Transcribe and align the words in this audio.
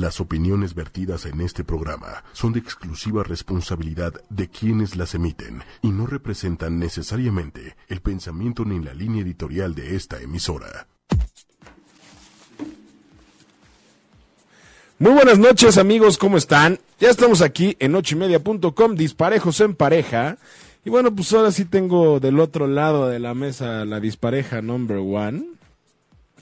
Las 0.00 0.18
opiniones 0.18 0.74
vertidas 0.74 1.26
en 1.26 1.42
este 1.42 1.62
programa 1.62 2.24
son 2.32 2.54
de 2.54 2.58
exclusiva 2.58 3.22
responsabilidad 3.22 4.14
de 4.30 4.48
quienes 4.48 4.96
las 4.96 5.14
emiten 5.14 5.62
y 5.82 5.90
no 5.90 6.06
representan 6.06 6.78
necesariamente 6.78 7.76
el 7.86 8.00
pensamiento 8.00 8.64
ni 8.64 8.82
la 8.82 8.94
línea 8.94 9.20
editorial 9.20 9.74
de 9.74 9.96
esta 9.96 10.18
emisora. 10.22 10.86
Muy 14.98 15.12
buenas 15.12 15.38
noches 15.38 15.76
amigos, 15.76 16.16
¿cómo 16.16 16.38
están? 16.38 16.78
Ya 16.98 17.10
estamos 17.10 17.42
aquí 17.42 17.76
en 17.78 17.94
ochimedia.com, 17.94 18.94
disparejos 18.94 19.60
en 19.60 19.74
pareja. 19.74 20.38
Y 20.82 20.88
bueno, 20.88 21.14
pues 21.14 21.30
ahora 21.34 21.52
sí 21.52 21.66
tengo 21.66 22.20
del 22.20 22.40
otro 22.40 22.66
lado 22.66 23.06
de 23.06 23.18
la 23.18 23.34
mesa 23.34 23.84
la 23.84 24.00
dispareja 24.00 24.62
number 24.62 24.96
one, 24.96 25.44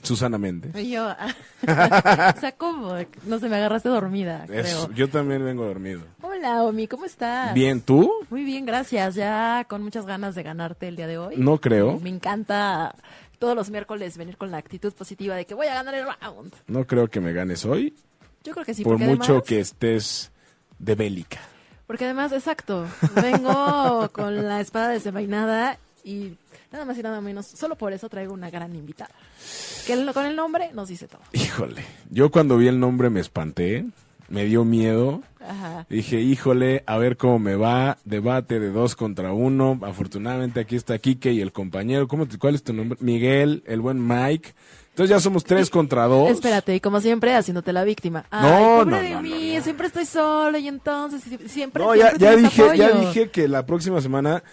Susana 0.01 0.37
Méndez. 0.37 0.75
Y 0.75 0.91
yo, 0.91 1.07
o 1.63 2.39
sea, 2.39 2.53
¿cómo? 2.57 2.93
No 3.25 3.39
se 3.39 3.49
me 3.49 3.57
agarraste 3.57 3.89
dormida, 3.89 4.45
Eso, 4.51 4.87
creo. 4.87 4.95
yo 4.95 5.09
también 5.09 5.43
vengo 5.43 5.65
dormido. 5.65 6.01
Hola, 6.21 6.63
Omi, 6.63 6.87
¿cómo 6.87 7.05
estás? 7.05 7.53
Bien, 7.53 7.81
¿tú? 7.81 8.11
Muy 8.29 8.43
bien, 8.43 8.65
gracias. 8.65 9.15
Ya 9.15 9.65
con 9.67 9.83
muchas 9.83 10.05
ganas 10.05 10.35
de 10.35 10.43
ganarte 10.43 10.87
el 10.87 10.95
día 10.95 11.07
de 11.07 11.17
hoy. 11.17 11.35
No 11.37 11.59
creo. 11.59 11.99
Me 11.99 12.09
encanta 12.09 12.95
todos 13.39 13.55
los 13.55 13.69
miércoles 13.69 14.17
venir 14.17 14.37
con 14.37 14.51
la 14.51 14.57
actitud 14.57 14.93
positiva 14.93 15.35
de 15.35 15.45
que 15.45 15.53
voy 15.53 15.67
a 15.67 15.73
ganar 15.73 15.93
el 15.95 16.05
round. 16.05 16.53
No 16.67 16.85
creo 16.85 17.07
que 17.07 17.19
me 17.19 17.33
ganes 17.33 17.65
hoy, 17.65 17.95
Yo 18.43 18.53
creo 18.53 18.65
que 18.65 18.73
sí, 18.73 18.83
por 18.83 18.97
mucho 18.97 19.31
además, 19.31 19.47
que 19.47 19.59
estés 19.59 20.31
de 20.77 20.95
bélica. 20.95 21.39
Porque 21.87 22.05
además, 22.05 22.31
exacto, 22.33 22.85
vengo 23.15 24.09
con 24.13 24.45
la 24.47 24.61
espada 24.61 24.89
desenvainada 24.89 25.77
y 26.03 26.33
nada 26.71 26.85
más 26.85 26.97
y 26.97 27.03
nada 27.03 27.21
menos, 27.21 27.45
solo 27.47 27.75
por 27.75 27.93
eso 27.93 28.09
traigo 28.09 28.33
una 28.33 28.49
gran 28.49 28.75
invitada. 28.75 29.11
Que 29.87 30.05
con 30.13 30.25
el 30.25 30.35
nombre 30.35 30.71
nos 30.73 30.89
dice 30.89 31.07
todo. 31.07 31.21
Híjole, 31.33 31.83
yo 32.09 32.29
cuando 32.31 32.57
vi 32.57 32.67
el 32.67 32.79
nombre 32.79 33.09
me 33.09 33.19
espanté, 33.19 33.85
me 34.27 34.45
dio 34.45 34.63
miedo. 34.65 35.23
Ajá. 35.39 35.87
Dije, 35.89 36.21
híjole, 36.21 36.83
a 36.85 36.97
ver 36.97 37.17
cómo 37.17 37.39
me 37.39 37.55
va. 37.55 37.97
Debate 38.05 38.59
de 38.59 38.69
dos 38.69 38.95
contra 38.95 39.33
uno. 39.33 39.79
Afortunadamente 39.81 40.59
aquí 40.59 40.75
está 40.75 40.99
Quique 40.99 41.31
y 41.33 41.41
el 41.41 41.51
compañero. 41.51 42.07
¿Cómo 42.07 42.27
te- 42.27 42.37
¿Cuál 42.37 42.53
es 42.53 42.61
tu 42.63 42.71
nombre? 42.73 42.99
Miguel, 43.01 43.63
el 43.65 43.81
buen 43.81 44.05
Mike. 44.05 44.53
Entonces 44.89 45.09
ya 45.09 45.19
somos 45.19 45.43
tres 45.45 45.69
contra 45.71 46.05
dos. 46.05 46.29
Espérate, 46.29 46.75
y 46.75 46.79
como 46.79 46.99
siempre, 47.01 47.33
haciéndote 47.33 47.73
la 47.73 47.83
víctima. 47.83 48.25
Ay, 48.29 48.43
No, 48.51 48.79
pobre 48.83 48.91
no, 48.97 49.01
de 49.01 49.09
no, 49.11 49.21
mí, 49.23 49.51
no, 49.53 49.57
no. 49.57 49.63
siempre 49.63 49.87
estoy 49.87 50.05
sola 50.05 50.59
y 50.59 50.67
entonces 50.67 51.21
si- 51.23 51.47
siempre, 51.49 51.83
No, 51.83 51.95
ya, 51.95 52.09
siempre 52.09 52.19
ya 52.27 52.33
tienes 52.35 52.51
dije, 52.55 52.77
ya 52.77 52.91
dije 52.91 53.29
que 53.31 53.47
la 53.47 53.65
próxima 53.65 54.01
semana 54.01 54.43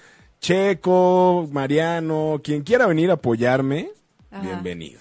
Checo, 0.41 1.48
Mariano, 1.51 2.41
quien 2.42 2.62
quiera 2.62 2.87
venir 2.87 3.11
a 3.11 3.15
apoyarme, 3.15 3.91
Ajá. 4.31 4.42
bienvenido. 4.42 5.01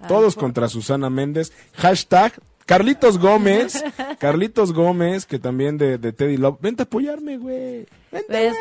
Ay, 0.00 0.08
Todos 0.08 0.34
por- 0.34 0.44
contra 0.44 0.68
Susana 0.68 1.10
Méndez. 1.10 1.52
Hashtag 1.74 2.32
Carlitos 2.68 3.18
Gómez. 3.18 3.82
Carlitos 4.18 4.74
Gómez, 4.74 5.24
que 5.24 5.38
también 5.38 5.78
de, 5.78 5.96
de 5.96 6.12
Teddy 6.12 6.36
Love. 6.36 6.58
Vente 6.60 6.82
a 6.82 6.84
apoyarme, 6.84 7.38
güey. 7.38 7.86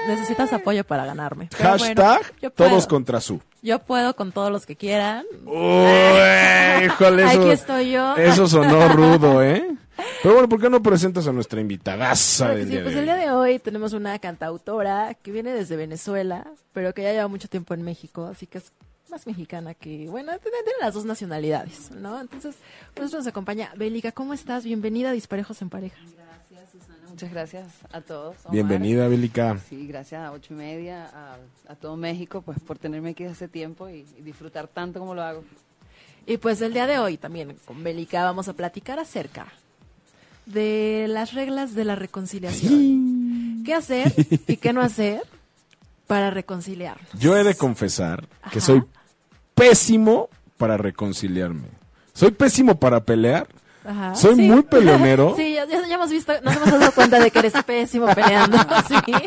Necesitas 0.08 0.53
apoyo 0.53 0.86
para 0.86 1.05
ganarme. 1.05 1.50
Pero 1.58 1.69
Hashtag 1.72 2.19
bueno, 2.19 2.33
yo 2.41 2.50
puedo. 2.52 2.69
todos 2.69 2.88
contra 2.88 3.19
su. 3.19 3.41
Yo 3.61 3.80
puedo 3.80 4.16
con 4.16 4.31
todos 4.31 4.50
los 4.50 4.66
que 4.66 4.78
quieran. 4.78 5.25
Uy, 5.45 6.85
híjole, 6.85 7.25
eso, 7.25 7.41
Aquí 7.41 7.50
estoy 7.50 7.91
yo. 7.91 8.16
eso 8.16 8.47
sonó 8.47 8.88
rudo, 8.94 9.44
¿eh? 9.44 9.75
Pero 10.22 10.35
bueno, 10.35 10.47
¿por 10.47 10.61
qué 10.61 10.69
no 10.69 10.81
presentas 10.81 11.28
a 11.28 11.33
nuestra 11.33 11.59
invitadaza 11.59 12.50
del 12.50 12.66
sí, 12.67 12.72
día 12.72 12.83
pues 12.83 12.94
de 12.95 13.02
el 13.02 13.09
hoy? 13.09 13.16
día 13.16 13.25
de 13.25 13.31
hoy 13.31 13.59
tenemos 13.59 13.94
una 13.94 14.17
cantautora 14.19 15.16
que 15.16 15.31
viene 15.31 15.52
desde 15.53 15.75
Venezuela, 15.75 16.47
pero 16.72 16.94
que 16.94 17.02
ya 17.03 17.11
lleva 17.11 17.28
mucho 17.28 17.47
tiempo 17.50 17.73
en 17.73 17.81
México, 17.81 18.25
así 18.25 18.45
que 18.47 18.59
es 18.59 18.72
más 19.09 19.25
mexicana 19.27 19.73
que, 19.73 20.08
bueno, 20.09 20.31
tiene, 20.39 20.58
tiene 20.63 20.80
las 20.81 20.94
dos 20.94 21.05
nacionalidades, 21.05 21.91
¿no? 21.91 22.19
Entonces, 22.19 22.55
nosotros 22.95 23.13
nos 23.22 23.27
acompaña 23.27 23.72
Bélica. 23.75 24.11
¿Cómo 24.11 24.33
estás? 24.33 24.63
Bienvenida 24.66 25.09
a 25.09 25.13
Disparejos 25.13 25.61
en 25.61 25.69
Pareja. 25.69 25.97
Gracias, 26.50 26.72
Susana. 26.72 27.08
Muchas 27.09 27.31
gracias 27.31 27.66
a 27.91 28.02
todos. 28.02 28.35
Omar. 28.45 28.53
Bienvenida, 28.53 29.08
Bélica. 29.08 29.58
Sí, 29.69 29.88
gracias 29.88 30.22
a 30.22 30.31
ocho 30.31 30.53
y 30.53 30.58
media, 30.58 31.05
a, 31.13 31.38
a 31.72 31.75
todo 31.75 31.95
México, 31.97 32.41
pues 32.41 32.59
por 32.59 32.78
tenerme 32.78 33.12
aquí 33.12 33.23
hace 33.25 33.47
tiempo 33.47 33.90
y, 33.90 34.06
y 34.18 34.22
disfrutar 34.22 34.68
tanto 34.68 35.00
como 35.00 35.16
lo 35.16 35.22
hago. 35.24 35.44
Y 36.25 36.38
pues 36.38 36.62
el 36.62 36.74
día 36.74 36.88
de 36.88 37.00
hoy 37.00 37.18
también 37.18 37.56
con 37.66 37.84
Bélica 37.84 38.24
vamos 38.24 38.47
a 38.50 38.53
platicar 38.53 39.00
acerca 39.00 39.47
de 40.45 41.06
las 41.07 41.34
reglas 41.34 41.74
de 41.75 41.85
la 41.85 41.95
reconciliación. 41.95 43.63
¿Qué 43.66 43.74
hacer 43.74 44.13
y 44.47 44.57
qué 44.57 44.72
no 44.74 44.81
hacer 44.81 45.22
para 46.06 46.29
reconciliarnos? 46.29 47.07
Yo 47.13 47.35
he 47.38 47.44
de 47.44 47.56
confesar 47.56 48.28
que 48.51 48.59
Ajá. 48.59 48.62
soy 48.62 48.84
pésimo 49.57 50.29
para 50.57 50.78
reconciliarme. 50.78 51.68
Soy 52.13 52.31
pésimo 52.31 52.79
para 52.79 53.03
pelear. 53.03 53.47
Ajá, 53.85 54.16
Soy 54.16 54.35
sí. 54.35 54.41
muy 54.41 54.63
peleonero. 54.69 55.34
sí, 55.38 55.53
ya, 55.53 55.63
hemos 55.94 56.09
visto, 56.09 56.34
nos 56.44 56.57
hemos 56.57 56.72
dado 56.78 56.91
cuenta 56.91 57.19
de 57.22 57.31
que 57.31 57.40
eres 57.40 57.53
pésimo 57.66 58.06
peleando. 58.16 58.57
Sí. 58.88 58.95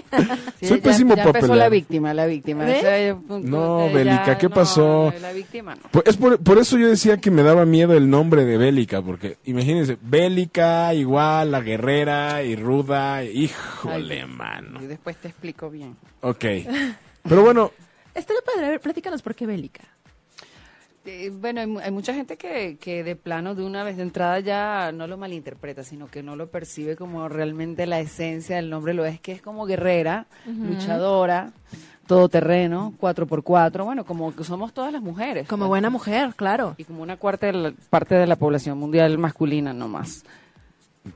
Sí, 0.60 0.66
Soy 0.66 0.76
ya- 0.78 0.82
pésimo 0.82 1.14
ya 1.16 1.22
pa' 1.22 1.28
empezó 1.30 1.46
pelear. 1.46 1.58
la 1.58 1.68
víctima, 1.70 2.12
la 2.12 2.26
víctima. 2.26 2.64
¿Ves? 2.64 2.78
O 2.78 2.80
sea, 2.82 3.08
yo- 3.08 3.22
No, 3.40 3.90
Bélica, 3.90 4.36
¿qué 4.36 4.48
no, 4.50 4.54
pasó? 4.54 5.14
La 5.22 5.32
víctima 5.32 5.74
no. 5.76 5.80
Pues 5.90 6.04
es 6.08 6.18
por, 6.18 6.38
por 6.42 6.58
eso 6.58 6.76
yo 6.76 6.88
decía 6.88 7.16
que 7.16 7.30
me 7.30 7.42
daba 7.42 7.64
miedo 7.64 7.94
el 7.94 8.10
nombre 8.10 8.44
de 8.44 8.58
Bélica, 8.58 9.00
porque 9.00 9.38
imagínense, 9.44 9.96
Bélica 10.02 10.92
igual 10.92 11.50
la 11.52 11.60
guerrera 11.62 12.42
y 12.42 12.54
ruda, 12.56 13.24
híjole, 13.24 14.20
Ay, 14.20 14.26
mano. 14.28 14.82
Y 14.82 14.86
después 14.86 15.16
te 15.16 15.28
explico 15.28 15.70
bien. 15.70 15.96
Ok. 16.20 16.44
Pero 17.22 17.42
bueno, 17.42 17.72
Estaría 18.14 18.42
padre, 18.42 18.66
a 18.66 18.70
ver, 18.70 18.80
platícanos 18.80 19.22
por 19.22 19.34
qué 19.34 19.46
Bélica. 19.46 19.84
Eh, 21.06 21.30
bueno, 21.32 21.60
hay, 21.60 21.84
hay 21.84 21.90
mucha 21.90 22.12
gente 22.12 22.36
que, 22.36 22.76
que 22.78 23.02
de 23.02 23.16
plano 23.16 23.54
de 23.54 23.64
una 23.64 23.84
vez 23.84 23.96
de 23.96 24.02
entrada 24.02 24.38
ya 24.40 24.92
no 24.92 25.06
lo 25.06 25.16
malinterpreta, 25.16 25.82
sino 25.82 26.08
que 26.08 26.22
no 26.22 26.36
lo 26.36 26.50
percibe 26.50 26.94
como 26.96 27.28
realmente 27.28 27.86
la 27.86 28.00
esencia 28.00 28.56
del 28.56 28.68
nombre 28.68 28.92
lo 28.92 29.06
es, 29.06 29.18
que 29.20 29.32
es 29.32 29.40
como 29.40 29.64
guerrera, 29.64 30.26
luchadora, 30.46 31.52
todoterreno, 32.06 32.92
cuatro 32.98 33.26
por 33.26 33.44
cuatro, 33.44 33.84
bueno, 33.84 34.04
como 34.04 34.34
que 34.34 34.42
somos 34.42 34.74
todas 34.74 34.92
las 34.92 35.00
mujeres. 35.00 35.46
Como 35.48 35.62
pues. 35.62 35.68
buena 35.68 35.90
mujer, 35.90 36.34
claro. 36.34 36.74
Y 36.76 36.84
como 36.84 37.02
una 37.02 37.16
cuarta 37.16 37.46
de 37.46 37.52
la, 37.52 37.72
parte 37.88 38.16
de 38.16 38.26
la 38.26 38.36
población 38.36 38.76
mundial 38.76 39.16
masculina 39.16 39.72
nomás. 39.72 40.24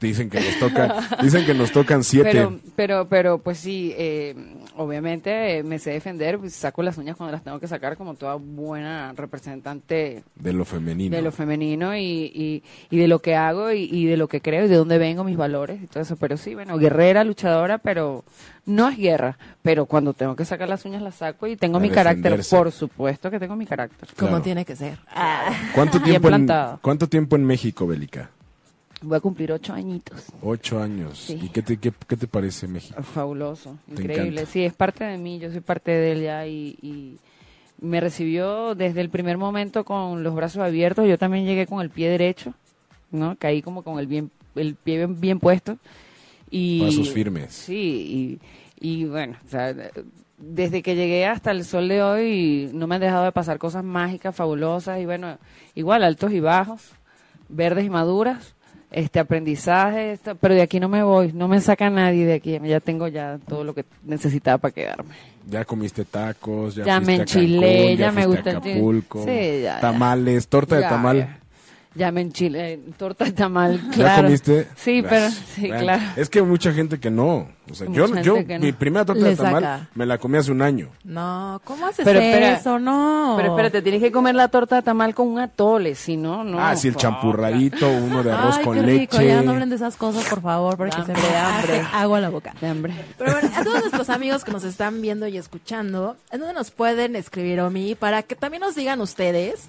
Dicen 0.01 0.31
que 0.31 0.41
nos 0.41 0.59
toca, 0.59 1.19
dicen 1.23 1.45
que 1.45 1.55
nos 1.55 1.71
tocan 1.73 2.03
siete. 2.05 2.31
Pero, 2.33 2.59
pero, 2.75 3.09
pero, 3.09 3.39
pues 3.39 3.59
sí, 3.59 3.95
eh, 3.97 4.35
obviamente 4.77 5.59
eh, 5.59 5.63
me 5.63 5.79
sé 5.79 5.91
defender, 5.91 6.39
pues, 6.39 6.55
saco 6.55 6.83
las 6.83 6.97
uñas 6.99 7.17
cuando 7.17 7.33
las 7.33 7.45
tengo 7.45 7.61
que 7.61 7.69
sacar 7.69 7.97
como 7.97 8.15
toda 8.15 8.35
buena 8.37 9.13
representante 9.15 10.25
de 10.37 10.53
lo 10.53 10.65
femenino. 10.65 11.15
de 11.15 11.23
lo 11.23 11.33
femenino 11.33 11.97
y, 11.97 12.03
y, 12.03 12.63
y 12.91 12.97
de 12.99 13.09
lo 13.09 13.19
que 13.21 13.35
hago 13.37 13.73
y, 13.73 13.83
y 13.91 14.07
de 14.07 14.17
lo 14.17 14.27
que 14.29 14.41
creo 14.41 14.65
y 14.65 14.69
de 14.69 14.77
dónde 14.77 14.99
vengo, 14.99 15.23
mis 15.25 15.37
valores 15.37 15.83
y 15.83 15.87
todo 15.87 16.03
eso. 16.03 16.17
Pero 16.17 16.37
sí, 16.37 16.55
bueno, 16.55 16.79
guerrera, 16.79 17.23
luchadora, 17.25 17.79
pero 17.79 18.25
no 18.67 18.89
es 18.89 18.97
guerra. 18.97 19.39
Pero 19.63 19.87
cuando 19.87 20.15
tengo 20.15 20.35
que 20.35 20.45
sacar 20.45 20.69
las 20.69 20.85
uñas 20.87 21.03
las 21.03 21.17
saco 21.17 21.47
y 21.47 21.57
tengo 21.57 21.77
A 21.77 21.81
mi 21.81 21.91
carácter, 21.91 22.41
por 22.51 22.73
supuesto 22.73 23.31
que 23.31 23.39
tengo 23.39 23.55
mi 23.55 23.67
carácter. 23.67 24.09
Como 24.17 24.31
Claro. 24.31 24.43
tiene 24.43 24.65
que 24.65 24.77
ser. 24.77 24.99
¿Cuánto 25.75 25.99
Bien 26.01 26.21
tiempo, 26.23 26.29
en. 26.35 26.49
¿Cuánto 26.81 27.07
tiempo 27.09 27.37
en 27.37 27.45
México, 27.45 27.87
Bélica? 27.87 28.31
Voy 29.05 29.17
a 29.17 29.21
cumplir 29.21 29.53
ocho 29.53 29.73
añitos. 29.75 30.25
Ocho 30.41 30.81
años. 30.81 31.19
Sí. 31.19 31.39
¿Y 31.43 31.49
qué 31.51 31.63
te, 31.63 31.77
qué, 31.77 31.93
qué 32.09 32.17
te 32.17 32.27
parece 32.27 32.67
México? 32.67 33.03
Fabuloso, 33.03 33.77
Te 33.87 34.03
increíble. 34.03 34.41
encanta. 34.41 34.51
Sí, 34.51 34.65
es 34.65 34.73
parte 34.73 35.05
de 35.05 35.19
mí, 35.19 35.39
yo 35.39 35.51
soy 35.51 35.61
parte 35.61 35.91
de 35.91 36.13
él 36.13 36.23
ya 36.23 36.47
y, 36.47 36.79
y 36.81 37.17
me 37.81 38.01
recibió 38.01 38.75
desde 38.75 39.01
el 39.03 39.11
primer 39.11 39.37
momento 39.37 39.85
con 39.85 40.23
los 40.23 40.35
brazos 40.35 40.63
abiertos. 40.63 41.07
Yo 41.07 41.19
también 41.19 41.45
llegué 41.45 41.67
con 41.67 41.83
el 41.83 41.91
pie 41.91 42.09
derecho, 42.09 42.55
¿no? 43.11 43.37
Caí 43.37 43.61
como 43.63 43.83
con 43.83 43.99
el 43.99 44.07
bien 44.07 44.31
el 44.55 44.75
pie 44.75 44.99
bien, 44.99 45.21
bien 45.21 45.39
puesto. 45.41 45.77
Y, 46.51 46.81
Pasos 46.83 47.11
firmes. 47.11 47.53
Sí, 47.53 48.41
y, 48.81 48.89
y 49.01 49.05
bueno, 49.07 49.37
o 49.45 49.49
sea, 49.51 49.75
desde 50.39 50.83
que 50.83 50.95
llegué 50.95 51.27
hasta 51.27 51.51
el 51.51 51.65
sol 51.65 51.89
de 51.89 52.03
hoy 52.03 52.71
no 52.73 52.87
me 52.87 52.95
han 52.95 53.01
dejado 53.01 53.25
de 53.25 53.33
pasar 53.33 53.59
cosas 53.59 53.85
mágicas, 53.85 54.35
fabulosas 54.35 55.01
y 55.01 55.05
bueno, 55.05 55.39
igual 55.75 56.05
altos 56.05 56.33
y 56.33 56.41
bajos, 56.41 56.93
verdes 57.49 57.85
y 57.85 57.91
maduras 57.91 58.55
este 58.95 59.19
aprendizaje, 59.19 60.13
esto- 60.13 60.37
pero 60.37 60.55
de 60.55 60.63
aquí 60.63 60.79
no 60.81 60.89
me 60.89 61.03
voy, 61.03 61.33
no 61.33 61.49
me 61.49 61.61
saca 61.61 61.91
nadie 61.91 62.25
de 62.27 62.35
aquí, 62.35 62.59
ya 62.65 62.81
tengo 62.81 63.09
ya 63.09 63.39
todo 63.49 63.65
lo 63.65 63.75
que 63.75 63.85
necesitaba 64.05 64.59
para 64.59 64.73
quedarme. 64.73 65.15
Ya 65.47 65.65
comiste 65.65 66.05
tacos, 66.05 66.75
ya, 66.77 66.85
Ya 66.85 67.01
me 67.01 67.17
enchilé, 67.17 67.77
Cancún, 67.77 67.97
ya 67.97 68.13
me 68.13 68.27
gusta 68.27 68.51
a 68.51 68.53
el 68.53 68.59
Acapulco, 68.59 69.25
Sí, 69.25 69.31
ya, 69.63 69.75
ya. 69.75 69.81
tamales, 69.81 70.49
torta 70.49 70.77
de 70.77 70.83
Ya, 70.83 70.89
tamal. 70.89 71.39
Ya. 71.95 72.05
Ya 72.07 72.13
me 72.13 72.21
enchilé, 72.23 72.81
torta 72.99 73.25
de 73.25 73.33
tamal, 73.33 73.81
¿Ya 73.91 73.95
claro. 73.95 74.23
comiste? 74.25 74.69
Sí, 74.77 75.03
pero, 75.09 75.31
sí, 75.31 75.69
claro. 75.69 76.03
Es 76.17 76.29
que 76.29 76.41
hay 76.41 76.45
mucha 76.45 76.73
gente 76.73 76.99
que 77.01 77.11
no. 77.11 77.49
O 77.71 77.75
sea, 77.75 77.87
yo, 77.91 78.07
Mucha 78.09 78.21
yo 78.21 78.35
gente 78.35 78.49
que 78.49 78.59
no. 78.59 78.65
mi 78.67 78.73
primera 78.73 79.05
torta 79.07 79.23
Le 79.23 79.31
de 79.31 79.37
tamal 79.37 79.63
saca. 79.63 79.89
me 79.95 80.05
la 80.05 80.19
comí 80.19 80.37
hace 80.37 80.53
un 80.53 80.61
año. 80.61 80.91
No, 81.03 81.63
¿cómo 81.65 81.87
haces 81.87 82.05
Pero 82.05 82.21
espera, 82.21 82.59
eso? 82.59 82.79
No. 82.79 83.35
Pero 83.39 83.51
espérate, 83.53 83.81
tienes 83.81 84.03
que 84.03 84.13
comer 84.13 84.35
la 84.35 84.49
torta 84.49 84.77
de 84.77 84.83
tamal 84.83 85.15
con 85.15 85.29
un 85.29 85.39
atole, 85.39 85.95
si 85.95 86.17
no, 86.19 86.45
no. 86.45 86.61
ah, 86.61 86.77
sí, 86.77 86.89
el 86.89 86.97
champurradito, 86.97 87.89
uno 87.89 88.23
de 88.23 88.33
arroz 88.33 88.57
Ay, 88.59 88.65
con 88.65 88.75
qué 88.75 88.83
rico, 88.83 89.17
leche. 89.19 89.29
ya 89.29 89.43
no 89.43 89.53
hablen 89.53 89.71
de 89.71 89.77
esas 89.77 89.97
cosas, 89.97 90.25
por 90.29 90.43
favor, 90.43 90.77
porque 90.77 90.93
se 90.93 91.07
me 91.07 91.15
hace 91.15 91.37
hambre. 91.37 91.83
agua 91.95 92.19
a 92.19 92.21
la 92.21 92.29
boca. 92.29 92.55
De 92.61 92.67
hambre. 92.69 92.93
Pero 93.17 93.33
bueno, 93.33 93.49
a 93.57 93.65
todos 93.65 93.81
nuestros 93.81 94.11
amigos 94.11 94.45
que 94.45 94.53
nos 94.53 94.65
están 94.65 95.01
viendo 95.01 95.27
y 95.27 95.39
escuchando, 95.39 96.17
¿en 96.33 96.41
dónde 96.41 96.55
nos 96.55 96.71
pueden 96.71 97.17
escribir, 97.17 97.61
Omi? 97.61 97.95
Para 97.95 98.23
que 98.25 98.35
también 98.37 98.61
nos 98.61 98.75
digan 98.75 99.01
ustedes 99.01 99.69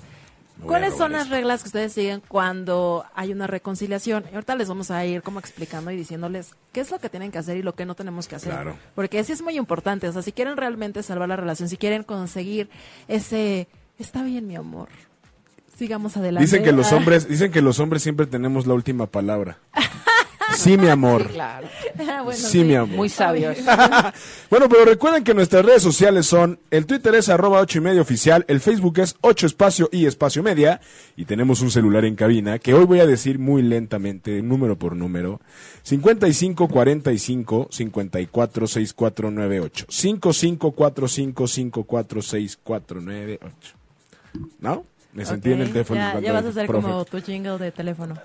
¿Cuáles 0.63 0.95
son 0.95 1.11
las 1.11 1.29
reglas 1.29 1.61
que 1.61 1.67
ustedes 1.67 1.93
siguen 1.93 2.21
cuando 2.27 3.05
hay 3.13 3.31
una 3.31 3.45
reconciliación? 3.45 4.23
Y 4.31 4.35
ahorita 4.35 4.55
les 4.55 4.67
vamos 4.67 4.89
a 4.89 5.05
ir 5.05 5.21
como 5.21 5.39
explicando 5.39 5.91
y 5.91 5.97
diciéndoles 5.97 6.55
qué 6.71 6.81
es 6.81 6.91
lo 6.91 6.99
que 6.99 7.09
tienen 7.09 7.31
que 7.31 7.37
hacer 7.37 7.57
y 7.57 7.61
lo 7.61 7.75
que 7.75 7.85
no 7.85 7.95
tenemos 7.95 8.27
que 8.27 8.35
hacer. 8.35 8.53
Claro. 8.53 8.77
Porque 8.95 9.23
sí 9.23 9.33
es 9.33 9.41
muy 9.41 9.57
importante. 9.57 10.07
O 10.07 10.13
sea, 10.13 10.21
si 10.21 10.31
quieren 10.31 10.57
realmente 10.57 11.03
salvar 11.03 11.29
la 11.29 11.35
relación, 11.35 11.69
si 11.69 11.77
quieren 11.77 12.03
conseguir 12.03 12.69
ese, 13.07 13.67
está 13.99 14.23
bien, 14.23 14.47
mi 14.47 14.55
amor. 14.55 14.89
Sigamos 15.77 16.15
adelante. 16.15 16.45
Dicen 16.45 16.63
que 16.63 16.71
los 16.71 16.91
hombres, 16.93 17.27
dicen 17.27 17.51
que 17.51 17.61
los 17.61 17.79
hombres 17.79 18.01
siempre 18.01 18.25
tenemos 18.25 18.65
la 18.65 18.73
última 18.73 19.07
palabra. 19.07 19.57
Sí, 20.53 20.77
mi 20.77 20.87
amor. 20.87 21.29
Claro. 21.35 21.67
bueno, 22.23 22.33
sí, 22.33 22.63
mi 22.63 22.75
amor. 22.75 22.95
Muy 22.95 23.09
sabios. 23.09 23.57
Bueno, 24.49 24.69
pero 24.69 24.85
recuerden 24.85 25.23
que 25.23 25.33
nuestras 25.33 25.65
redes 25.65 25.81
sociales 25.81 26.25
son, 26.27 26.59
el 26.71 26.85
Twitter 26.85 27.15
es 27.15 27.29
arroba 27.29 27.59
ocho 27.59 27.79
y 27.79 27.81
media 27.81 28.01
oficial, 28.01 28.45
el 28.47 28.61
Facebook 28.61 28.99
es 28.99 29.15
ocho 29.21 29.47
espacio 29.47 29.89
y 29.91 30.05
espacio 30.05 30.43
media, 30.43 30.79
y 31.17 31.25
tenemos 31.25 31.61
un 31.61 31.71
celular 31.71 32.05
en 32.05 32.15
cabina 32.15 32.59
que 32.59 32.73
hoy 32.73 32.85
voy 32.85 32.99
a 32.99 33.05
decir 33.05 33.39
muy 33.39 33.61
lentamente, 33.63 34.41
número 34.41 34.77
por 34.77 34.95
número, 34.95 35.41
55 35.83 36.67
45 36.67 37.67
54 37.71 38.67
6498, 38.67 39.85
55 39.89 40.71
45 40.71 41.47
54 41.47 42.21
6498. 42.21 43.75
¿No? 44.59 44.85
Me 45.13 45.25
sentí 45.25 45.51
en 45.53 45.61
el 45.61 45.71
teléfono. 45.71 45.99
Ya, 46.21 46.33
vas 46.33 46.43
a 46.43 46.47
el 46.47 46.51
hacer 46.51 46.67
profe. 46.67 46.87
como 46.87 47.05
tu 47.05 47.21
jingle 47.21 47.57
de 47.57 47.71
teléfono. 47.71 48.15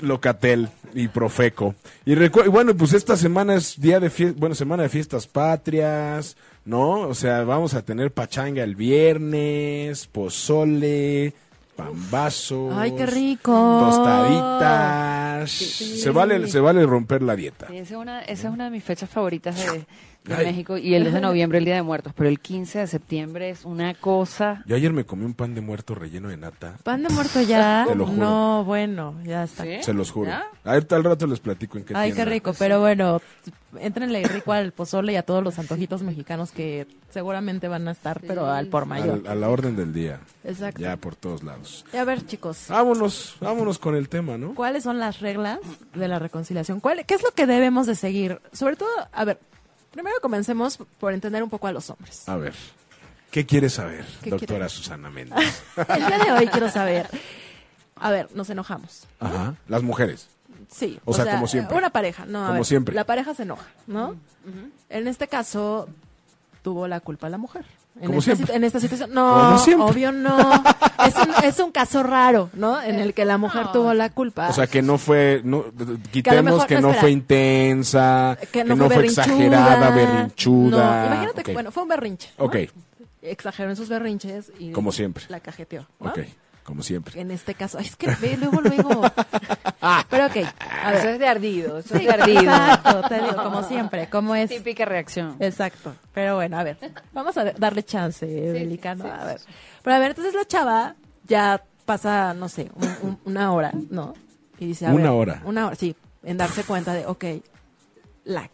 Locatel 0.00 0.68
y 0.94 1.08
Profeco. 1.08 1.74
Y, 2.04 2.12
y 2.12 2.28
bueno, 2.28 2.74
pues 2.76 2.92
esta 2.92 3.16
semana 3.16 3.54
es 3.54 3.80
día 3.80 4.00
de 4.00 4.10
fiesta, 4.10 4.38
bueno, 4.38 4.54
semana 4.54 4.84
de 4.84 4.88
fiestas 4.88 5.26
patrias, 5.26 6.36
¿no? 6.64 7.00
O 7.00 7.14
sea, 7.14 7.44
vamos 7.44 7.74
a 7.74 7.82
tener 7.82 8.12
pachanga 8.12 8.62
el 8.62 8.76
viernes, 8.76 10.06
pozole, 10.06 11.34
pambazos. 11.76 12.74
Ay, 12.76 12.92
qué 12.92 13.06
rico. 13.06 13.52
Tostaditas. 13.52 15.50
Se 15.50 16.10
vale 16.10 16.46
se 16.48 16.60
vale 16.60 16.84
romper 16.86 17.22
la 17.22 17.36
dieta. 17.36 17.66
Sí, 17.68 17.78
esa, 17.78 17.94
es 17.94 18.00
una, 18.00 18.20
esa 18.22 18.48
es 18.48 18.54
una 18.54 18.64
de 18.64 18.70
mis 18.70 18.84
fechas 18.84 19.10
favoritas 19.10 19.56
de, 19.56 19.86
de 20.24 20.34
Ay. 20.34 20.46
México. 20.46 20.76
Y 20.78 20.94
el 20.94 21.04
2 21.04 21.12
de 21.14 21.20
noviembre, 21.20 21.58
el 21.58 21.64
Día 21.64 21.74
de 21.74 21.82
Muertos. 21.82 22.12
Pero 22.16 22.28
el 22.28 22.38
15 22.40 22.78
de 22.80 22.86
septiembre 22.86 23.50
es 23.50 23.64
una 23.64 23.94
cosa. 23.94 24.62
Yo 24.66 24.76
ayer 24.76 24.92
me 24.92 25.04
comí 25.04 25.24
un 25.24 25.34
pan 25.34 25.54
de 25.54 25.60
muerto 25.60 25.94
relleno 25.94 26.28
de 26.28 26.36
nata. 26.36 26.76
¿Pan 26.84 27.02
de 27.02 27.08
muerto 27.08 27.40
ya? 27.42 27.84
Te 27.88 27.94
lo 27.94 28.06
juro. 28.06 28.18
No, 28.18 28.64
bueno, 28.64 29.14
ya 29.24 29.44
está. 29.44 29.64
¿Sí? 29.64 29.82
Se 29.82 29.92
los 29.92 30.10
juro. 30.10 30.30
¿Ya? 30.30 30.44
Ahorita 30.64 30.96
al 30.96 31.04
rato 31.04 31.26
les 31.26 31.40
platico 31.40 31.78
en 31.78 31.84
qué 31.84 31.94
Ay, 31.96 32.10
qué 32.10 32.16
tienda. 32.16 32.32
rico, 32.32 32.54
pero 32.58 32.78
bueno, 32.80 33.20
entrenle 33.80 34.22
rico 34.24 34.52
al 34.52 34.72
pozole 34.72 35.12
y 35.12 35.16
a 35.16 35.22
todos 35.24 35.42
los 35.42 35.58
antojitos 35.58 36.02
mexicanos 36.02 36.52
que 36.52 36.86
seguramente 37.10 37.66
van 37.68 37.88
a 37.88 37.90
estar, 37.90 38.20
pero 38.20 38.46
al 38.46 38.68
por 38.68 38.86
mayor. 38.86 39.22
Al- 39.24 39.26
a 39.26 39.34
la 39.34 39.48
orden 39.48 39.74
del 39.76 39.92
día. 39.92 40.20
Exacto. 40.44 40.80
Ya 40.80 40.96
por 40.96 41.16
todos 41.16 41.42
lados. 41.42 41.84
Y 41.92 41.96
a 41.96 42.04
ver, 42.04 42.24
chicos, 42.26 42.66
Vámonos, 42.68 43.36
vámonos 43.40 43.78
con 43.78 43.96
el 43.96 44.08
tema, 44.08 44.38
¿no? 44.38 44.54
¿cuáles 44.54 44.84
son 44.84 44.98
las 44.98 45.20
reglas 45.20 45.58
de 45.94 46.06
la 46.08 46.18
reconciliación? 46.18 46.78
¿Cuál, 46.80 47.04
¿Qué 47.06 47.14
es 47.14 47.22
lo 47.22 47.32
que 47.32 47.46
debemos 47.46 47.86
de 47.86 47.94
seguir? 47.96 48.40
Sobre 48.52 48.76
todo, 48.76 48.88
a 49.12 49.24
ver, 49.24 49.38
primero 49.92 50.16
comencemos 50.20 50.78
por 50.98 51.12
entender 51.12 51.42
un 51.42 51.50
poco 51.50 51.66
a 51.68 51.72
los 51.72 51.88
hombres. 51.90 52.28
A 52.28 52.36
ver, 52.36 52.54
¿qué 53.30 53.46
quieres 53.46 53.74
saber, 53.74 54.04
¿Qué 54.22 54.30
doctora? 54.30 54.68
Susana 54.68 55.10
Méndez? 55.10 55.62
El 55.88 56.06
día 56.06 56.18
de 56.18 56.32
hoy 56.32 56.46
quiero 56.48 56.70
saber, 56.70 57.08
a 57.96 58.10
ver, 58.10 58.28
nos 58.34 58.50
enojamos. 58.50 59.06
Ajá, 59.20 59.54
las 59.68 59.82
mujeres. 59.82 60.28
Sí. 60.70 60.98
O 61.04 61.12
sea, 61.12 61.34
como 61.34 61.46
siempre. 61.46 61.76
Una 61.76 61.90
pareja, 61.90 62.24
no, 62.24 62.42
a 62.44 62.46
Como 62.48 62.54
ver, 62.60 62.64
siempre. 62.64 62.94
La 62.94 63.04
pareja 63.04 63.34
se 63.34 63.42
enoja, 63.42 63.66
¿no? 63.86 64.16
En 64.88 65.06
este 65.06 65.28
caso, 65.28 65.88
tuvo 66.62 66.88
la 66.88 67.00
culpa 67.00 67.28
la 67.28 67.38
mujer. 67.38 67.64
En 68.00 68.06
Como 68.06 68.18
esta, 68.20 68.34
siempre. 68.34 68.56
en 68.56 68.64
esta 68.64 68.80
situación, 68.80 69.10
no, 69.12 69.34
Como 69.34 69.58
siempre. 69.58 69.86
obvio 69.90 70.12
no. 70.12 70.36
Es 71.06 71.16
un, 71.16 71.44
es 71.44 71.58
un 71.58 71.72
caso 71.72 72.02
raro, 72.04 72.48
¿no? 72.54 72.80
En 72.80 73.00
el 73.00 73.12
que 73.12 73.24
la 73.24 73.36
mujer 73.36 73.66
tuvo 73.72 73.92
la 73.92 74.10
culpa. 74.10 74.48
O 74.48 74.52
sea, 74.52 74.68
que 74.68 74.82
no 74.82 74.98
fue, 74.98 75.40
no, 75.44 75.64
quitemos 76.12 76.44
mejor- 76.44 76.66
que 76.68 76.74
no, 76.80 76.88
espera. 76.88 77.00
fue 77.00 77.10
intensa, 77.10 78.38
que 78.52 78.62
no, 78.64 78.76
fue, 78.76 78.88
berrinchuda. 78.88 79.24
exagerada, 79.24 79.90
berrinchuda. 79.90 81.00
No, 81.00 81.06
imagínate 81.06 81.42
que, 81.42 81.52
bueno, 81.52 81.70
fue 81.72 81.82
un 81.82 81.88
berrinche. 81.88 82.30
¿no? 82.38 82.44
Ok, 82.44 82.56
Exageró 83.20 83.70
en 83.70 83.76
sus 83.76 83.88
berrinches 83.88 84.52
y. 84.58 84.70
Como 84.72 84.90
siempre. 84.92 85.24
La 85.28 85.40
cajeteó. 85.40 85.86
¿no? 86.00 86.10
ok, 86.10 86.18
como 86.64 86.82
siempre. 86.82 87.20
En 87.20 87.30
este 87.30 87.54
caso, 87.54 87.78
ay, 87.78 87.86
es 87.88 87.96
que 87.96 88.08
ve 88.20 88.36
luego, 88.36 88.60
luego. 88.60 89.02
Pero 90.10 90.26
ok, 90.26 90.36
a 90.60 90.94
Eso 90.94 91.08
es 91.08 91.18
de 91.18 91.26
ardido. 91.26 91.78
Eso 91.78 91.94
es 91.94 92.00
Sí, 92.00 92.06
de 92.06 92.12
ardido. 92.12 92.40
exacto, 92.42 93.02
te 93.08 93.14
digo, 93.22 93.36
como 93.42 93.62
siempre, 93.64 94.08
como 94.08 94.34
es. 94.34 94.50
Típica 94.50 94.84
reacción. 94.84 95.36
Exacto. 95.40 95.94
Pero 96.14 96.36
bueno, 96.36 96.58
a 96.58 96.62
ver, 96.62 96.76
vamos 97.12 97.36
a 97.36 97.44
darle 97.52 97.82
chance, 97.82 98.24
Delicano. 98.26 99.04
a 99.06 99.24
ver. 99.24 99.40
Pero 99.82 99.96
a 99.96 99.98
ver, 99.98 100.10
entonces 100.10 100.34
la 100.34 100.44
chava 100.44 100.94
ya 101.26 101.62
pasa, 101.84 102.32
no 102.34 102.48
sé, 102.48 102.70
un- 102.76 102.96
un- 103.02 103.18
una 103.24 103.52
hora, 103.52 103.72
¿no? 103.90 104.14
Y 104.58 104.66
dice, 104.66 104.86
a 104.86 104.90
Una 104.90 105.10
ver, 105.10 105.10
hora. 105.12 105.42
Una 105.44 105.66
hora, 105.66 105.74
sí, 105.76 105.96
en 106.22 106.36
darse 106.36 106.62
cuenta 106.62 106.94
de, 106.94 107.06
ok, 107.06 107.24
la, 108.24 108.48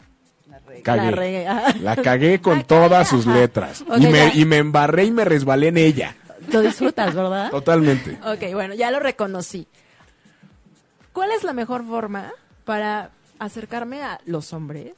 Cagué. 0.82 1.02
la 1.02 1.10
regué. 1.10 1.46
ajá. 1.48 1.74
La 1.80 1.96
cagué 1.96 2.40
con 2.40 2.58
La 2.58 2.64
todas 2.64 3.08
cagué, 3.08 3.22
sus 3.22 3.26
letras. 3.26 3.84
Y, 3.98 4.06
me, 4.06 4.32
y 4.34 4.44
me 4.46 4.56
embarré 4.58 5.04
y 5.04 5.10
me 5.10 5.24
resbalé 5.26 5.68
en 5.68 5.76
ella. 5.76 6.14
Lo 6.52 6.60
disfrutas, 6.62 7.14
¿verdad? 7.14 7.50
Totalmente. 7.50 8.18
Ok, 8.24 8.52
bueno, 8.52 8.74
ya 8.74 8.90
lo 8.90 9.00
reconocí. 9.00 9.66
¿Cuál 11.12 11.30
es 11.32 11.44
la 11.44 11.52
mejor 11.52 11.84
forma 11.86 12.32
para 12.64 13.10
acercarme 13.38 14.02
a 14.02 14.20
los 14.24 14.52
hombres? 14.52 14.92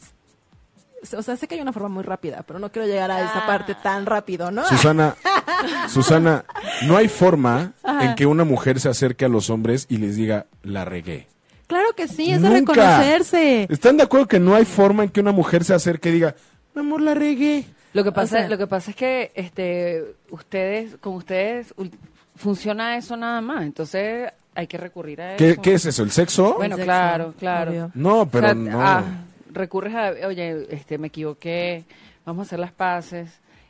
O 1.16 1.22
sea, 1.22 1.36
sé 1.36 1.48
que 1.48 1.54
hay 1.54 1.62
una 1.62 1.72
forma 1.72 1.88
muy 1.88 2.02
rápida, 2.02 2.42
pero 2.46 2.58
no 2.58 2.70
quiero 2.70 2.86
llegar 2.86 3.10
a 3.10 3.22
esa 3.22 3.46
parte 3.46 3.74
tan 3.74 4.04
rápido, 4.04 4.50
¿no? 4.50 4.66
Susana, 4.66 5.16
Susana, 5.88 6.44
no 6.86 6.96
hay 6.96 7.08
forma 7.08 7.72
en 8.02 8.14
que 8.14 8.26
una 8.26 8.44
mujer 8.44 8.80
se 8.80 8.90
acerque 8.90 9.24
a 9.24 9.28
los 9.28 9.48
hombres 9.48 9.86
y 9.88 9.96
les 9.96 10.16
diga, 10.16 10.46
la 10.62 10.84
regué. 10.84 11.26
Claro 11.66 11.94
que 11.96 12.06
sí, 12.06 12.30
es 12.32 12.42
de 12.42 12.50
Nunca. 12.50 12.74
reconocerse. 12.74 13.66
¿Están 13.70 13.96
de 13.96 14.02
acuerdo 14.02 14.26
que 14.28 14.40
no 14.40 14.54
hay 14.54 14.64
forma 14.66 15.04
en 15.04 15.08
que 15.08 15.20
una 15.20 15.32
mujer 15.32 15.64
se 15.64 15.72
acerque 15.72 16.10
y 16.10 16.12
diga, 16.12 16.34
mi 16.74 16.80
amor, 16.80 17.00
la 17.00 17.14
regué? 17.14 17.64
Lo 17.92 18.04
que 18.04 18.12
pasa, 18.12 18.38
sea- 18.38 18.48
lo 18.48 18.56
que 18.58 18.66
pasa 18.66 18.90
es 18.90 18.96
que 18.96 19.32
este, 19.34 20.04
ustedes, 20.30 20.96
con 20.98 21.14
ustedes 21.14 21.74
funciona 22.36 22.96
eso 22.96 23.16
nada 23.16 23.40
más. 23.40 23.62
Entonces 23.64 24.30
hay 24.54 24.66
que 24.66 24.78
recurrir 24.78 25.20
a 25.22 25.36
¿Qué, 25.36 25.50
eso. 25.50 25.62
qué 25.62 25.74
es 25.74 25.86
eso? 25.86 26.02
¿El 26.02 26.10
sexo? 26.10 26.54
Bueno, 26.54 26.74
El 26.76 26.80
sexo, 26.80 26.84
claro, 26.84 27.34
claro. 27.38 27.70
obvio. 27.70 27.90
No, 27.94 28.26
pero 28.26 28.46
O 28.46 28.50
sea, 28.50 28.54
no. 28.54 28.80
ah, 28.82 29.04
recurres 29.52 29.94
a, 29.94 30.26
oye, 30.26 30.66
este, 30.70 30.98
me 30.98 31.08
equivoqué, 31.08 31.84
vamos 32.24 32.44
a 32.44 32.48
hacer 32.48 32.58
las 32.58 32.72
paces 32.72 33.28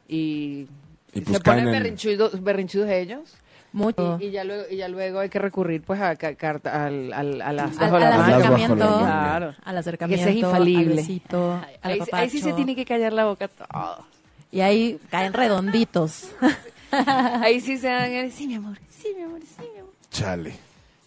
y, 0.08 0.66
Y 1.12 1.18
y 1.18 1.20
pues 1.22 1.36
se 1.38 1.42
ponen 1.42 1.66
berrinchudos, 1.70 2.42
berrinchudos 2.42 2.90
ellos. 2.90 3.34
Mucho. 3.72 4.18
Y, 4.20 4.26
y 4.26 4.30
ya 4.32 4.44
luego, 4.44 4.64
y 4.70 4.76
ya 4.76 4.88
luego 4.88 5.20
hay 5.20 5.28
que 5.28 5.38
recurrir 5.38 5.82
pues 5.82 6.00
a 6.00 6.16
ca- 6.16 6.34
carta, 6.34 6.86
al, 6.86 7.12
al, 7.12 7.58
acercamiento. 7.60 8.76
Claro. 8.98 9.54
al 9.64 9.78
acercamiento, 9.78 10.24
Que 10.24 10.30
ese 10.30 10.38
es 10.38 10.44
infalible. 10.44 10.90
al 10.92 10.96
besito, 10.96 11.52
al 11.82 11.92
Ahí, 11.92 12.00
ahí 12.12 12.30
sí 12.30 12.40
se 12.40 12.52
tiene 12.52 12.74
que 12.74 12.84
callar 12.84 13.12
la 13.12 13.24
boca 13.26 13.48
todo. 13.48 14.04
Y 14.52 14.60
ahí 14.60 14.98
caen 15.10 15.32
redonditos. 15.32 16.28
Ahí 16.92 17.60
sí 17.60 17.78
se 17.78 17.86
dan, 17.86 18.32
sí 18.32 18.48
mi 18.48 18.56
amor, 18.56 18.76
sí 18.90 19.14
mi 19.16 19.22
amor, 19.22 19.38
sí 19.42 19.62
mi 19.72 19.78
amor. 19.78 19.92
Chale. 20.10 20.56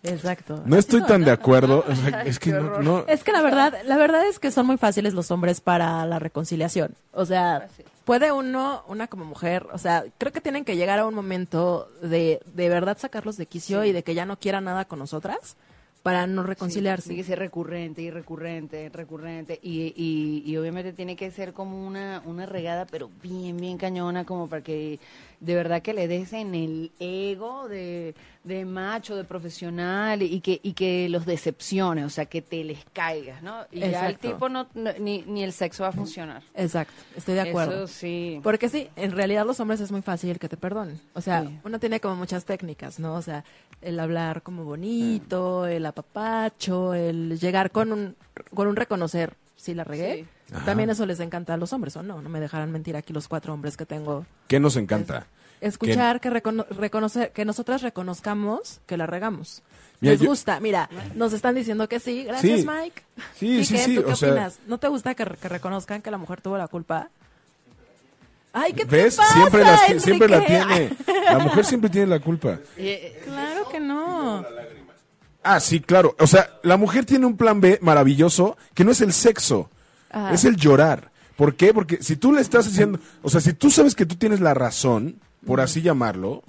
Exacto. 0.01 0.61
No 0.65 0.77
estoy 0.77 1.01
tan 1.03 1.25
de 1.25 1.31
acuerdo. 1.31 1.83
o 1.89 1.93
sea, 1.95 2.21
es 2.23 2.39
que 2.39 2.51
no- 2.51 3.05
Es 3.07 3.25
que 3.25 3.33
la 3.33 3.41
verdad, 3.41 3.73
la 3.85 3.97
verdad 3.97 4.25
es 4.25 4.39
que 4.39 4.49
son 4.51 4.65
muy 4.67 4.77
fáciles 4.77 5.13
los 5.13 5.29
hombres 5.31 5.59
para 5.59 6.05
la 6.05 6.19
reconciliación. 6.19 6.93
O 7.11 7.25
sea, 7.25 7.67
puede 8.05 8.31
uno, 8.31 8.83
una 8.87 9.07
como 9.07 9.25
mujer, 9.25 9.67
o 9.71 9.77
sea, 9.77 10.03
creo 10.17 10.31
que 10.31 10.41
tienen 10.41 10.65
que 10.65 10.75
llegar 10.75 10.99
a 10.99 11.07
un 11.07 11.13
momento 11.13 11.87
de 12.01 12.41
de 12.53 12.69
verdad 12.69 12.97
sacarlos 12.97 13.37
de 13.37 13.45
quicio 13.45 13.83
y 13.85 13.91
de 13.91 14.03
que 14.03 14.15
ya 14.15 14.25
no 14.25 14.37
quieran 14.37 14.65
nada 14.65 14.85
con 14.85 14.99
nosotras 14.99 15.57
para 16.03 16.27
no 16.27 16.43
reconciliarse. 16.43 17.07
Tiene 17.07 17.23
que 17.23 17.27
ser 17.27 17.39
recurrente 17.39 18.01
y 18.01 18.11
recurrente, 18.11 18.89
recurrente. 18.89 19.57
Y, 19.63 19.93
y, 19.95 20.43
y 20.45 20.57
obviamente 20.57 20.91
tiene 20.91 21.15
que 21.15 21.31
ser 21.31 21.53
como 21.53 21.87
una, 21.87 22.21
una 22.25 22.45
regada, 22.45 22.85
pero 22.85 23.09
bien, 23.23 23.55
bien 23.55 23.77
cañona, 23.77 24.25
como 24.25 24.49
para 24.49 24.61
que 24.61 24.99
de 25.43 25.55
verdad 25.55 25.81
que 25.81 25.93
le 25.93 26.07
des 26.07 26.31
en 26.33 26.55
el 26.55 26.91
ego 26.99 27.67
de, 27.67 28.15
de 28.43 28.65
macho, 28.65 29.15
de 29.15 29.23
profesional, 29.23 30.21
y 30.21 30.39
que, 30.41 30.59
y 30.63 30.73
que 30.73 31.09
los 31.09 31.25
decepcione, 31.25 32.05
o 32.05 32.09
sea, 32.09 32.25
que 32.25 32.41
te 32.41 32.63
les 32.63 32.79
caigas, 32.93 33.43
¿no? 33.43 33.57
Y 33.71 33.79
ya 33.81 34.07
el 34.09 34.17
tipo 34.17 34.49
no, 34.49 34.67
no- 34.73 34.93
ni, 34.99 35.21
ni 35.23 35.43
el 35.43 35.51
sexo 35.53 35.83
va 35.83 35.89
a 35.89 35.91
funcionar. 35.91 36.41
Exacto, 36.55 36.93
estoy 37.15 37.35
de 37.35 37.41
acuerdo. 37.41 37.83
Eso 37.83 37.87
sí. 37.93 38.39
Porque 38.43 38.69
sí, 38.69 38.89
en 38.95 39.11
realidad 39.11 39.45
los 39.45 39.59
hombres 39.59 39.79
es 39.81 39.91
muy 39.91 40.01
fácil 40.01 40.39
que 40.39 40.49
te 40.49 40.57
perdonen. 40.57 40.99
O 41.13 41.21
sea, 41.21 41.43
Sí. 41.43 41.59
uno 41.63 41.79
tiene 41.79 41.99
como 41.99 42.15
muchas 42.15 42.45
técnicas, 42.45 42.99
¿no? 42.99 43.15
O 43.15 43.21
sea, 43.21 43.43
el 43.81 43.99
hablar 43.99 44.41
como 44.43 44.63
bonito, 44.63 45.65
el 45.65 45.85
apapacho, 45.85 46.93
el 46.93 47.39
llegar 47.39 47.71
con 47.71 47.91
un, 47.91 48.15
con 48.53 48.67
un 48.67 48.75
reconocer 48.75 49.35
si 49.63 49.73
la 49.73 49.83
regué. 49.83 50.25
Sí. 50.49 50.53
También 50.65 50.89
eso 50.89 51.05
les 51.05 51.19
encanta 51.19 51.53
a 51.53 51.57
los 51.57 51.71
hombres, 51.73 51.95
¿o 51.95 52.03
no? 52.03 52.21
No 52.21 52.29
me 52.29 52.39
dejarán 52.39 52.71
mentir 52.71 52.95
aquí 52.97 53.13
los 53.13 53.27
cuatro 53.27 53.53
hombres 53.53 53.77
que 53.77 53.85
tengo. 53.85 54.25
¿Qué 54.47 54.59
nos 54.59 54.75
encanta? 54.75 55.25
Escuchar 55.61 56.19
que, 56.19 56.29
recono- 56.29 56.67
reconocer, 56.69 57.31
que 57.31 57.45
nosotras 57.45 57.81
reconozcamos 57.81 58.81
que 58.85 58.97
la 58.97 59.05
regamos. 59.07 59.63
Mira, 60.01 60.11
Les 60.13 60.21
yo- 60.21 60.27
gusta, 60.29 60.59
mira, 60.59 60.89
nos 61.15 61.31
están 61.31 61.55
diciendo 61.55 61.87
que 61.87 62.01
sí. 62.01 62.25
Gracias, 62.25 62.59
Sí. 62.61 62.67
Mike. 62.67 63.01
Sí, 63.35 63.63
sí, 63.63 63.77
sí, 63.77 63.95
¿tú 63.95 64.03
qué 64.03 64.11
o 64.11 64.15
sea- 64.17 64.31
opinas? 64.31 64.59
¿No 64.67 64.77
te 64.77 64.89
gusta 64.89 65.15
que, 65.15 65.23
que 65.25 65.47
reconozcan 65.49 66.01
que 66.01 66.11
la 66.11 66.17
mujer 66.17 66.41
tuvo 66.41 66.57
la 66.57 66.67
culpa? 66.67 67.07
Ay, 68.51 68.73
¿qué 68.73 68.85
te 68.85 68.95
¿Ves? 68.97 69.15
pasa, 69.15 69.33
siempre, 69.33 69.63
las 69.63 70.03
siempre 70.03 70.27
la 70.29 70.45
tiene. 70.45 70.91
La 71.31 71.39
mujer 71.39 71.65
siempre 71.65 71.89
tiene 71.89 72.07
la 72.07 72.19
culpa. 72.19 72.59
Claro 73.23 73.69
que 73.69 73.79
no. 73.79 74.45
Ah, 75.43 75.59
sí, 75.59 75.79
claro. 75.79 76.15
O 76.19 76.27
sea, 76.27 76.59
la 76.63 76.77
mujer 76.77 77.05
tiene 77.05 77.25
un 77.25 77.37
plan 77.37 77.61
B 77.61 77.79
maravilloso 77.81 78.57
que 78.73 78.83
no 78.83 78.91
es 78.91 79.01
el 79.01 79.13
sexo, 79.13 79.69
Ajá. 80.09 80.33
es 80.33 80.45
el 80.45 80.55
llorar. 80.55 81.11
¿Por 81.35 81.55
qué? 81.55 81.73
Porque 81.73 82.01
si 82.01 82.15
tú 82.15 82.31
le 82.31 82.41
estás 82.41 82.65
diciendo, 82.65 82.99
o 83.21 83.29
sea, 83.29 83.41
si 83.41 83.53
tú 83.53 83.69
sabes 83.69 83.95
que 83.95 84.05
tú 84.05 84.15
tienes 84.15 84.39
la 84.39 84.53
razón, 84.53 85.19
por 85.45 85.59
así 85.61 85.81
llamarlo, 85.81 86.43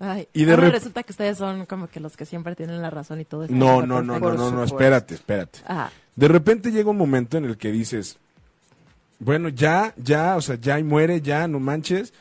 Ay, 0.00 0.28
Y 0.32 0.44
de 0.44 0.54
ahora 0.54 0.70
resulta 0.70 1.02
que 1.02 1.10
ustedes 1.10 1.38
son 1.38 1.66
como 1.66 1.88
que 1.88 1.98
los 1.98 2.16
que 2.16 2.24
siempre 2.24 2.54
tienen 2.54 2.80
la 2.80 2.90
razón 2.90 3.20
y 3.20 3.24
todo 3.24 3.44
está 3.44 3.56
no, 3.56 3.84
no, 3.84 4.00
no, 4.00 4.20
no, 4.20 4.32
no, 4.32 4.50
no, 4.52 4.62
espérate, 4.62 5.14
espérate. 5.14 5.58
Ajá. 5.66 5.90
De 6.14 6.28
repente 6.28 6.70
llega 6.70 6.90
un 6.90 6.96
momento 6.96 7.36
en 7.36 7.44
el 7.44 7.56
que 7.56 7.72
dices, 7.72 8.18
bueno, 9.18 9.48
ya, 9.48 9.94
ya, 9.96 10.36
o 10.36 10.40
sea, 10.40 10.56
ya 10.56 10.78
y 10.78 10.84
muere, 10.84 11.20
ya, 11.20 11.48
no 11.48 11.58
manches. 11.58 12.12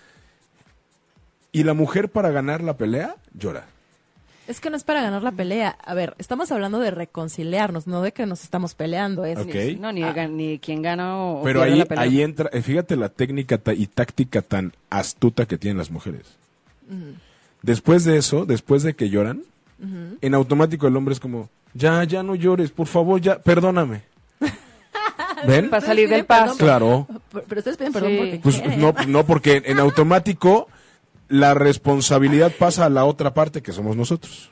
Y 1.51 1.63
la 1.63 1.73
mujer 1.73 2.09
para 2.09 2.31
ganar 2.31 2.61
la 2.61 2.77
pelea 2.77 3.15
llora. 3.33 3.67
Es 4.47 4.61
que 4.61 4.69
no 4.69 4.77
es 4.77 4.83
para 4.85 5.01
ganar 5.01 5.23
la 5.23 5.31
pelea. 5.33 5.77
A 5.83 5.93
ver, 5.93 6.15
estamos 6.19 6.51
hablando 6.53 6.79
de 6.79 6.89
reconciliarnos, 6.91 7.85
no 7.85 8.01
de 8.01 8.13
que 8.13 8.25
nos 8.25 8.43
estamos 8.43 8.75
peleando. 8.75 9.25
Es 9.25 9.37
Ok. 9.39 9.77
No, 9.79 9.91
ni, 9.91 10.01
gan- 10.01 10.31
ni 10.31 10.57
quién 10.59 10.81
gana 10.81 11.17
o, 11.17 11.43
Pero 11.43 11.61
ahí, 11.61 11.75
la 11.75 11.85
pelea. 11.85 12.03
ahí 12.03 12.21
entra, 12.21 12.49
eh, 12.53 12.61
fíjate 12.61 12.95
la 12.95 13.09
técnica 13.09 13.59
y 13.75 13.87
táctica 13.87 14.41
tan 14.41 14.71
astuta 14.89 15.45
que 15.45 15.57
tienen 15.57 15.77
las 15.77 15.91
mujeres. 15.91 16.21
Después 17.61 18.05
de 18.05 18.17
eso, 18.17 18.45
después 18.45 18.83
de 18.83 18.95
que 18.95 19.09
lloran, 19.09 19.43
en 20.21 20.33
automático 20.33 20.87
el 20.87 20.95
hombre 20.95 21.13
es 21.13 21.19
como, 21.19 21.49
ya, 21.73 22.03
ya 22.05 22.23
no 22.23 22.33
llores, 22.35 22.71
por 22.71 22.87
favor, 22.87 23.19
ya, 23.19 23.39
perdóname. 23.39 24.03
¿Ven? 25.47 25.69
Para 25.69 25.85
salir 25.85 26.07
del 26.09 26.25
paso. 26.25 26.55
Claro. 26.57 27.05
Pero 27.31 27.43
pero 27.47 27.59
ustedes 27.59 27.77
piden 27.77 27.93
perdón 27.93 28.11
Sí. 28.11 28.17
porque 28.17 28.39
Pues 28.41 28.59
quieren. 28.61 28.79
no, 28.81 28.93
no, 29.07 29.25
porque 29.25 29.61
en 29.65 29.79
automático 29.79 30.67
la 31.29 31.53
responsabilidad 31.53 32.51
pasa 32.57 32.85
a 32.85 32.89
la 32.89 33.05
otra 33.05 33.33
parte 33.33 33.61
que 33.61 33.71
somos 33.71 33.95
nosotros. 33.95 34.49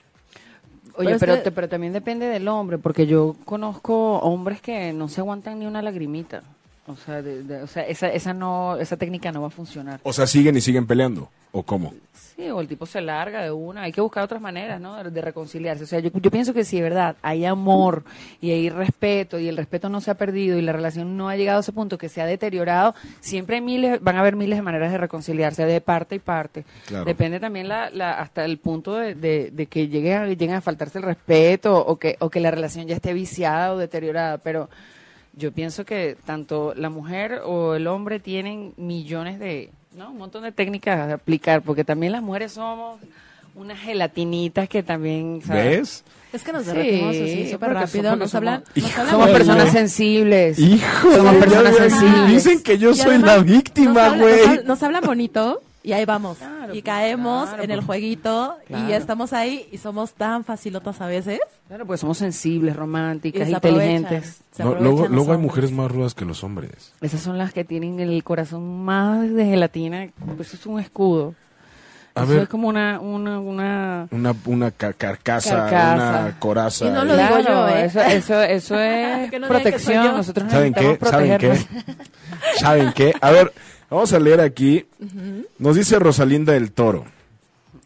Oye, 0.97 1.17
Pero 1.19 1.41
pero, 1.41 1.67
te- 1.67 1.67
también 1.67 1.91
depende 1.93 2.25
del 2.27 2.47
hombre, 2.47 2.77
porque 2.77 3.05
yo 3.05 3.35
conozco 3.45 4.19
hombres 4.19 4.61
que 4.61 4.93
no 4.93 5.07
se 5.09 5.21
aguantan 5.21 5.59
ni 5.59 5.65
una 5.65 5.81
lagrimita. 5.81 6.43
O 6.87 6.95
sea, 6.95 7.21
de- 7.21 7.41
de- 7.43 7.63
o 7.63 7.67
sea 7.67 7.83
esa, 7.87 8.07
esa, 8.09 8.33
no, 8.33 8.77
esa 8.77 8.95
técnica 8.95 9.31
no 9.31 9.41
va 9.41 9.47
a 9.47 9.51
funcionar. 9.51 9.99
O 10.03 10.13
sea, 10.13 10.27
siguen 10.27 10.55
y 10.57 10.61
siguen 10.61 10.85
peleando. 10.85 11.29
¿O 11.51 11.63
cómo? 11.63 11.93
Sí, 12.35 12.49
o 12.49 12.59
el 12.59 12.67
tipo 12.67 12.85
se 12.85 12.99
larga 12.99 13.41
de 13.41 13.49
una. 13.49 13.83
Hay 13.83 13.93
que 13.93 14.01
buscar 14.01 14.23
otras 14.25 14.41
maneras, 14.41 14.81
¿no? 14.81 15.01
De, 15.01 15.09
de 15.09 15.21
reconciliarse. 15.21 15.85
O 15.85 15.87
sea, 15.87 15.99
yo, 16.01 16.09
yo 16.13 16.29
pienso 16.29 16.53
que 16.53 16.65
si 16.65 16.75
de 16.75 16.83
verdad 16.83 17.15
hay 17.21 17.45
amor 17.45 18.03
y 18.41 18.51
hay 18.51 18.69
respeto 18.69 19.39
y 19.39 19.47
el 19.47 19.55
respeto 19.55 19.87
no 19.87 20.01
se 20.01 20.11
ha 20.11 20.15
perdido 20.15 20.57
y 20.59 20.61
la 20.61 20.73
relación 20.73 21.15
no 21.15 21.29
ha 21.29 21.37
llegado 21.37 21.59
a 21.59 21.61
ese 21.61 21.71
punto 21.71 21.97
que 21.97 22.09
se 22.09 22.21
ha 22.21 22.25
deteriorado, 22.25 22.93
siempre 23.21 23.55
hay 23.55 23.61
miles, 23.61 24.03
van 24.03 24.17
a 24.17 24.19
haber 24.19 24.35
miles 24.35 24.57
de 24.57 24.63
maneras 24.63 24.91
de 24.91 24.97
reconciliarse 24.97 25.65
de 25.65 25.79
parte 25.79 26.15
y 26.15 26.19
parte. 26.19 26.65
Claro. 26.87 27.05
Depende 27.05 27.39
también 27.39 27.69
la, 27.69 27.89
la- 27.89 28.19
hasta 28.19 28.43
el 28.43 28.57
punto 28.57 28.95
de, 28.95 29.15
de- 29.15 29.49
de 29.51 29.65
que 29.67 29.87
lleguen 29.87 30.17
a, 30.17 30.25
lleguen 30.27 30.53
a 30.55 30.61
faltarse 30.61 30.97
el 30.97 31.05
respeto 31.05 31.77
o 31.85 31.95
que, 31.97 32.17
o 32.19 32.29
que 32.29 32.41
la 32.41 32.51
relación 32.51 32.85
ya 32.85 32.95
esté 32.97 33.13
viciada 33.13 33.71
o 33.73 33.77
deteriorada. 33.77 34.39
Pero 34.39 34.69
yo 35.37 35.51
pienso 35.51 35.85
que 35.85 36.17
tanto 36.25 36.73
la 36.75 36.89
mujer 36.89 37.41
o 37.45 37.75
el 37.75 37.87
hombre 37.87 38.19
tienen 38.19 38.73
millones 38.77 39.39
de, 39.39 39.69
¿no? 39.95 40.11
Un 40.11 40.17
montón 40.17 40.43
de 40.43 40.51
técnicas 40.51 40.97
a 40.99 41.13
aplicar, 41.15 41.61
porque 41.61 41.83
también 41.83 42.11
las 42.13 42.21
mujeres 42.23 42.53
somos 42.53 42.99
unas 43.55 43.79
gelatinitas 43.79 44.67
que 44.67 44.83
también, 44.83 45.41
¿sabes? 45.45 45.79
¿Ves? 45.79 46.03
Es 46.33 46.43
que 46.43 46.51
nos 46.51 46.63
Sí, 46.63 46.69
derretimos 46.71 47.15
así 47.15 47.49
súper 47.51 47.73
rápido. 47.73 48.15
Nos 48.17 48.31
somos- 48.31 48.35
hablan. 48.35 48.63
nos 48.75 48.91
hablan 48.97 49.09
Somos 49.11 49.27
de- 49.27 49.33
personas 49.33 49.71
sensibles. 49.71 50.59
Hijo, 50.59 51.11
Somos 51.15 51.33
de- 51.33 51.39
personas 51.39 51.75
sensibles. 51.77 52.27
Dicen 52.29 52.61
que 52.63 52.77
yo 52.77 52.91
Y 52.91 52.95
soy 52.95 53.11
además 53.11 53.37
la 53.37 53.43
víctima, 53.43 54.09
güey. 54.09 54.35
Nos, 54.37 54.47
hablan- 54.49 54.65
nos 54.65 54.83
hablan 54.83 55.03
bonito 55.05 55.61
y 55.85 55.93
ahí 55.93 56.03
vamos. 56.05 56.37
Claro, 56.39 56.65
y 56.73 56.81
pues, 56.81 56.83
caemos 56.83 57.47
claro, 57.49 57.63
en 57.63 57.71
el 57.71 57.77
pues. 57.77 57.85
jueguito 57.85 58.57
y 58.65 58.67
Claro. 58.67 58.89
ya 58.89 58.97
estamos 58.97 59.31
ahí 59.33 59.67
y 59.71 59.77
somos 59.77 60.13
tan 60.13 60.43
facilotas 60.43 60.99
a 61.01 61.05
veces. 61.07 61.39
Claro, 61.67 61.85
pues 61.85 61.99
somos 62.01 62.17
sensibles, 62.17 62.73
Y 62.73 62.77
románticas, 62.77 63.47
inteligentes. 63.49 64.41
se 64.51 64.63
No, 64.63 64.75
luego 64.75 65.07
luego 65.07 65.31
hay 65.31 65.37
mujeres 65.37 65.71
más 65.71 65.91
rudas 65.91 66.13
que 66.15 66.25
los 66.25 66.43
hombres. 66.43 66.93
Esas 67.01 67.21
son 67.21 67.37
las 67.37 67.53
que 67.53 67.63
tienen 67.63 67.99
el 67.99 68.23
corazón 68.23 68.83
más 68.83 69.29
de 69.33 69.45
gelatina. 69.45 70.09
Pues 70.35 70.47
eso 70.49 70.57
es 70.57 70.65
un 70.65 70.79
escudo. 70.79 71.33
A 72.17 72.23
eso 72.23 72.31
ver. 72.31 72.43
es 72.43 72.47
como 72.49 72.69
una, 72.69 72.99
una, 73.01 73.39
una... 73.41 74.07
Una, 74.09 74.33
una 74.45 74.71
ca- 74.71 74.93
carcasa, 74.93 75.67
Carcasa. 75.69 75.95
una 76.21 76.39
coraza. 76.39 76.85
Y 76.85 76.89
no 76.89 77.03
lo 77.03 77.17
digo 77.17 77.39
yo, 77.39 77.67
¿eh? 77.67 77.85
Eso, 77.85 77.99
eso, 78.01 78.41
eso 78.41 78.79
es 78.79 79.29
Que 79.29 79.37
no 79.37 79.47
que 79.47 79.53
protección. 79.53 80.15
Nosotros 80.15 80.49
¿Saben 80.49 80.73
qué? 80.73 80.97
¿Saben 81.01 81.37
qué? 81.37 81.57
¿Saben 82.57 82.93
qué? 82.93 83.13
A 83.19 83.31
ver, 83.31 83.51
vamos 83.89 84.13
a 84.13 84.19
leer 84.19 84.41
aquí. 84.41 84.85
Nos 85.59 85.75
dice 85.75 85.99
Rosalinda 85.99 86.53
del 86.53 86.71
Toro. 86.71 87.05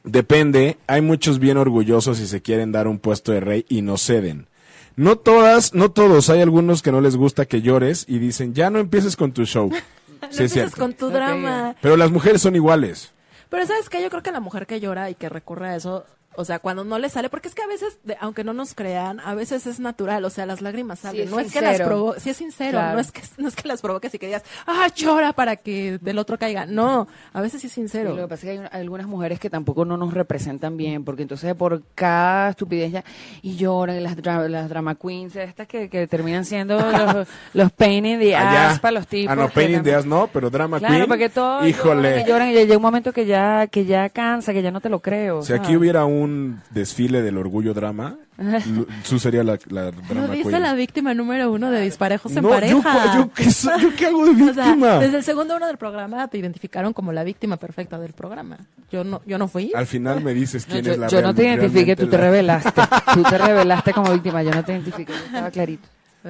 Depende, 0.04 0.78
hay 0.88 1.02
muchos 1.02 1.40
bien 1.40 1.58
orgullosos 1.58 2.20
y 2.20 2.28
se 2.28 2.42
quieren 2.42 2.72
dar 2.72 2.88
un 2.88 3.00
puesto 3.00 3.32
de 3.32 3.42
rey 3.42 3.66
y 3.70 3.82
no 3.82 3.98
ceden. 3.98 4.48
No 4.96 5.18
todas, 5.18 5.74
no 5.74 5.92
todos, 5.92 6.30
hay 6.30 6.42
algunos 6.42 6.82
que 6.82 6.92
no 6.92 7.00
les 7.02 7.16
gusta 7.16 7.46
que 7.46 7.62
llores 7.62 8.06
y 8.08 8.20
dicen, 8.20 8.54
ya 8.54 8.70
no 8.70 8.80
empieces 8.80 9.16
con 9.16 9.32
tu 9.32 9.46
show. 9.46 9.70
No 10.22 10.28
Sí, 10.32 10.44
empieces 10.44 10.76
con 10.76 10.94
tu 10.94 11.10
drama. 11.10 11.78
Pero 11.82 11.96
las 11.96 12.12
mujeres 12.12 12.42
son 12.42 12.54
iguales. 12.54 13.14
Pero 13.48 13.66
¿sabes 13.66 13.88
qué? 13.88 14.02
Yo 14.02 14.10
creo 14.10 14.22
que 14.22 14.34
la 14.34 14.42
mujer 14.42 14.68
que 14.68 14.82
llora 14.82 15.10
y 15.10 15.16
que 15.16 15.30
recurre 15.30 15.70
a 15.70 15.76
eso, 15.78 16.06
o 16.40 16.46
sea, 16.46 16.60
cuando 16.60 16.84
no 16.86 16.98
le 17.00 17.10
sale, 17.10 17.30
porque 17.30 17.48
es 17.50 17.56
que 17.56 17.62
a 17.62 17.68
veces, 17.68 17.98
de- 18.04 18.16
aunque 18.22 18.44
no 18.44 18.54
nos 18.54 18.74
crean, 18.74 19.20
a 19.20 19.36
veces 19.36 19.68
es 19.68 19.80
natural, 19.80 20.24
o 20.24 20.30
sea, 20.30 20.46
las 20.46 20.62
lágrimas 20.62 21.00
salen. 21.00 21.24
es 21.26 21.32
no 21.32 21.40
es 21.40 21.52
que 21.52 21.60
las 21.62 21.72
sincero. 21.72 21.90
provoque, 21.90 22.20
si 22.22 22.30
es 22.30 22.38
sincero, 22.38 22.72
Claro. 22.72 22.94
no, 22.96 23.00
es 23.02 23.12
que, 23.12 23.22
no 23.38 23.48
es 23.50 23.56
que 23.56 23.68
las 23.68 23.82
provoques 23.82 24.14
y 24.14 24.20
que 24.20 24.28
digas, 24.28 24.44
ah, 24.66 24.88
llora 24.96 25.34
para 25.34 25.58
que 25.58 25.98
del 26.02 26.18
otro 26.18 26.38
caiga. 26.38 26.66
No, 26.66 27.08
a 27.34 27.42
veces 27.42 27.60
sí 27.62 27.68
es 27.68 27.74
Y 27.74 27.76
sincero. 27.76 28.16
lo 28.16 28.24
que 28.24 28.28
pasa 28.30 28.36
es 28.36 28.42
que 28.44 28.50
hay, 28.52 28.70
hay 28.72 28.82
algunas 28.82 29.08
mujeres 29.08 29.40
que 29.40 29.50
tampoco 29.50 29.84
no 29.86 29.98
nos 29.98 30.14
representan 30.14 30.78
bien, 30.78 31.04
porque 31.04 31.24
entonces 31.24 31.54
por 31.56 31.82
cada 31.96 32.52
estupidez 32.52 32.92
ya, 32.92 33.04
y 33.42 33.56
lloran, 33.58 33.98
y 33.98 34.00
las, 34.00 34.16
dra- 34.18 34.48
las 34.48 34.70
drama 34.70 34.96
queens, 34.96 35.36
estas 35.36 35.68
que, 35.68 35.90
que 35.90 36.08
terminan 36.08 36.46
siendo 36.46 36.78
los, 36.92 37.28
los 37.54 37.72
pain 37.74 38.06
in 38.06 38.20
the 38.20 38.36
Allá. 38.36 38.70
ass 38.72 38.80
para 38.80 38.94
los 38.94 39.08
tipos. 39.08 39.32
Ah, 39.32 39.36
no, 39.36 39.48
que 39.50 39.54
pain 39.56 39.72
in 39.76 39.84
the 39.84 39.92
tam- 39.92 40.00
ass 40.00 40.06
no, 40.06 40.28
pero 40.32 40.50
drama 40.50 40.80
Claro, 40.80 40.94
queen. 40.96 41.08
porque 41.08 41.30
todo 41.30 41.68
Híjole. 41.68 42.10
lloran 42.12 42.22
y 42.22 42.30
lloran 42.30 42.50
y 42.50 42.54
llega 42.54 42.76
un 42.78 42.82
momento 42.82 43.12
que 43.12 43.26
ya, 43.26 43.68
que 43.68 43.86
ya 43.86 44.10
cansa, 44.10 44.54
que 44.54 44.62
ya 44.62 44.72
no 44.72 44.80
te 44.82 44.90
lo 44.90 45.00
creo. 45.00 45.42
Si 45.42 45.52
aquí 45.54 45.76
hubiera 45.76 46.06
un 46.06 46.29
desfile 46.72 47.22
del 47.22 47.38
orgullo 47.38 47.74
drama, 47.74 48.18
Su 49.04 49.20
sería 49.20 49.44
la, 49.44 49.60
la 49.70 49.86
Lo 49.86 49.92
drama 49.92 50.34
dice 50.34 50.50
queen. 50.50 50.62
la 50.62 50.74
víctima 50.74 51.14
número 51.14 51.52
uno 51.52 51.72
de 51.72 51.82
Disparejos 51.82 52.32
en 52.38 52.44
No, 52.44 52.50
yo, 52.50 52.56
Pareja. 52.82 53.18
yo, 53.18 53.32
¿qué, 53.34 53.44
yo 53.44 54.08
hago 54.08 54.26
de 54.34 54.44
O 54.52 54.54
sea, 54.54 54.66
víctima. 54.68 55.00
desde 55.00 55.18
el 55.18 55.24
segundo 55.24 55.58
uno 55.58 55.68
del 55.68 55.78
programa 55.78 56.28
te 56.30 56.38
identificaron 56.38 56.94
como 56.94 57.12
la 57.12 57.24
víctima 57.26 57.58
perfecta 57.58 58.00
del 58.00 58.14
programa. 58.14 58.58
Yo 58.92 59.04
no, 59.04 59.22
yo 59.26 59.38
no 59.38 59.48
fui. 59.50 59.72
Al 59.76 59.88
final 59.88 60.24
me 60.24 60.34
dices 60.34 60.66
No, 60.68 60.74
quién 60.74 60.86
yo 60.86 60.92
es 60.94 60.98
la 61.00 61.08
yo 61.10 61.18
no 61.22 61.34
real- 61.34 61.36
te 61.36 61.44
identifiqué, 61.44 61.96
tú 61.98 62.08
te 62.08 62.18
la- 62.18 62.24
revelaste. 62.24 62.82
Tú 63.14 63.24
te 63.24 63.38
revelaste 63.38 63.94
como 63.94 64.12
víctima, 64.14 64.42
yo 64.42 64.52
no 64.52 64.64
te 64.64 64.72
identifiqué, 64.72 65.12
yo 65.12 65.26
estaba 65.26 65.52
clarito. 65.52 65.88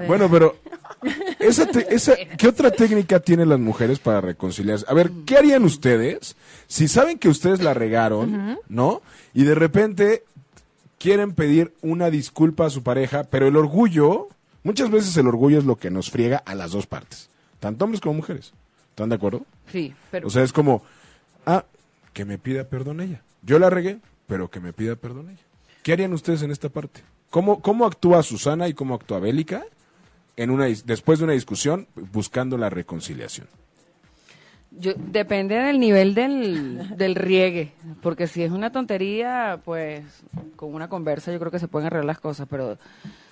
Bueno, 0.08 0.30
pero 0.30 0.56
esa 1.40 1.66
te- 1.66 1.94
esa, 1.94 2.16
¿qué 2.38 2.48
otra 2.48 2.72
técnica 2.72 3.20
tienen 3.20 3.50
las 3.50 3.60
mujeres 3.60 4.00
para 4.00 4.22
reconciliarse? 4.22 4.86
A 4.88 4.94
ver, 4.94 5.12
¿qué 5.26 5.38
harían 5.38 5.64
ustedes 5.64 6.36
si 6.68 6.88
saben 6.88 7.18
que 7.20 7.30
ustedes 7.30 7.62
la 7.62 7.74
regaron, 7.74 8.60
¿no? 8.68 9.02
Y 9.34 9.44
de 9.44 9.56
repente 9.56 10.24
quieren 10.98 11.34
pedir 11.34 11.74
una 11.82 12.10
disculpa 12.10 12.66
a 12.66 12.70
su 12.70 12.84
pareja, 12.84 13.24
pero 13.24 13.48
el 13.48 13.56
orgullo, 13.56 14.28
muchas 14.64 14.90
veces 14.92 15.16
el 15.18 15.28
orgullo 15.28 15.58
es 15.58 15.66
lo 15.66 15.78
que 15.78 15.90
nos 15.90 16.10
friega 16.12 16.38
a 16.46 16.56
las 16.56 16.72
dos 16.72 16.88
partes, 16.88 17.30
tanto 17.60 17.86
hombres 17.86 18.02
como 18.02 18.16
mujeres. 18.16 18.54
¿Están 18.90 19.10
de 19.10 19.16
acuerdo? 19.16 19.46
Sí, 19.72 19.94
pero 20.12 20.28
O 20.28 20.30
sea, 20.30 20.44
es 20.44 20.52
como, 20.52 20.84
ah, 21.46 21.64
que 22.12 22.26
me 22.26 22.38
pida 22.38 22.66
perdón 22.66 23.00
ella. 23.00 23.22
Yo 23.44 23.58
la 23.60 23.70
regué, 23.70 24.00
pero 24.28 24.50
que 24.52 24.60
me 24.60 24.74
pida 24.74 24.96
perdón 24.98 25.30
ella. 25.30 25.42
¿Qué 25.84 25.94
harían 25.94 26.12
ustedes 26.12 26.42
en 26.42 26.52
esta 26.52 26.68
parte? 26.68 27.02
¿Cómo, 27.30 27.62
cómo 27.62 27.86
actúa 27.86 28.22
Susana 28.24 28.68
y 28.68 28.74
cómo 28.74 28.96
actúa 28.96 29.20
Bélica 29.20 29.64
en 30.42 30.50
una, 30.52 30.66
después 30.86 31.20
de 31.20 31.26
una 31.26 31.34
discusión 31.34 31.88
buscando 32.12 32.58
la 32.58 32.70
reconciliación? 32.70 33.48
yo, 34.72 34.94
depende 34.98 35.56
del 35.56 35.80
nivel 35.80 36.14
del, 36.14 36.96
del 36.96 37.16
riegue, 37.16 37.72
porque 38.02 38.28
si 38.28 38.44
es 38.44 38.52
una 38.52 38.72
tontería, 38.72 39.60
pues 39.66 40.04
con 40.56 40.74
una 40.74 40.88
conversa 40.88 41.32
yo 41.32 41.40
creo 41.40 41.52
que 41.52 41.60
se 41.60 41.68
pueden 41.68 41.88
arreglar 41.88 42.06
las 42.06 42.20
cosas, 42.20 42.48
pero 42.50 42.78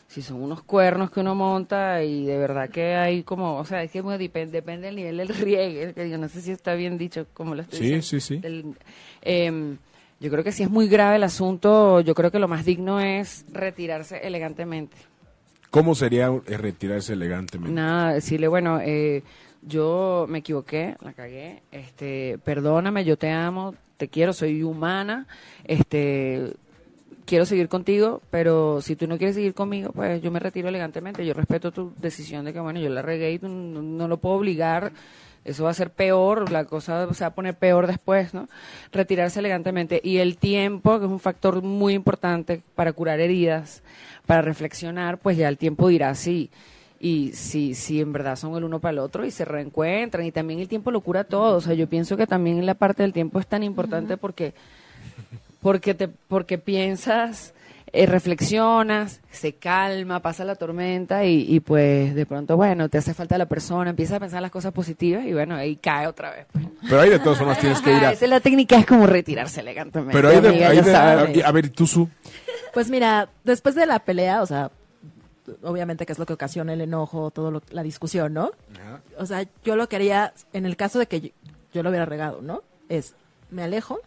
si 0.07 0.21
son 0.21 0.41
unos 0.41 0.63
cuernos 0.63 1.11
que 1.11 1.19
uno 1.19 1.35
monta 1.35 2.03
y 2.03 2.25
de 2.25 2.37
verdad 2.37 2.69
que 2.69 2.95
hay 2.95 3.23
como, 3.23 3.57
o 3.57 3.65
sea, 3.65 3.83
es 3.83 3.91
que 3.91 4.01
bueno, 4.01 4.17
depende, 4.17 4.53
depende 4.53 4.87
del 4.87 4.95
nivel 4.95 5.17
del 5.17 5.27
riegue, 5.29 5.93
que 5.93 6.09
yo 6.09 6.17
no 6.17 6.27
sé 6.27 6.41
si 6.41 6.51
está 6.51 6.73
bien 6.73 6.97
dicho 6.97 7.27
como 7.33 7.53
lo 7.55 7.61
estoy 7.61 7.79
Sí, 7.79 7.83
diciendo. 7.85 8.05
sí, 8.05 8.19
sí. 8.19 8.37
Del- 8.39 8.75
em, 9.21 9.77
yo 10.19 10.31
creo 10.31 10.43
que 10.43 10.51
si 10.51 10.63
es 10.63 10.69
muy 10.69 10.87
grave 10.87 11.17
el 11.17 11.23
asunto, 11.23 12.01
yo 12.01 12.15
creo 12.15 12.31
que 12.31 12.39
lo 12.39 12.47
más 12.47 12.65
digno 12.65 12.99
es 12.99 13.45
retirarse 13.53 14.17
elegantemente. 14.25 14.97
¿Cómo 15.69 15.95
sería 15.95 16.27
eh, 16.27 16.57
retirarse 16.57 17.13
elegantemente? 17.13 17.73
Nada, 17.73 18.13
decirle, 18.13 18.47
bueno, 18.47 18.79
eh, 18.81 19.23
yo 19.61 20.25
me 20.29 20.39
equivoqué, 20.39 20.95
la 21.01 21.13
cagué, 21.13 21.61
este, 21.71 22.39
perdóname, 22.43 23.03
yo 23.03 23.17
te 23.17 23.31
amo, 23.31 23.75
te 23.97 24.07
quiero, 24.07 24.33
soy 24.33 24.63
humana, 24.63 25.27
este, 25.65 26.53
quiero 27.25 27.45
seguir 27.45 27.67
contigo, 27.67 28.21
pero 28.31 28.81
si 28.81 28.95
tú 28.95 29.05
no 29.05 29.17
quieres 29.17 29.35
seguir 29.35 29.53
conmigo, 29.53 29.91
pues 29.91 30.21
yo 30.21 30.31
me 30.31 30.39
retiro 30.39 30.69
elegantemente. 30.69 31.25
Yo 31.25 31.33
respeto 31.33 31.71
tu 31.71 31.93
decisión 31.97 32.45
de 32.45 32.53
que, 32.53 32.59
bueno, 32.59 32.79
yo 32.79 32.89
la 32.89 33.01
regué 33.03 33.33
y 33.33 33.39
no 33.39 34.07
lo 34.07 34.17
puedo 34.17 34.35
obligar. 34.35 34.93
Eso 35.47 35.63
va 35.63 35.69
a 35.69 35.73
ser 35.73 35.89
peor, 35.91 36.51
la 36.51 36.65
cosa 36.65 37.11
se 37.13 37.23
va 37.23 37.27
a 37.27 37.33
poner 37.33 37.55
peor 37.55 37.87
después, 37.87 38.33
¿no? 38.33 38.49
Retirarse 38.91 39.39
elegantemente. 39.39 40.01
Y 40.03 40.17
el 40.17 40.37
tiempo, 40.37 40.99
que 40.99 41.05
es 41.05 41.11
un 41.11 41.21
factor 41.21 41.61
muy 41.63 41.93
importante 41.93 42.61
para 42.75 42.91
curar 42.91 43.21
heridas, 43.21 43.81
para 44.25 44.41
reflexionar, 44.41 45.17
pues 45.17 45.37
ya 45.37 45.47
el 45.47 45.57
tiempo 45.57 45.87
dirá 45.87 46.13
sí. 46.15 46.49
Y 46.99 47.31
si, 47.33 47.75
si 47.75 48.01
en 48.01 48.11
verdad 48.11 48.35
son 48.35 48.55
el 48.57 48.65
uno 48.65 48.79
para 48.79 48.91
el 48.91 48.99
otro 48.99 49.23
y 49.23 49.31
se 49.31 49.45
reencuentran. 49.45 50.25
Y 50.25 50.31
también 50.31 50.59
el 50.59 50.67
tiempo 50.67 50.91
lo 50.91 50.99
cura 50.99 51.23
todo. 51.23 51.57
O 51.57 51.61
sea, 51.61 51.73
yo 51.75 51.87
pienso 51.87 52.17
que 52.17 52.27
también 52.27 52.65
la 52.65 52.73
parte 52.73 53.03
del 53.03 53.13
tiempo 53.13 53.39
es 53.39 53.47
tan 53.47 53.63
importante 53.63 54.17
porque 54.17 54.53
porque 55.61 55.93
te 55.93 56.07
porque 56.07 56.57
piensas 56.57 57.53
eh, 57.93 58.05
reflexionas 58.05 59.21
se 59.31 59.53
calma 59.53 60.21
pasa 60.21 60.43
la 60.43 60.55
tormenta 60.55 61.23
y, 61.25 61.45
y, 61.47 61.59
pues 61.61 62.13
de 62.15 62.25
pronto 62.25 62.57
bueno 62.57 62.89
te 62.89 62.97
hace 62.97 63.13
falta 63.13 63.37
la 63.37 63.45
persona 63.47 63.89
empiezas 63.89 64.17
a 64.17 64.19
pensar 64.19 64.41
las 64.41 64.51
cosas 64.51 64.73
positivas 64.73 65.25
y 65.25 65.33
bueno 65.33 65.55
ahí 65.55 65.77
cae 65.77 66.05
otra 66.07 66.31
vez 66.31 66.45
pues. 66.51 66.65
Pero 66.81 67.01
ahí 67.01 67.09
de 67.09 67.19
todas 67.19 67.37
formas 67.37 67.59
tienes 67.59 67.81
que 67.81 67.91
ir 67.91 68.03
a... 68.05 68.11
Esa 68.13 68.25
es 68.25 68.29
la 68.29 68.39
técnica 68.39 68.77
es 68.77 68.85
como 68.85 69.07
retirarse 69.07 69.61
elegantemente 69.61 70.13
Pero 70.13 70.29
hay 70.29 70.41
de... 70.41 70.49
amiga, 70.49 70.73
ya 70.73 70.81
de- 70.81 70.91
sabes. 70.91 71.43
a, 71.45 71.51
ver, 71.51 71.69
tú, 71.69 71.87
Su. 71.87 72.09
Pues 72.73 72.89
mira, 72.89 73.29
después 73.43 73.73
de 73.75 73.85
la 73.85 73.99
pelea, 73.99 74.41
o 74.41 74.45
sea, 74.45 74.69
obviamente 75.63 76.05
que 76.05 76.11
es 76.13 76.19
lo 76.19 76.25
que 76.25 76.33
ocasiona 76.33 76.73
el 76.73 76.81
enojo, 76.81 77.31
todo 77.31 77.49
lo- 77.51 77.61
la 77.71 77.83
discusión, 77.83 78.33
¿no? 78.33 78.51
O 79.17 79.25
sea, 79.25 79.45
yo 79.63 79.75
lo 79.75 79.87
que 79.89 79.95
haría, 79.95 80.33
en 80.53 80.65
el 80.65 80.75
caso 80.75 80.99
de 80.99 81.07
que 81.07 81.21
yo, 81.21 81.29
yo 81.73 81.83
lo 81.83 81.89
hubiera 81.89 82.05
regado, 82.05 82.41
¿no? 82.41 82.61
Es, 82.89 83.15
me 83.49 83.63
alejo, 83.63 83.99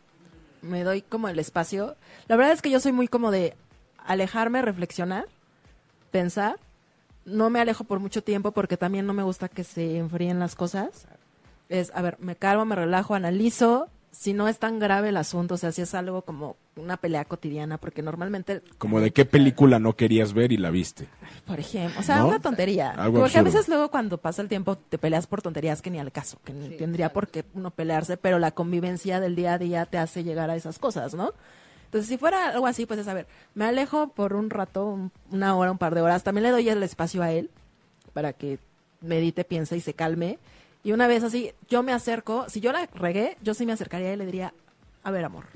me 0.63 0.85
doy 0.85 1.03
como 1.03 1.29
el 1.29 1.39
espacio. 1.39 1.97
La 2.29 2.37
verdad 2.37 2.53
es 2.53 2.63
que 2.63 2.71
yo 2.71 2.79
soy 2.81 2.93
muy 2.93 3.09
como 3.09 3.31
de 3.31 3.55
alejarme, 4.07 4.63
reflexionar, 4.63 5.27
pensar. 6.11 6.57
No 7.25 7.51
me 7.51 7.61
alejo 7.61 7.85
por 7.85 8.01
mucho 8.01 8.23
tiempo 8.23 8.53
porque 8.53 8.77
también 8.77 9.07
no 9.07 9.13
me 9.13 9.23
gusta 9.23 9.49
que 9.49 9.65
se 9.65 9.99
enfríen 9.99 10.39
las 10.39 10.55
cosas. 10.55 11.07
Es, 11.69 11.93
a 11.95 12.03
ver, 12.03 12.17
me 12.19 12.35
calmo, 12.37 12.65
me 12.65 12.75
relajo, 12.75 13.15
analizo. 13.15 13.89
Si 14.11 14.33
no 14.33 14.49
es 14.49 14.59
tan 14.59 14.81
grave 14.81 15.11
el 15.11 15.17
asunto, 15.17 15.55
o 15.55 15.57
sea, 15.57 15.71
si 15.71 15.83
es 15.83 15.95
algo 15.95 16.23
como 16.23 16.57
una 16.75 16.97
pelea 16.97 17.25
cotidiana, 17.25 17.79
porque 17.79 18.03
normalmente 18.03 18.61
Como 18.77 19.01
de 19.01 19.13
qué 19.13 19.25
película 19.25 19.79
no 19.79 19.95
querías 19.95 20.33
ver 20.33 20.51
y 20.51 20.57
la 20.57 20.71
viste. 20.71 21.07
por 21.47 21.61
ejemplo, 21.61 22.01
o 22.01 22.03
sea, 22.03 22.19
¿No? 22.19 22.27
una 22.29 22.41
tontería. 22.41 22.91
Algo 22.91 23.21
Porque 23.21 23.39
a 23.39 23.43
veces 23.43 23.69
luego 23.69 23.89
cuando 23.89 24.19
pasa 24.19 24.43
el 24.43 24.49
tiempo 24.49 24.77
te 24.77 24.99
peleas 24.99 25.29
por 25.29 25.43
tonterías 25.43 25.81
que 25.81 25.91
ni 25.91 26.01
al 26.01 26.11
caso, 26.11 26.39
que 26.45 26.53
ni 26.53 26.71
tendría 26.71 27.13
por 27.13 27.29
qué 27.29 27.45
uno 27.55 27.71
pelearse, 27.71 28.17
pero 28.17 28.41
la 28.41 28.51
convivencia 28.51 29.21
del 29.21 29.37
día 29.37 29.55
a 29.55 29.59
día 29.59 29.87
te 29.87 29.99
hace 29.99 30.25
llegar 30.25 30.51
a 30.51 30.57
esas 30.57 30.81
cosas, 30.81 31.15
¿no? 31.15 31.33
Entonces, 31.91 32.09
si 32.09 32.19
fuera 32.19 32.51
algo 32.51 32.69
así, 32.69 32.87
pues 32.87 33.01
es, 33.01 33.09
a 33.09 33.15
ver, 33.15 33.27
me 33.55 33.65
alejo 33.65 34.09
por 34.09 34.35
un 34.35 34.49
rato, 34.49 34.87
un- 34.87 35.11
una 35.33 35.57
hora, 35.57 35.73
un 35.73 35.79
par 35.79 35.93
de 35.95 36.01
horas, 36.01 36.23
también 36.23 36.45
le 36.45 36.51
doy 36.51 36.69
el 36.69 36.83
espacio 36.85 37.21
a 37.21 37.33
él 37.33 37.51
para 38.13 38.33
que 38.33 38.61
medite, 39.01 39.43
piense 39.45 39.77
y 39.77 39.81
se 39.81 39.93
calme. 39.95 40.39
Y 40.85 40.93
una 40.93 41.09
vez 41.09 41.25
así, 41.25 41.53
yo 41.69 41.83
me 41.83 41.93
acerco, 41.93 42.49
si 42.49 42.61
yo 42.61 42.71
la 42.71 42.87
regué, 42.95 43.37
yo 43.43 43.55
sí 43.55 43.67
me 43.67 43.73
acercaría 43.73 44.13
y 44.13 44.17
le 44.17 44.25
diría, 44.25 44.55
a 45.03 45.11
ver, 45.11 45.25
amor, 45.25 45.47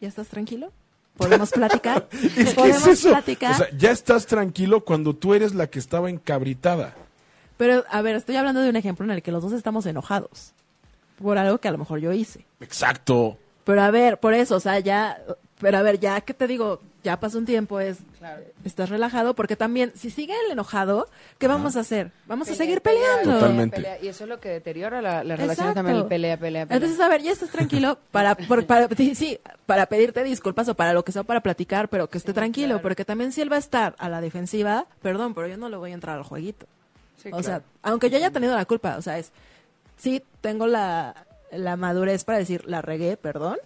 ¿ya 0.00 0.06
estás 0.08 0.28
tranquilo? 0.28 0.70
¿Podemos 1.16 1.50
platicar? 1.52 2.06
Es 2.12 2.36
es 2.38 2.54
¿Podemos 2.54 2.86
eso. 2.86 3.08
platicar? 3.10 3.52
O 3.52 3.56
sea, 3.56 3.66
ya 3.76 3.90
estás 3.90 4.24
tranquilo 4.26 4.84
cuando 4.84 5.14
tú 5.16 5.34
eres 5.34 5.52
la 5.52 5.66
que 5.66 5.80
estaba 5.80 6.08
encabritada. 6.10 6.94
Pero, 7.56 7.82
a 7.90 8.02
ver, 8.02 8.14
estoy 8.16 8.36
hablando 8.36 8.60
de 8.60 8.70
un 8.70 8.76
ejemplo 8.76 9.04
en 9.04 9.10
el 9.10 9.22
que 9.22 9.32
los 9.32 9.42
dos 9.42 9.52
estamos 9.52 9.84
enojados 9.86 10.52
por 11.20 11.38
algo 11.38 11.58
que 11.58 11.66
a 11.68 11.72
lo 11.72 11.78
mejor 11.78 11.98
yo 11.98 12.12
hice. 12.12 12.44
Exacto. 12.60 13.36
Pero 13.64 13.82
a 13.82 13.90
ver, 13.90 14.18
por 14.18 14.32
eso, 14.34 14.56
o 14.56 14.60
sea, 14.60 14.78
ya, 14.80 15.18
pero 15.62 15.78
a 15.78 15.82
ver, 15.82 15.98
ya 15.98 16.20
que 16.20 16.34
te 16.34 16.46
digo, 16.46 16.80
ya 17.02 17.18
pasó 17.18 17.38
un 17.38 17.46
tiempo, 17.46 17.80
es, 17.80 17.98
estás 18.64 18.90
relajado, 18.90 19.34
porque 19.34 19.56
también, 19.56 19.92
si 19.94 20.10
sigue 20.10 20.34
el 20.46 20.52
enojado, 20.52 21.08
¿qué 21.38 21.48
vamos 21.48 21.76
a 21.76 21.80
hacer? 21.80 22.12
Vamos 22.26 22.50
a 22.50 22.54
seguir 22.54 22.82
peleando. 22.82 23.32
Totalmente. 23.38 23.76
Pelea, 23.76 23.98
Y 24.02 24.08
eso 24.08 24.24
es 24.24 24.28
lo 24.28 24.38
que 24.40 24.50
deteriora 24.50 25.00
la, 25.00 25.24
la 25.24 25.36
relación 25.36 25.72
también, 25.72 25.96
el 25.96 26.04
pelea, 26.06 26.36
pelea, 26.36 26.66
pelea. 26.66 26.76
Entonces, 26.76 27.00
a 27.00 27.08
ver, 27.08 27.22
ya 27.22 27.32
estás 27.32 27.48
tranquilo 27.48 27.98
para, 28.10 28.34
por- 28.34 28.66
para, 28.66 28.88
sí, 29.14 29.38
para 29.64 29.86
pedirte 29.86 30.22
disculpas 30.24 30.68
o 30.68 30.74
para 30.74 30.92
lo 30.92 31.04
que 31.04 31.12
sea, 31.12 31.22
para 31.22 31.40
platicar, 31.40 31.88
pero 31.88 32.10
que 32.10 32.18
esté 32.18 32.32
tranquilo, 32.34 32.66
claro. 32.74 32.82
porque 32.82 33.04
también 33.04 33.32
si 33.32 33.40
él 33.40 33.50
va 33.50 33.56
a 33.56 33.60
estar 33.60 33.94
a 33.98 34.08
la 34.10 34.20
defensiva, 34.20 34.86
perdón, 35.00 35.32
pero 35.34 35.46
yo 35.48 35.56
no 35.56 35.68
le 35.68 35.76
voy 35.76 35.92
a 35.92 35.94
entrar 35.94 36.18
al 36.18 36.24
jueguito. 36.24 36.66
Sí, 37.16 37.28
o 37.28 37.30
claro. 37.38 37.44
sea, 37.44 37.62
aunque 37.82 38.10
yo 38.10 38.16
haya 38.16 38.30
tenido 38.32 38.54
la 38.54 38.64
culpa, 38.64 38.96
o 38.96 39.02
sea, 39.02 39.16
es, 39.18 39.30
sí 39.96 40.22
tengo 40.40 40.66
la, 40.66 41.14
la 41.52 41.76
madurez 41.76 42.24
para 42.24 42.38
decir, 42.38 42.64
la 42.66 42.82
regué, 42.82 43.16
perdón, 43.16 43.58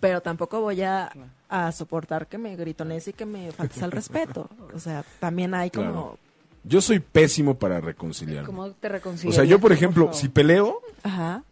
pero 0.00 0.20
tampoco 0.20 0.60
voy 0.60 0.82
a, 0.82 1.10
a 1.48 1.72
soportar 1.72 2.26
que 2.26 2.38
me 2.38 2.56
gritones 2.56 3.08
y 3.08 3.12
que 3.12 3.26
me 3.26 3.52
faltes 3.52 3.82
al 3.82 3.92
respeto. 3.92 4.48
O 4.74 4.78
sea, 4.78 5.04
también 5.20 5.54
hay 5.54 5.70
como... 5.70 5.84
Claro. 5.90 6.18
Yo 6.64 6.80
soy 6.80 6.98
pésimo 6.98 7.56
para 7.56 7.80
reconciliarme. 7.80 8.46
¿Cómo 8.46 8.70
te 8.72 8.88
O 8.88 8.90
reconcilias? 8.90 9.36
sea, 9.36 9.44
yo, 9.44 9.60
por 9.60 9.72
ejemplo, 9.72 10.12
si 10.12 10.28
peleo, 10.28 10.82
Ajá. 11.04 11.44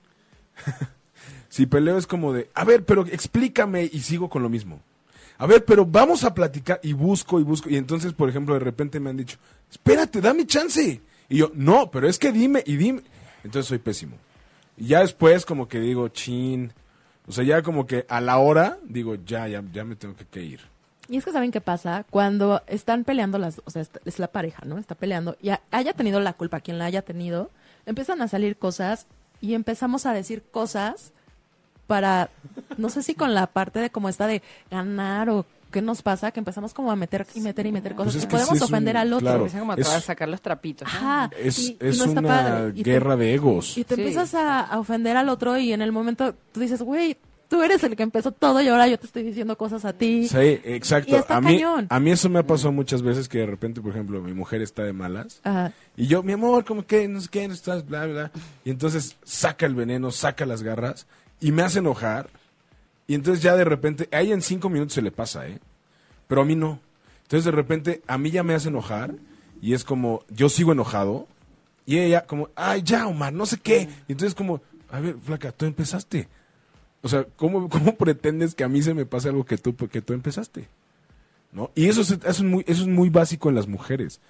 si 1.49 1.67
peleo 1.67 1.99
es 1.99 2.07
como 2.07 2.33
de, 2.33 2.51
a 2.55 2.65
ver, 2.65 2.85
pero 2.85 3.07
explícame 3.07 3.89
y 3.93 4.01
sigo 4.01 4.29
con 4.29 4.43
lo 4.43 4.49
mismo. 4.49 4.81
A 5.39 5.47
ver, 5.47 5.65
pero 5.65 5.85
vamos 5.87 6.25
a 6.25 6.35
platicar 6.35 6.81
y 6.83 6.93
busco 6.93 7.41
y 7.41 7.45
busco. 7.45 7.69
Y 7.71 7.77
entonces, 7.77 8.13
por 8.13 8.29
ejemplo, 8.29 8.55
de 8.55 8.61
repente 8.61 9.01
me 9.01 9.11
han 9.11 9.17
dicho, 9.17 9.39
espérate, 9.71 10.21
dame 10.21 10.47
chance. 10.47 11.01
Y 11.29 11.37
yo, 11.39 11.51
no, 11.55 11.91
pero 11.91 12.09
es 12.09 12.19
que 12.19 12.33
dime 12.33 12.63
y 12.67 12.77
dime. 12.77 13.03
Entonces 13.43 13.69
soy 13.69 13.79
pésimo. 13.79 14.17
Y 14.77 14.89
ya 14.89 15.01
después 15.01 15.45
como 15.47 15.69
que 15.69 15.79
digo, 15.81 16.09
chin. 16.09 16.73
O 17.27 17.33
sea, 17.33 17.45
ya 17.45 17.63
como 17.63 17.87
que 17.87 18.05
a 18.09 18.21
la 18.21 18.39
hora 18.39 18.79
digo, 18.83 19.15
ya, 19.15 19.49
ya, 19.49 19.63
ya 19.73 19.85
me 19.85 19.97
tengo 19.97 20.15
que, 20.31 20.43
ir. 20.43 20.61
Y 21.09 21.17
es 21.17 21.25
que 21.25 21.33
saben 21.33 21.51
qué 21.53 21.61
pasa 21.61 22.05
cuando 22.11 22.63
están 22.67 23.05
peleando 23.05 23.39
las, 23.39 23.61
o 23.65 23.71
sea, 23.71 23.83
es 24.05 24.19
la 24.19 24.29
pareja, 24.29 24.63
¿no? 24.65 24.79
Está 24.79 24.95
peleando 24.95 25.37
y 25.41 25.51
ha- 25.51 25.61
haya 25.71 25.93
tenido 25.93 26.21
la 26.21 26.33
culpa, 26.35 26.61
quien 26.61 26.79
la 26.79 26.87
haya 26.87 27.03
tenido, 27.03 27.51
empiezan 27.87 28.23
a 28.23 28.29
salir 28.29 28.57
cosas 28.57 29.07
y 29.41 29.55
empezamos 29.55 30.07
a 30.07 30.15
decir 30.15 30.43
cosas 30.51 31.13
para, 31.87 32.31
no 32.79 32.89
sé 32.89 33.03
si 33.03 33.15
con 33.15 33.35
la 33.35 33.47
parte 33.47 33.79
de 33.81 33.91
como 33.91 34.09
esta 34.09 34.27
de 34.27 34.43
ganar 34.71 35.29
o 35.29 35.45
qué 35.75 35.83
nos 35.83 36.01
pasa, 36.03 36.31
que 36.31 36.41
empezamos 36.41 36.73
como 36.73 36.91
a 36.91 36.97
meter 36.97 37.27
y 37.35 37.41
meter 37.41 37.67
y 37.67 37.73
meter 37.73 37.95
cosas 37.95 38.15
Pues 38.15 38.17
es 38.17 38.23
y 38.25 38.27
que 38.29 38.37
sí 38.37 38.43
podemos 38.45 38.57
es 38.57 38.63
un- 38.63 38.75
ofender 38.75 38.97
al 38.97 39.13
otro. 39.13 39.21
claro. 39.21 39.37
Empiezan 39.41 39.61
como 39.61 39.73
a 39.73 39.75
Es- 39.75 39.81
tratar 39.83 40.01
de 40.01 40.07
sacar 40.07 40.29
los 40.29 40.41
trapitos. 40.41 40.89
¿no? 40.93 40.99
Ajá. 40.99 41.31
Es, 41.39 41.59
y- 41.59 41.73
y 41.73 41.77
es 41.81 41.99
no 41.99 42.05
está 42.07 42.21
una 42.21 42.29
padre. 42.29 42.73
Y 42.75 42.83
te- 42.83 42.91
guerra 42.93 43.17
de 43.17 43.35
egos. 43.35 43.77
Y 43.77 43.85
te 43.85 43.95
Sí. 43.97 44.01
empiezas 44.01 44.35
a, 44.35 44.61
a 44.61 44.79
ofender 44.79 45.17
al 45.17 45.29
otro 45.29 45.59
y 45.59 45.73
en 45.73 45.83
el 45.83 45.93
momento 45.93 46.35
tú 46.53 46.61
dices, 46.61 46.81
güey, 46.81 47.17
tú 47.49 47.63
eres 47.63 47.85
el 47.85 47.95
que 47.95 48.03
empezó 48.03 48.33
todo 48.33 48.61
y 48.63 48.69
ahora 48.69 48.89
yo 48.89 48.99
te 48.99 49.07
estoy 49.07 49.23
diciendo 49.23 49.57
cosas 49.57 49.85
a 49.85 49.93
ti. 49.93 50.27
Sí, 50.29 50.37
exacto. 50.65 51.13
Y 51.13 51.15
está 51.17 51.37
a, 51.37 51.41
mí, 51.41 51.57
cañón. 51.61 51.87
a 51.91 52.01
mí 52.01 52.11
eso 52.11 52.29
me 52.31 52.39
ha 52.39 52.47
pasado 52.47 52.73
muchas 52.73 53.03
veces 53.03 53.29
que 53.29 53.39
de 53.39 53.47
repente, 53.47 53.81
por 53.81 53.91
ejemplo, 53.91 54.21
mi 54.23 54.33
mujer 54.33 54.63
está 54.63 54.83
de 54.83 54.93
malas. 54.93 55.41
Ajá. 55.45 55.73
Y 55.97 56.07
yo, 56.07 56.23
mi 56.23 56.33
amor, 56.33 56.65
como 56.65 56.85
que, 56.87 57.07
no 57.07 57.21
sé 57.21 57.29
qué, 57.31 57.47
no 57.47 57.55
estás, 57.55 57.87
bla, 57.87 58.07
bla. 58.07 58.31
Y 58.65 58.71
entonces 58.71 59.17
saca 59.25 59.67
el 59.67 59.75
veneno, 59.75 60.11
saca 60.11 60.47
las 60.47 60.63
garras 60.63 61.07
y 61.41 61.53
me 61.53 61.63
hace 61.63 61.79
enojar. 61.81 62.29
Y 63.07 63.15
entonces 63.15 63.43
ya 63.43 63.57
de 63.57 63.65
repente, 63.65 64.09
a 64.13 64.21
ella 64.21 64.35
en 64.35 64.43
cinco 64.43 64.69
minutos 64.69 64.95
se 64.95 65.03
le 65.03 65.11
pasa, 65.11 65.47
¿eh? 65.47 65.61
Pero 66.27 66.43
a 66.43 66.45
mí 66.45 66.55
no. 66.55 66.81
Entonces 67.23 67.45
de 67.45 67.51
repente, 67.51 68.03
a 68.07 68.19
mí 68.19 68.31
ya 68.31 68.43
me 68.43 68.55
hace 68.55 68.69
enojar 68.69 69.15
y 69.61 69.75
es 69.75 69.85
como, 69.85 70.25
yo 70.29 70.49
sigo 70.49 70.73
enojado 70.73 71.27
y 71.87 71.99
ella 71.99 72.27
como, 72.27 72.49
ay, 72.55 72.83
ya, 72.83 73.07
Omar, 73.07 73.33
no 73.33 73.47
sé 73.47 73.59
qué. 73.59 73.89
Y 74.09 74.13
entonces 74.13 74.35
como, 74.35 74.61
a 74.91 75.01
ver, 75.01 75.17
flaca, 75.19 75.53
tú 75.53 75.67
empezaste. 75.67 76.29
O 77.03 77.09
sea, 77.09 77.27
¿cómo, 77.37 77.69
cómo 77.71 77.97
pretendes 77.97 78.55
que 78.55 78.65
a 78.65 78.69
mí 78.69 78.83
se 78.83 78.95
me 78.95 79.07
pase 79.07 79.29
algo 79.29 79.45
que 79.45 79.59
tú, 79.59 79.77
que 79.77 80.03
tú 80.03 80.13
empezaste? 80.13 80.69
¿No? 81.53 81.71
Y 81.75 81.89
eso 81.89 82.01
es, 82.01 82.11
eso, 82.11 82.25
es 82.27 82.43
muy, 82.43 82.65
muy 82.87 83.11
básico 83.11 83.49
en 83.49 83.55
las 83.55 83.69
mujeres. 83.69 84.21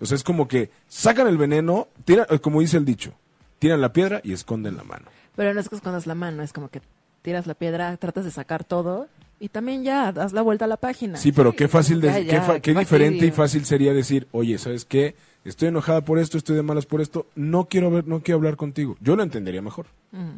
O 0.00 0.06
sea, 0.06 0.16
es 0.16 0.24
como 0.24 0.48
que 0.48 0.70
sacan 0.88 1.26
el 1.26 1.38
veneno, 1.38 1.88
tiran, 2.04 2.26
como 2.42 2.60
dice 2.60 2.76
el 2.76 2.84
dicho, 2.84 3.14
tiran 3.58 3.80
la 3.80 3.92
piedra 3.92 4.20
y 4.24 4.32
esconden 4.32 4.76
la 4.76 4.84
mano. 4.84 5.06
Pero 5.36 5.54
no 5.54 5.60
es 5.60 5.68
que 5.68 5.76
escondas 5.76 6.06
la 6.06 6.14
mano, 6.14 6.42
es 6.42 6.52
como 6.52 6.68
que 6.68 6.80
tiras 7.22 7.46
la 7.46 7.54
piedra, 7.54 7.96
tratas 7.96 8.24
de 8.24 8.30
sacar 8.30 8.64
todo 8.64 9.08
y 9.38 9.48
también 9.48 9.82
ya 9.84 10.12
das 10.12 10.32
la 10.32 10.42
vuelta 10.42 10.66
a 10.66 10.68
la 10.68 10.76
página. 10.76 11.16
Sí, 11.18 11.32
pero 11.32 11.54
qué 11.54 11.68
fácil, 11.68 12.00
de- 12.00 12.08
Ya, 12.08 12.14
qué, 12.20 12.24
ya, 12.26 12.42
fa- 12.42 12.54
qué 12.60 12.72
qué 12.74 12.78
diferente 12.78 13.26
y 13.26 13.30
fácil 13.30 13.64
sería 13.64 13.92
decir, 13.94 14.28
oye, 14.32 14.58
¿sabes 14.58 14.84
qué? 14.84 15.14
Estoy 15.44 15.68
enojada 15.68 16.02
por 16.02 16.18
esto, 16.18 16.36
estoy 16.36 16.56
de 16.56 16.62
malas 16.62 16.84
por 16.84 17.00
esto, 17.00 17.26
no 17.34 17.64
quiero 17.64 17.90
ver, 17.90 18.06
no 18.06 18.20
quiero 18.20 18.36
hablar 18.38 18.56
contigo. 18.56 18.96
Yo 19.00 19.16
lo 19.16 19.22
entendería 19.22 19.62
mejor. 19.62 19.86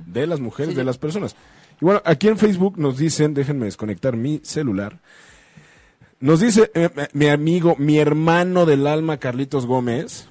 De 0.07 0.27
las 0.29 0.38
mujeres, 0.38 0.77
de 0.77 0.85
las 0.85 0.99
personas. 0.99 1.35
Y 1.81 1.85
bueno, 1.85 2.01
aquí 2.05 2.29
en 2.29 2.38
Facebook 2.38 2.79
nos 2.79 2.99
dicen, 2.99 3.35
déjenme 3.35 3.64
desconectar 3.66 4.16
mi 4.16 4.40
celular. 4.45 5.01
Nos 6.21 6.38
dice 6.38 6.71
eh, 6.75 6.88
eh, 6.97 7.09
mi 7.14 7.27
amigo, 7.29 7.75
mi 7.79 7.99
hermano 7.99 8.64
del 8.64 8.87
alma, 8.87 9.16
Carlitos 9.16 9.66
Gómez. 9.66 10.29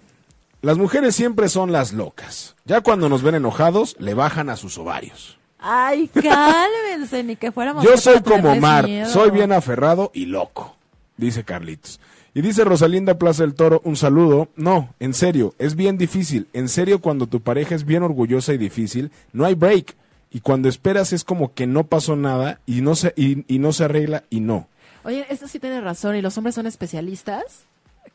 Las 0.61 0.77
mujeres 0.77 1.15
siempre 1.15 1.49
son 1.49 1.71
las 1.73 1.91
locas. 1.91 2.55
Ya 2.65 2.79
cuando 2.81 3.09
nos 3.09 3.23
ven 3.23 3.35
enojados, 3.35 3.95
le 3.99 4.13
bajan 4.13 4.49
a 4.49 4.55
sus 4.55 4.77
ovarios. 4.77 5.37
Ay, 5.61 6.07
cálmense, 6.07 7.23
ni 7.23 7.35
que 7.35 7.51
fuéramos. 7.51 7.83
Yo 7.83 7.95
soy 7.97 8.21
como 8.21 8.55
Mar, 8.55 8.85
miedo. 8.85 9.09
soy 9.09 9.29
bien 9.29 9.51
aferrado 9.51 10.11
y 10.13 10.25
loco, 10.25 10.75
dice 11.17 11.43
Carlitos. 11.43 11.99
Y 12.33 12.41
dice 12.41 12.63
Rosalinda 12.63 13.17
Plaza 13.17 13.43
del 13.43 13.53
Toro, 13.53 13.81
un 13.83 13.95
saludo. 13.95 14.47
No, 14.55 14.93
en 14.99 15.13
serio, 15.13 15.53
es 15.59 15.75
bien 15.75 15.97
difícil. 15.97 16.47
En 16.53 16.69
serio, 16.69 16.99
cuando 17.01 17.27
tu 17.27 17.41
pareja 17.41 17.75
es 17.75 17.85
bien 17.85 18.03
orgullosa 18.03 18.53
y 18.53 18.57
difícil, 18.57 19.11
no 19.33 19.45
hay 19.45 19.53
break. 19.53 19.95
Y 20.31 20.39
cuando 20.39 20.69
esperas 20.69 21.11
es 21.11 21.25
como 21.25 21.53
que 21.53 21.67
no 21.67 21.83
pasó 21.85 22.15
nada 22.15 22.61
y 22.65 22.79
no 22.81 22.95
se, 22.95 23.13
y, 23.17 23.43
y 23.53 23.59
no 23.59 23.73
se 23.73 23.83
arregla 23.83 24.23
y 24.29 24.39
no. 24.39 24.67
Oye, 25.03 25.25
esto 25.29 25.47
sí 25.49 25.59
tiene 25.59 25.81
razón. 25.81 26.15
Y 26.15 26.21
los 26.21 26.37
hombres 26.37 26.55
son 26.55 26.67
especialistas 26.67 27.65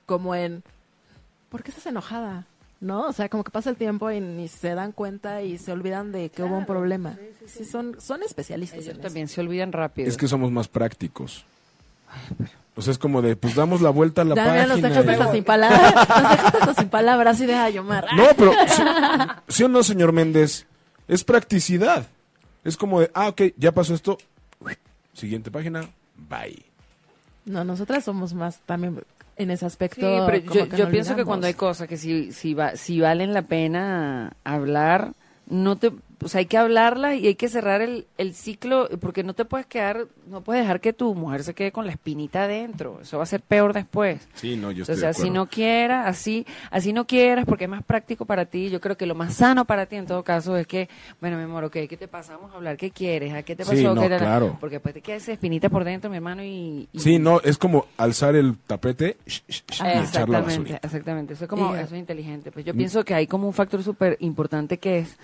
como 0.07 0.35
en... 0.35 0.63
¿Por 1.51 1.63
qué 1.63 1.71
estás 1.71 1.87
enojada? 1.87 2.47
¿No? 2.81 3.07
O 3.07 3.13
sea, 3.13 3.29
como 3.29 3.43
que 3.43 3.51
pasa 3.51 3.71
el 3.71 3.77
tiempo 3.77 4.11
y 4.11 4.21
ni 4.21 4.49
se 4.49 4.75
dan 4.75 4.93
cuenta 4.93 5.43
y 5.43 5.57
se 5.59 5.73
olvidan 5.73 6.13
de 6.13 6.29
que 6.29 6.43
hubo 6.43 6.59
un 6.59 6.67
problema. 6.67 7.19
Sí, 7.47 7.65
son, 7.65 7.97
son 8.01 8.23
especialistas 8.23 8.81
Ellos 8.81 8.97
en 8.97 9.01
también 9.01 9.29
se 9.29 9.41
olvidan 9.41 9.73
rápido. 9.73 10.09
Es 10.09 10.17
que 10.17 10.29
somos 10.29 10.51
más 10.51 10.69
prácticos. 10.69 11.47
O 12.75 12.83
sea, 12.83 12.93
es 12.93 12.99
como 12.99 13.23
de, 13.23 13.35
pues 13.37 13.55
damos 13.55 13.81
la 13.81 13.89
vuelta 13.89 14.21
a 14.21 14.25
la. 14.25 14.35
Ya, 14.35 14.45
mira, 14.45 14.67
nos 14.67 14.81
página. 14.81 15.03
dejaste 15.03 15.13
hasta 15.23 15.33
sin 15.33 15.45
palabras. 15.45 15.95
Nos 15.95 16.31
dejaste 16.31 16.59
hasta 16.59 16.75
sin 16.75 16.89
palabras 16.91 17.41
y 17.41 17.47
deja 17.47 17.71
Yomar. 17.71 18.07
No, 18.15 18.25
pero 18.37 18.53
¿sí, 18.69 18.83
sí 19.49 19.63
o 19.65 19.69
no, 19.69 19.83
señor 19.83 20.13
Méndez? 20.13 20.67
Es 21.09 21.25
practicidad. 21.25 22.07
Es 22.65 22.77
como 22.77 23.01
de, 23.01 23.11
ah, 23.15 23.29
ok, 23.29 23.43
ya 23.57 23.73
pasó 23.73 23.95
esto. 23.95 24.19
Siguiente 25.15 25.51
página, 25.51 25.89
bye. 26.29 26.63
No, 27.47 27.65
nosotras 27.65 28.05
somos 28.05 28.35
más 28.35 28.59
también 28.67 29.03
en 29.37 29.51
ese 29.51 29.65
Sí, 29.65 29.67
aspecto. 29.67 30.07
pero 30.27 30.39
yo, 30.39 30.67
que 30.67 30.77
yo 30.77 30.85
no 30.85 30.91
pienso 30.91 31.17
que 31.17 31.25
cuando 31.25 31.47
hay 31.47 31.55
cosas 31.55 31.89
que 31.89 31.97
si, 31.97 32.33
si, 32.33 32.55
va, 32.55 32.77
si 32.77 33.01
valen 33.01 33.33
la 33.35 33.43
pena 33.43 34.33
hablar, 34.45 35.13
no 35.49 35.77
te, 35.77 35.93
o 36.23 36.29
sea, 36.29 36.39
hay 36.39 36.47
que 36.47 36.57
hablarlas 36.57 37.17
y 37.19 37.27
hay 37.27 37.35
que 37.35 37.49
cerrar 37.49 37.83
el, 37.83 38.07
el 38.19 38.35
ciclo, 38.35 38.89
porque 39.01 39.23
no 39.23 39.35
te 39.35 39.45
puedes 39.45 39.67
quedar, 39.67 40.07
no 40.29 40.41
puedes 40.41 40.63
dejar 40.63 40.81
que 40.81 40.93
tu 40.93 41.15
mujer 41.15 41.45
se 41.45 41.55
quede 41.55 41.73
con 41.73 41.85
la 41.87 41.93
espinita 41.93 42.45
adentro, 42.45 42.99
eso 43.03 43.19
va 43.19 43.25
a 43.25 43.27
ser 43.27 43.41
peor 43.43 43.73
después. 43.73 44.27
Sí, 44.35 44.57
no, 44.57 44.71
yo 44.71 44.81
O 44.81 44.83
estoy 44.83 44.95
de 44.97 45.01
sea, 45.01 45.13
si 45.13 45.23
acuerdo. 45.23 45.35
no 45.35 45.47
quieras, 45.47 46.07
así, 46.07 46.47
así 46.71 46.93
no 46.93 47.07
quieras, 47.07 47.45
porque 47.47 47.65
es 47.65 47.71
más 47.71 47.85
práctico 47.85 48.25
para 48.25 48.47
ti. 48.47 48.71
Yo 48.71 48.81
creo 48.81 48.97
que 48.97 49.07
lo 49.07 49.15
más 49.15 49.35
sano 49.35 49.65
para 49.67 49.87
ti 49.87 49.97
en 49.97 50.07
todo 50.07 50.23
caso 50.25 50.57
es 50.57 50.67
que, 50.67 50.89
bueno, 51.21 51.37
mi 51.37 51.43
amor, 51.45 51.65
ok, 51.65 51.73
¿qué 51.89 51.97
te 51.99 52.09
pasa? 52.09 52.37
Vamos 52.37 52.53
a 52.53 52.57
hablar, 52.57 52.77
¿qué 52.77 52.91
quieres? 52.91 53.35
¿A 53.35 53.43
qué 53.43 53.55
te 53.55 53.65
pasó? 53.65 53.77
Sí, 53.77 53.85
no, 53.85 53.95
¿Qué 54.01 54.09
claro. 54.09 54.57
Porque 54.61 54.77
después 54.77 54.95
te 54.95 55.03
queda 55.03 55.17
esa 55.17 55.33
espinita 55.33 55.69
por 55.69 55.85
dentro, 55.85 56.09
mi 56.11 56.17
hermano, 56.17 56.43
y... 56.43 56.89
y- 56.93 56.99
Sí, 57.01 57.19
no, 57.19 57.41
es 57.41 57.59
como 57.59 57.87
alzar 57.99 58.35
el 58.37 58.57
tapete 58.67 59.19
sh, 59.27 59.41
sh, 59.49 59.63
sh, 59.71 59.83
y 59.85 59.87
echar 59.87 59.87
la 59.87 60.01
Exactamente, 60.03 60.41
basurita. 60.47 60.77
exactamente. 60.83 61.35
Eso 61.35 61.45
es 61.45 61.51
como, 61.51 61.75
Y- 61.77 61.79
eso 61.79 61.95
es 61.95 62.01
inteligente. 62.01 62.51
Pues 62.53 62.65
yo 62.65 62.73
Mm. 62.75 62.77
pienso 62.79 63.05
que 63.05 63.15
hay 63.15 63.27
como 63.27 63.47
un 63.47 63.53
factor 63.55 63.83
súper 63.83 64.17
importante 64.21 64.79
que 64.79 65.01
es 65.01 65.17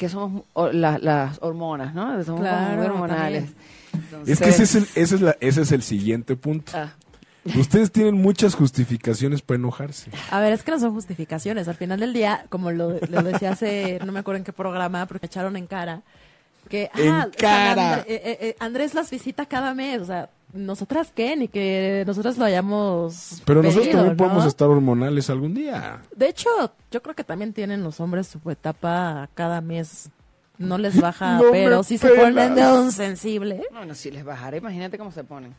que 0.00 0.08
somos 0.08 0.44
la- 0.72 0.98
las 0.98 1.38
hormonas, 1.42 1.94
¿no? 1.94 2.24
Somos 2.24 2.40
Claro, 2.40 2.76
muy 2.78 2.86
hormonales. 2.86 3.50
Es 4.26 4.38
que 4.40 4.48
ese 4.48 4.62
es, 4.62 4.74
el, 4.74 4.82
ese, 4.94 5.14
es 5.16 5.20
la- 5.20 5.36
ese 5.40 5.60
es 5.62 5.72
el 5.72 5.82
siguiente 5.82 6.36
punto. 6.36 6.72
ah, 6.74 6.94
Ustedes 7.58 7.90
tienen 7.92 8.14
muchas 8.14 8.54
justificaciones 8.54 9.42
para 9.42 9.56
enojarse. 9.58 10.10
A 10.30 10.40
ver, 10.40 10.52
es 10.54 10.62
que 10.62 10.70
no 10.70 10.78
son 10.80 10.92
justificaciones. 10.94 11.68
Al 11.68 11.74
final 11.74 12.00
del 12.00 12.12
día, 12.14 12.46
como 12.48 12.70
lo, 12.70 12.92
lo 12.98 13.22
decía 13.22 13.50
hace, 13.52 13.98
no 14.04 14.10
me 14.12 14.20
acuerdo 14.20 14.38
en 14.38 14.44
qué 14.44 14.52
programa, 14.52 15.04
porque 15.06 15.24
me 15.24 15.26
echaron 15.26 15.56
en 15.56 15.66
cara, 15.66 16.00
que 16.68 16.90
En 16.96 17.08
ah, 17.10 17.28
cara. 17.36 17.98
André- 17.98 18.04
eh, 18.12 18.22
eh, 18.24 18.38
eh, 18.40 18.56
Andrés 18.58 18.94
las 18.94 19.10
visita 19.10 19.44
cada 19.46 19.74
mes. 19.74 20.00
O 20.00 20.04
sea, 20.06 20.28
¿nosotras 20.52 21.12
qué? 21.14 21.36
Ni 21.36 21.48
que 21.48 22.04
nosotras 22.06 22.36
lo 22.38 22.44
hayamos 22.44 23.42
Pero 23.44 23.62
nosotros 23.62 23.88
también 23.90 24.10
¿no? 24.12 24.16
podemos 24.16 24.44
estar 24.46 24.68
hormonales 24.68 25.30
algún 25.30 25.54
día. 25.54 26.00
De 26.14 26.28
hecho, 26.28 26.48
yo 26.90 27.02
creo 27.02 27.14
que 27.14 27.24
también 27.24 27.52
tienen 27.52 27.82
los 27.82 28.00
hombres 28.00 28.26
su 28.28 28.50
etapa 28.50 29.28
cada 29.34 29.60
mes. 29.60 30.10
No 30.58 30.76
les 30.76 31.00
baja, 31.00 31.38
No 31.42 31.44
pero 31.52 31.82
sí 31.82 31.96
se 31.96 32.10
ponen 32.10 32.54
de 32.54 32.66
un 32.72 32.92
sensible. 32.92 33.62
bueno, 33.72 33.94
si 33.94 34.10
les 34.10 34.24
bajara, 34.24 34.56
imagínate 34.58 34.98
cómo 34.98 35.10
se 35.10 35.24
ponen. 35.24 35.54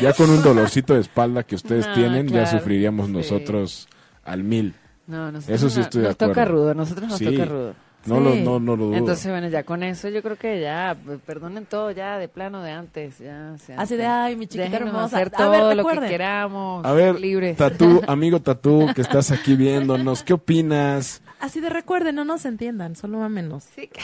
Ya 0.00 0.12
con 0.12 0.30
un 0.30 0.42
dolorcito 0.42 0.94
de 0.94 1.00
espalda 1.00 1.42
que 1.42 1.54
ustedes 1.54 1.90
tienen, 1.94 2.28
ya 2.28 2.46
sufriríamos 2.46 3.06
Sí. 3.06 3.12
nosotros 3.12 3.88
al 4.24 4.44
mil. 4.44 4.74
No, 5.06 5.32
nosotros 5.32 5.56
Eso 5.58 5.70
sí 5.70 5.76
no- 5.78 5.82
estoy 5.82 6.02
de 6.02 6.08
nos 6.08 6.16
toca 6.16 6.32
acuerdo. 6.32 6.52
rudo, 6.52 6.74
nosotros 6.74 7.08
nos 7.08 7.18
Sí. 7.18 7.24
toca 7.24 7.44
rudo. 7.46 7.74
No, 8.06 8.16
Sí. 8.16 8.24
lo, 8.24 8.34
no, 8.36 8.60
no 8.60 8.76
lo 8.76 8.84
dudo. 8.86 8.96
Entonces, 8.96 9.30
bueno, 9.30 9.48
ya 9.48 9.62
con 9.62 9.82
eso 9.82 10.08
yo 10.08 10.22
creo 10.22 10.36
que 10.36 10.58
ya, 10.60 10.96
pues, 11.04 11.18
perdonen 11.20 11.66
todo 11.66 11.90
ya 11.90 12.16
de 12.18 12.28
plano 12.28 12.62
de 12.62 12.70
antes. 12.70 13.18
Ya, 13.18 13.56
sea, 13.58 13.78
Así 13.78 13.94
de, 13.96 14.06
ay, 14.06 14.36
mi 14.36 14.46
chiquita 14.46 14.64
déjenos 14.70 14.88
hermosa. 14.88 15.16
hacer 15.18 15.28
A 15.34 15.36
todo 15.36 15.50
ver, 15.68 15.76
lo 15.76 15.86
que 15.86 16.00
queramos, 16.08 16.84
A 16.86 16.92
ver, 16.92 17.20
libres. 17.20 17.58
Tatú, 17.58 18.00
amigo 18.06 18.40
Tatú, 18.40 18.86
que 18.94 19.02
estás 19.02 19.30
aquí 19.30 19.54
viéndonos, 19.54 20.22
¿qué 20.22 20.32
opinas? 20.32 21.20
Así 21.40 21.60
de 21.60 21.68
recuerden, 21.68 22.14
no 22.14 22.24
nos 22.24 22.44
entiendan, 22.46 22.96
solo 22.96 23.26
menos. 23.28 23.64
Sí, 23.74 23.88
que- 23.88 24.00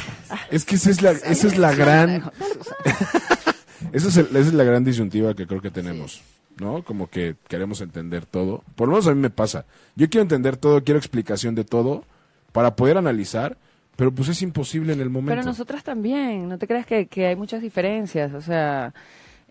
Es 0.51 0.65
que 0.67 0.75
esa 0.77 0.91
es 0.91 1.01
la, 1.03 1.13
esa 1.13 1.47
es 1.47 1.57
la 1.59 1.75
gran, 1.75 2.31
esa 3.93 4.09
es, 4.09 4.17
el- 4.17 4.27
esa 4.29 4.39
es 4.39 4.55
la 4.55 4.65
gran 4.65 4.85
disyuntiva 4.85 5.35
que 5.35 5.47
creo 5.47 5.61
que 5.61 5.71
tenemos, 5.71 6.23
¿no? 6.59 6.83
Como 6.83 7.09
que 7.09 7.37
queremos 7.49 7.81
entender 7.81 8.27
todo. 8.27 8.63
Por 8.75 8.89
lo 8.89 8.93
menos 8.95 9.07
a 9.07 9.15
mí 9.15 9.21
me 9.21 9.31
pasa. 9.31 9.65
Yo 9.95 10.09
quiero 10.09 10.23
entender 10.23 10.57
todo, 10.57 10.83
quiero 10.85 10.99
explicación 10.99 11.55
de 11.55 11.65
todo 11.65 12.05
para 12.53 12.75
poder 12.77 12.97
analizar, 12.99 13.57
pero 13.97 14.13
pues 14.13 14.29
es 14.29 14.43
imposible 14.43 14.93
en 14.93 15.01
el 15.01 15.11
momento. 15.11 15.31
Pero 15.33 15.43
nosotras 15.45 15.83
también, 15.83 16.49
no 16.49 16.59
te 16.59 16.67
creas 16.67 16.87
que, 16.87 17.07
que 17.07 17.27
hay 17.27 17.37
muchas 17.37 17.63
diferencias, 17.63 18.33
o 18.35 18.41
sea, 18.41 18.93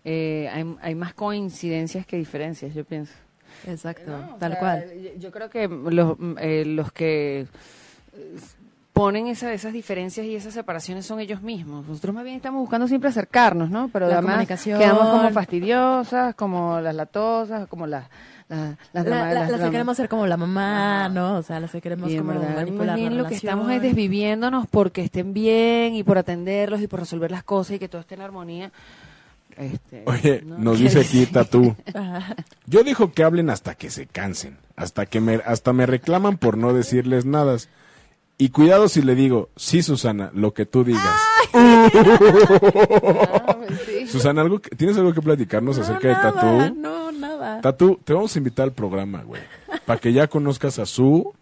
eh, 0.04 0.48
hay, 0.52 0.64
hay 0.80 0.94
más 0.94 1.14
coincidencias 1.14 2.06
que 2.06 2.16
diferencias, 2.16 2.74
yo 2.74 2.84
pienso. 2.84 3.12
Exacto, 3.66 4.10
No, 4.10 4.34
o 4.34 4.38
tal 4.38 4.52
sea, 4.52 4.60
cual. 4.60 4.84
yo- 5.02 5.18
Yo 5.18 5.30
creo 5.32 5.50
que 5.50 5.66
los, 5.68 6.16
eh, 6.38 6.64
los 6.66 6.92
que 6.92 7.40
eh, 7.40 8.36
ponen 8.96 9.26
esa- 9.26 9.52
esas 9.52 9.74
diferencias 9.74 10.24
y 10.26 10.34
esas 10.34 10.54
separaciones 10.54 11.04
son 11.04 11.20
ellos 11.20 11.42
mismos. 11.42 11.86
Nosotros 11.86 12.14
más 12.14 12.24
bien 12.24 12.36
estamos 12.36 12.60
buscando 12.62 12.88
siempre 12.88 13.10
acercarnos, 13.10 13.68
¿no? 13.68 13.90
Pero 13.92 14.06
La 14.06 14.14
además 14.14 14.32
comunicación. 14.36 14.78
quedamos 14.78 15.08
como 15.10 15.30
fastidiosas, 15.32 16.34
como 16.34 16.80
las 16.80 16.94
latosas, 16.94 17.68
como 17.68 17.86
las... 17.86 18.08
las, 18.48 18.70
las 18.94 19.04
La- 19.04 19.10
la- 19.10 19.34
las 19.34 19.50
las 19.60 19.70
queremos 19.70 19.98
ser 19.98 20.08
como 20.08 20.26
la 20.26 20.38
mamá, 20.38 21.10
¿no? 21.10 21.36
O 21.36 21.42
sea, 21.42 21.60
las 21.60 21.70
que 21.72 21.82
queremos 21.82 22.08
y 22.10 22.14
en 22.14 22.20
como 22.26 22.40
verdad, 22.40 22.54
manipular 22.56 22.86
más 22.86 22.96
bien 22.96 23.16
la 23.18 23.22
lo 23.24 23.28
que 23.28 23.34
estamos 23.34 23.70
es 23.70 23.82
desviviéndonos 23.82 24.66
porque 24.66 25.02
estén 25.02 25.34
bien 25.34 25.94
y 25.94 26.02
por 26.02 26.16
atenderlos 26.16 26.80
y 26.80 26.86
por 26.86 27.00
resolver 27.00 27.30
las 27.30 27.42
cosas 27.44 27.76
y 27.76 27.78
que 27.78 27.88
todo 27.90 28.00
esté 28.00 28.14
en 28.14 28.22
armonía. 28.22 28.72
Este, 29.58 30.04
Oye, 30.06 30.42
¿no? 30.44 30.56
nos 30.58 30.78
dice 30.78 31.00
aquí 31.00 31.26
Tatú. 31.26 31.74
Yo 32.66 32.82
dejo 32.82 33.12
que 33.12 33.24
hablen 33.24 33.50
hasta 33.50 33.74
que 33.74 33.90
se 33.90 34.06
cansen, 34.06 34.56
hasta 34.74 35.04
que 35.06 35.20
me, 35.20 35.34
hasta 35.44 35.72
me 35.74 35.84
reclaman 35.84 36.38
por 36.38 36.56
no 36.56 36.72
decirles 36.72 37.26
nada. 37.26 37.56
Y 38.38 38.50
cuidado 38.50 38.88
si 38.88 39.00
le 39.02 39.14
digo, 39.14 39.48
sí, 39.56 39.82
Susana, 39.82 40.30
lo 40.34 40.52
que 40.52 40.66
tú 40.66 40.84
digas. 40.84 41.20
Ah, 41.54 41.88
sí. 43.86 44.06
Susana, 44.06 44.42
¿algo 44.42 44.58
que- 44.60 44.76
¿tienes 44.76 44.96
algo 44.98 45.14
que 45.14 45.22
platicarnos 45.22 45.78
No, 45.78 45.82
acerca 45.82 46.08
de 46.08 46.14
nada, 46.14 46.32
Tatú? 46.32 46.74
No, 46.74 47.12
nada. 47.12 47.60
Tatú, 47.62 47.98
te 48.04 48.12
vamos 48.12 48.34
a 48.34 48.38
invitar 48.38 48.64
al 48.64 48.72
programa, 48.72 49.22
güey. 49.22 49.40
Para 49.86 49.98
que 50.00 50.12
ya 50.12 50.26
conozcas 50.26 50.78
a 50.78 50.84
Su, 50.86 51.32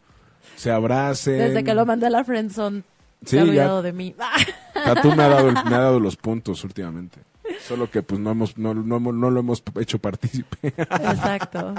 se 0.57 0.70
abracen. 0.70 1.38
Desde 1.38 1.64
que 1.64 1.74
lo 1.74 1.85
mandé 1.85 2.07
a 2.07 2.11
la 2.11 2.22
friendzone, 2.24 2.83
Sí, 3.24 3.30
se 3.30 3.40
ha 3.40 3.44
ya. 3.44 3.48
olvidado 3.48 3.83
de 3.83 3.92
mí. 3.92 4.14
Tatú 4.74 5.14
me 5.16 5.24
ha 5.24 5.28
dado, 5.28 5.50
me 5.50 5.74
ha 5.74 5.80
dado 5.80 5.98
los 5.98 6.16
puntos 6.16 6.62
últimamente. 6.62 7.18
Solo 7.66 7.90
que 7.90 8.02
pues 8.02 8.20
no 8.20 8.30
hemos, 8.30 8.57
no, 8.57 8.72
no, 8.74 8.96
hemos- 8.96 9.14
no 9.14 9.30
lo 9.30 9.40
hemos 9.40 9.62
hecho 9.80 9.98
partícipe. 9.98 10.68
Exacto. 10.76 11.74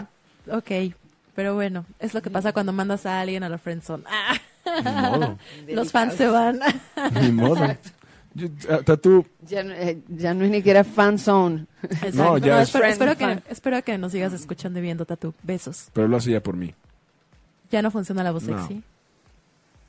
Ok. 0.52 0.72
Pero 1.36 1.54
bueno, 1.54 1.86
es 2.00 2.14
lo 2.14 2.22
que 2.22 2.30
pasa 2.30 2.52
cuando 2.54 2.74
mandas 2.74 3.06
a 3.06 3.22
alguien 3.22 3.44
a 3.44 3.50
la 3.50 3.58
friendzone. 3.58 4.04
Ni 4.84 4.92
modo. 4.92 5.38
los 5.68 5.92
fans 5.92 6.14
se 6.16 6.28
van. 6.28 6.60
Ni 7.22 7.32
modo. 7.32 7.68
Yo- 8.34 8.50
ah, 8.70 8.80
Tatú, 8.84 9.26
Ya, 9.48 9.64
no- 9.64 9.74
eh, 9.74 10.02
ya 10.10 10.34
no 10.34 10.44
es 10.44 10.52
ni 10.52 10.58
siquiera 10.58 10.84
fan 10.84 11.18
zone. 11.18 11.66
Exacto. 11.84 12.18
No, 12.18 12.38
ya 12.38 12.62
es- 12.62 12.68
espero, 12.70 12.86
espero 12.88 13.16
que, 13.18 13.44
espero 13.50 13.82
que 13.84 13.98
nos 13.98 14.12
sigas 14.12 14.34
escuchando 14.34 14.80
y 14.80 14.82
viendo, 14.82 15.06
Tatu. 15.06 15.34
Besos. 15.44 15.88
pero 15.94 16.08
lo 16.10 16.18
hace 16.18 16.32
ya 16.32 16.42
por 16.44 16.58
mí. 16.58 16.74
Ya 17.72 17.82
no 17.82 17.92
funciona 17.92 18.24
la 18.24 18.32
voz 18.32 18.44
No. 18.44 18.60
sexy. 18.60 18.84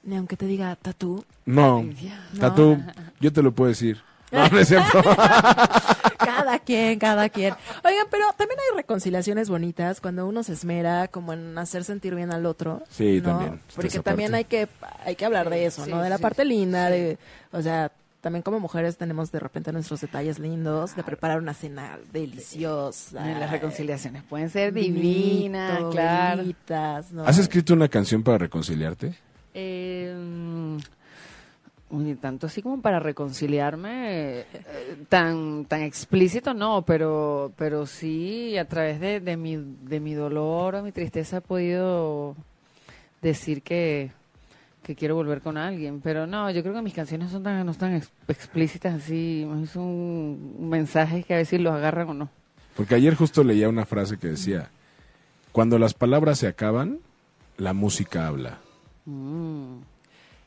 Ni 0.04 0.16
aunque 0.16 0.36
te 0.36 0.46
diga 0.46 0.76
Tatu. 0.76 1.24
No, 1.44 1.82
No. 1.82 1.92
Tatú, 2.38 2.78
yo 3.20 3.32
te 3.32 3.42
lo 3.42 3.52
puedo 3.52 3.68
decir. 3.70 3.98
No, 4.32 4.48
no 4.48 4.58
es 4.58 4.68
cierto. 4.68 5.02
Cada 6.18 6.58
quien, 6.58 6.98
cada 6.98 7.28
quien. 7.28 7.54
Oigan, 7.84 8.06
pero 8.10 8.24
también 8.36 8.58
hay 8.60 8.76
reconciliaciones 8.76 9.48
bonitas 9.48 10.00
cuando 10.00 10.26
uno 10.26 10.42
se 10.42 10.52
esmera 10.54 11.08
como 11.08 11.32
en 11.32 11.56
hacer 11.56 11.84
sentir 11.84 12.14
bien 12.14 12.32
al 12.32 12.46
otro. 12.46 12.82
Sí, 12.90 13.20
¿no? 13.22 13.30
también, 13.30 13.60
Porque 13.74 14.00
también 14.00 14.32
parte. 14.32 14.36
hay 14.36 14.44
que, 14.44 14.68
hay 15.04 15.16
que 15.16 15.24
hablar 15.24 15.50
de 15.50 15.66
eso, 15.66 15.84
Sí, 15.84 15.90
¿no? 15.90 16.02
De 16.02 16.10
la 16.10 16.16
sí, 16.16 16.22
parte 16.22 16.44
linda, 16.44 16.90
de, 16.90 17.18
o 17.52 17.62
sea, 17.62 17.92
también 18.20 18.42
como 18.42 18.58
mujeres 18.58 18.96
tenemos 18.96 19.30
de 19.30 19.38
repente 19.38 19.72
nuestros 19.72 20.00
detalles 20.00 20.38
lindos, 20.38 20.96
de 20.96 21.04
preparar 21.04 21.38
una 21.38 21.54
cena 21.54 21.98
deliciosa. 22.12 23.24
Las 23.24 23.50
reconciliaciones 23.50 24.22
pueden 24.24 24.50
ser 24.50 24.72
vinito, 24.72 25.00
divinas, 25.00 27.12
¿no? 27.12 27.24
¿Has 27.24 27.38
escrito 27.38 27.74
una 27.74 27.88
canción 27.88 28.22
para 28.22 28.38
reconciliarte? 28.38 29.14
Eh, 29.54 30.14
uy, 31.90 32.14
tanto 32.16 32.46
así 32.46 32.62
como 32.62 32.80
para 32.82 32.98
reconciliarme, 33.00 34.40
eh, 34.40 34.46
tan 35.08 35.64
tan 35.66 35.82
explícito 35.82 36.52
no, 36.54 36.82
pero 36.82 37.52
pero 37.56 37.86
sí 37.86 38.56
a 38.58 38.66
través 38.66 39.00
de, 39.00 39.20
de 39.20 39.36
mi 39.36 39.56
de 39.56 40.00
mi 40.00 40.14
dolor 40.14 40.74
o 40.76 40.82
mi 40.82 40.92
tristeza 40.92 41.38
he 41.38 41.40
podido 41.40 42.34
decir 43.22 43.62
que 43.62 44.10
que 44.82 44.94
quiero 44.94 45.16
volver 45.16 45.40
con 45.40 45.56
alguien, 45.56 46.00
pero 46.00 46.28
no, 46.28 46.48
yo 46.52 46.62
creo 46.62 46.72
que 46.74 46.82
mis 46.82 46.94
canciones 46.94 47.32
son 47.32 47.42
tan 47.42 47.66
no 47.66 47.72
ex- 47.72 48.12
explícitas 48.28 48.94
así, 48.94 49.44
más 49.46 49.56
bien 49.56 49.66
son 49.66 50.68
mensajes 50.70 51.26
que 51.26 51.34
a 51.34 51.38
veces 51.38 51.60
los 51.60 51.72
agarran 51.74 52.08
o 52.10 52.14
no. 52.14 52.28
Porque 52.76 52.94
ayer 52.94 53.16
justo 53.16 53.42
leía 53.42 53.68
una 53.68 53.84
frase 53.84 54.16
que 54.16 54.28
decía, 54.28 54.70
cuando 55.50 55.78
las 55.80 55.92
palabras 55.94 56.38
se 56.38 56.46
acaban, 56.46 56.98
la 57.56 57.72
música 57.72 58.28
habla. 58.28 58.58
Mm. 59.06 59.78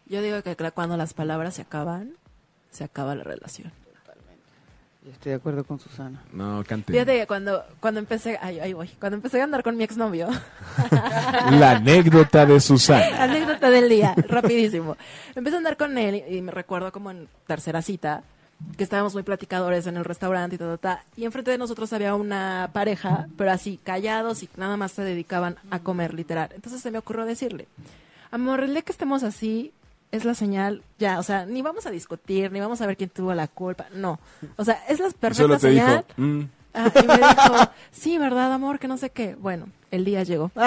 Yo 0.10 0.22
digo 0.24 0.42
que 0.42 0.56
cuando 0.74 0.98
las 0.98 1.14
palabras 1.14 1.54
se 1.54 1.62
acaban, 1.62 2.14
se 2.72 2.84
acaba 2.84 3.16
la 3.16 3.24
relación. 3.24 3.72
Yo 5.04 5.12
estoy 5.12 5.30
de 5.30 5.36
acuerdo 5.38 5.64
con 5.64 5.80
Susana. 5.80 6.22
No, 6.34 6.64
cante. 6.68 6.92
Fíjate 6.92 7.20
que 7.20 7.28
cuando, 7.28 7.64
cuando 7.80 8.02
empecé, 8.02 8.38
ay, 8.42 8.60
ahí 8.60 8.74
voy, 8.74 8.90
cuando 9.00 9.16
empecé 9.16 9.40
a 9.40 9.46
andar 9.46 9.64
con 9.64 9.78
mi 9.78 9.84
exnovio, 9.84 10.28
La 11.52 11.78
anécdota 11.78 12.46
de 12.46 12.60
Susana. 12.60 13.24
anécdota 13.24 13.70
del 13.70 13.88
día, 13.88 14.14
rapidísimo. 14.28 14.98
Empecé 15.36 15.56
a 15.56 15.60
andar 15.60 15.78
con 15.78 15.98
él 15.98 16.24
y 16.30 16.42
me 16.42 16.52
recuerdo 16.52 16.92
como 16.92 17.12
en 17.12 17.30
tercera 17.48 17.82
cita, 17.82 18.24
que 18.78 18.84
estábamos 18.84 19.14
muy 19.14 19.24
platicadores 19.24 19.88
en 19.88 19.96
el 19.96 20.04
restaurante 20.04 20.56
y 20.56 20.60
todo, 20.60 20.78
ta, 20.78 21.04
y 21.16 21.24
enfrente 21.24 21.52
de 21.52 21.58
nosotros 21.58 21.94
había 21.94 22.16
una 22.16 22.70
pareja, 22.74 23.28
pero 23.38 23.52
así 23.52 23.80
callados 23.82 24.44
y 24.44 24.50
nada 24.58 24.76
más 24.76 24.92
se 24.92 25.04
dedicaban 25.04 25.56
a 25.72 25.80
comer, 25.80 26.14
literal. 26.14 26.50
Entonces 26.54 26.82
se 26.82 26.92
me 26.92 26.98
ocurrió 26.98 27.24
decirle, 27.26 27.70
amor, 28.32 28.62
el 28.62 28.74
día 28.74 28.82
que 28.82 28.92
estemos 28.92 29.24
así 29.24 29.72
es 30.12 30.26
la 30.26 30.34
señal, 30.34 30.84
ya, 30.98 31.20
o 31.20 31.24
sea, 31.24 31.46
ni 31.46 31.62
vamos 31.62 31.86
a 31.86 31.92
discutir, 31.92 32.52
ni 32.52 32.60
vamos 32.60 32.82
a 32.82 32.88
ver 32.88 32.98
quién 32.98 33.10
tuvo 33.10 33.34
la 33.34 33.48
culpa, 33.48 33.86
no. 33.94 34.20
O 34.58 34.66
sea, 34.66 34.84
es 34.88 35.00
la 35.00 35.10
perfecta 35.10 35.44
Solo 35.44 35.58
te 35.60 35.70
dijo, 35.70 35.86
señal. 35.86 36.06
mm, 36.18 36.42
Ah, 36.72 36.92
y 37.04 37.08
me 37.08 37.16
dijo, 37.18 37.72
sí, 37.92 38.18
¿verdad, 38.20 38.54
amor? 38.54 38.78
Que 38.78 38.88
no 38.88 38.96
sé 38.98 39.10
qué. 39.10 39.34
Bueno, 39.34 39.68
el 39.90 40.06
día 40.06 40.22
llegó. 40.24 40.52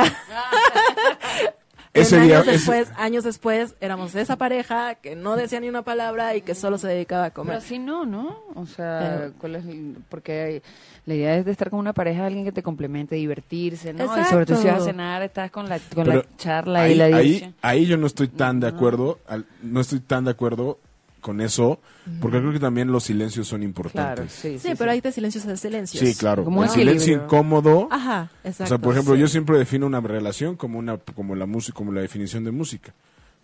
ese 1.95 2.21
día. 2.21 2.37
años 2.37 2.43
ese- 2.49 2.53
después, 2.53 2.93
años 2.97 3.25
después, 3.25 3.75
éramos 3.81 4.15
esa 4.15 4.37
pareja 4.37 4.95
que 4.97 5.15
no 5.17 5.37
decía 5.37 5.61
ni 5.61 5.69
una 5.69 5.83
palabra 5.83 6.35
y 6.37 6.41
que 6.43 6.55
solo 6.55 6.79
se 6.79 6.89
dedicaba 6.89 7.25
a 7.27 7.31
Pero 7.31 7.35
comer. 7.43 7.57
así 7.57 7.79
no, 7.79 8.05
¿no? 8.07 8.39
O 8.55 8.67
sea, 8.67 9.19
Pero- 9.21 9.33
¿cuál 9.39 9.57
es 9.57 9.67
el- 9.67 9.97
porque 10.09 10.63
la 11.05 11.15
idea 11.15 11.37
es 11.37 11.45
de 11.45 11.53
estar 11.53 11.69
con 11.71 11.79
una 11.81 11.93
pareja, 11.93 12.25
alguien 12.27 12.45
que 12.45 12.53
te 12.53 12.63
complemente, 12.63 13.17
divertirse, 13.17 13.93
¿no? 13.93 14.05
Y 14.05 14.07
Exacto. 14.07 14.31
sobre 14.31 14.47
todo 14.47 14.57
si 14.59 14.69
vas 14.69 14.83
a 14.83 14.85
cenar, 14.85 15.23
estás 15.23 15.51
con 15.51 15.69
la, 15.69 15.79
con 15.95 16.05
Pero 16.05 16.19
la 16.19 16.37
charla 16.37 16.83
ahí, 16.83 16.93
y 16.93 16.95
la 16.95 17.05
ahí, 17.05 17.55
ahí 17.61 17.87
yo 17.87 17.97
no 17.97 18.07
estoy 18.07 18.29
tan 18.29 18.61
de 18.61 18.69
acuerdo, 18.69 19.19
al- 19.27 19.47
no 19.63 19.81
estoy 19.81 20.01
tan 20.01 20.25
de 20.25 20.31
acuerdo 20.31 20.79
con 21.23 21.41
eso, 21.41 21.81
porque 22.21 22.39
creo 22.41 22.53
que 22.53 22.59
también 22.61 22.93
los 22.93 23.05
silencios 23.05 23.49
son 23.49 23.61
Claro, 23.61 23.69
importantes. 23.69 24.33
sí, 24.33 24.59
Sí, 24.59 24.69
sí, 24.71 24.75
pero 24.77 24.91
sí. 24.91 24.95
hay 24.97 25.01
de 25.01 25.13
silencios 25.13 25.47
a 25.47 25.57
silencios. 25.57 26.07
Sí, 26.07 26.15
claro. 26.15 26.45
Como 26.45 26.63
el 26.65 26.69
silencio 26.69 27.15
equilibrio. 27.15 27.25
incómodo. 27.25 27.89
Ajá, 27.91 28.29
o 28.45 28.49
exacto. 28.49 28.67
sea, 28.69 28.79
por 28.79 28.93
ejemplo, 28.93 29.15
sí. 29.15 29.21
yo 29.23 29.29
siempre 29.29 29.57
defino 29.59 29.87
una 29.87 30.01
relación 30.01 30.57
como 30.57 30.79
una 30.79 30.99
como 30.99 31.35
la 31.35 31.47
música, 31.47 31.75
como 31.77 31.93
la 31.93 32.03
definición 32.03 32.45
de 32.45 32.51
música, 32.51 32.93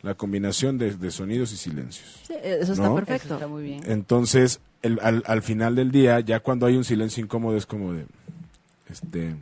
la 0.03 0.15
combinación 0.15 0.77
de, 0.77 0.95
de 0.97 1.11
sonidos 1.11 1.53
y 1.53 1.57
silencios. 1.57 2.21
Sí, 2.27 2.35
eso 2.43 2.73
está 2.73 2.85
¿No? 2.89 2.95
perfecto. 2.97 3.27
Eso 3.27 3.35
está 3.35 3.47
muy 3.49 3.63
bien. 3.63 3.81
Entonces, 3.87 4.61
el- 4.83 5.01
al, 5.03 5.23
al 5.27 5.43
final 5.43 5.75
del 5.75 5.91
día, 5.91 6.21
ya 6.21 6.41
cuando 6.41 6.67
hay 6.67 6.77
un 6.77 6.85
silencio 6.85 7.25
incómodo 7.25 7.57
es 7.57 7.65
como 7.67 7.93
de, 7.95 8.05
este, 8.91 9.35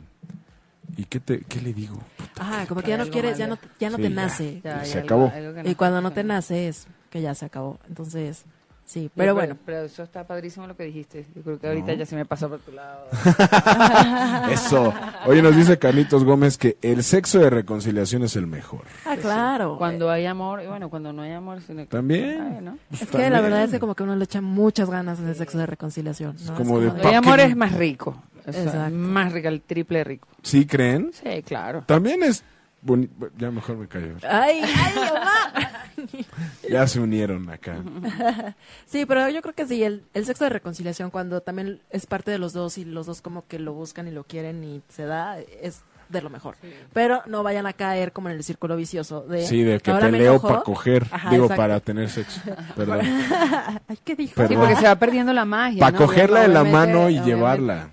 ¿y 0.95 1.05
qué 1.05 1.19
te, 1.19 1.41
qué 1.41 1.61
le 1.61 1.73
digo? 1.73 1.99
Ajá, 2.39 2.65
como 2.67 2.81
que 2.81 2.89
ya 2.89 2.97
no 2.97 3.07
quieres, 3.07 3.37
ya 3.37 3.47
mal. 3.47 3.59
no, 3.63 3.69
ya 3.79 3.89
no 3.89 3.97
Sí, 3.97 4.01
te 4.03 4.09
ya. 4.09 4.15
nace. 4.15 4.61
Ya, 4.63 4.85
se 4.85 4.93
algo- 4.99 5.05
acabó. 5.05 5.31
algo 5.33 5.63
que 5.63 5.69
Y 5.71 5.75
cuando 5.75 6.01
no 6.01 6.11
te 6.11 6.23
nace 6.23 6.67
es 6.67 6.87
que 7.09 7.21
ya 7.21 7.33
se 7.35 7.45
acabó. 7.45 7.77
Entonces, 7.87 8.43
sí, 8.85 9.09
pero 9.15 9.33
bueno. 9.35 9.55
Pero 9.65 9.81
eso 9.81 10.03
está 10.03 10.25
padrísimo 10.25 10.67
lo 10.67 10.75
que 10.75 10.83
dijiste. 10.83 11.25
Yo 11.35 11.41
creo 11.41 11.59
que 11.59 11.67
ahorita 11.67 11.91
No. 11.93 11.97
ya 11.97 12.05
se 12.05 12.15
me 12.15 12.25
pasó 12.25 12.49
por 12.49 12.59
tu 12.59 12.71
lado. 12.71 13.07
Eso. 14.51 14.93
Oye, 15.25 15.41
nos 15.41 15.55
dice 15.55 15.77
Carlitos 15.77 16.23
Gómez 16.23 16.57
que 16.57 16.77
el 16.81 17.03
sexo 17.03 17.39
de 17.39 17.49
reconciliación 17.49 18.23
es 18.23 18.35
el 18.35 18.47
mejor. 18.47 18.81
Ah, 19.05 19.15
claro. 19.19 19.77
Cuando 19.77 20.09
hay 20.09 20.25
amor, 20.25 20.61
y 20.63 20.67
bueno, 20.67 20.89
cuando 20.89 21.11
no 21.13 21.21
hay 21.21 21.31
amor, 21.33 21.61
sino 21.61 21.81
que- 21.81 21.87
También. 21.87 22.41
Ay, 22.41 22.61
¿no? 22.63 22.77
Es 22.91 23.07
que 23.07 23.29
la 23.29 23.41
verdad 23.41 23.63
es 23.63 23.71
que 23.71 23.79
como 23.79 23.95
que 23.95 24.03
uno 24.03 24.15
le 24.15 24.23
echa 24.23 24.41
muchas 24.41 24.89
ganas 24.89 25.19
en 25.19 25.27
el 25.27 25.35
sexo 25.35 25.57
de 25.57 25.65
reconciliación. 25.65 26.35
¿no? 26.45 26.55
como 26.55 26.79
de 26.79 26.87
Cuando 26.89 27.07
hay 27.07 27.13
Pa' 27.13 27.17
amor 27.19 27.39
es 27.39 27.55
más 27.55 27.73
rico. 27.73 28.21
O 28.47 28.51
sea, 28.53 28.89
más 28.89 29.33
rico, 29.33 29.49
el 29.49 29.61
triple 29.61 30.03
rico. 30.05 30.27
¿Sí 30.41 30.65
creen? 30.65 31.11
Sí, 31.11 31.43
claro. 31.43 31.83
También 31.85 32.23
es 32.23 32.45
boni- 32.83 33.09
Ya 33.37 33.51
mejor 33.51 33.77
me 33.77 33.87
callo. 33.87 34.15
Ay, 34.29 34.61
ay, 34.63 34.93
Omar. 34.97 35.87
Ya 36.69 36.85
se 36.87 36.99
unieron 36.99 37.49
acá. 37.49 37.77
Sí, 38.85 39.05
pero 39.05 39.27
yo 39.29 39.41
creo 39.41 39.55
que 39.55 39.65
sí, 39.65 39.83
el, 39.83 40.03
el 40.13 40.25
sexo 40.25 40.43
de 40.43 40.49
reconciliación 40.51 41.09
cuando 41.09 41.41
también 41.41 41.81
es 41.89 42.05
parte 42.05 42.31
de 42.31 42.37
los 42.37 42.53
dos 42.53 42.77
y 42.77 42.85
los 42.85 43.05
dos 43.05 43.21
como 43.21 43.45
que 43.47 43.59
lo 43.59 43.73
buscan 43.73 44.07
y 44.07 44.11
lo 44.11 44.23
quieren 44.23 44.63
y 44.63 44.81
se 44.89 45.05
da, 45.05 45.39
es 45.39 45.81
de 46.09 46.21
lo 46.21 46.29
mejor. 46.29 46.55
Pero 46.93 47.21
no 47.25 47.43
vayan 47.43 47.65
a 47.67 47.73
caer 47.73 48.13
como 48.13 48.29
en 48.29 48.35
el 48.37 48.43
círculo 48.43 48.77
vicioso 48.77 49.21
de... 49.21 49.45
Sí, 49.45 49.63
de 49.63 49.79
que 49.81 49.91
peleo 49.93 50.41
para 50.41 50.61
coger. 50.61 51.05
Ajá, 51.11 51.29
digo, 51.31 51.45
exacto. 51.45 51.61
para 51.61 51.79
tener 51.81 52.09
sexo. 52.09 52.39
Perdón. 52.75 52.99
Ay, 53.87 53.97
¿qué 54.05 54.15
dijo? 54.15 54.35
Perdón. 54.35 54.49
Sí, 54.49 54.55
porque 54.57 54.75
se 54.77 54.87
va 54.87 54.95
perdiendo 54.95 55.33
la 55.33 55.43
magia. 55.45 55.79
Para 55.81 55.91
¿no? 55.91 55.97
cogerla 56.05 56.41
de 56.41 56.47
la 56.49 56.63
mano 56.63 57.09
y 57.09 57.19
obviamente- 57.19 57.25
llevarla. 57.29 57.89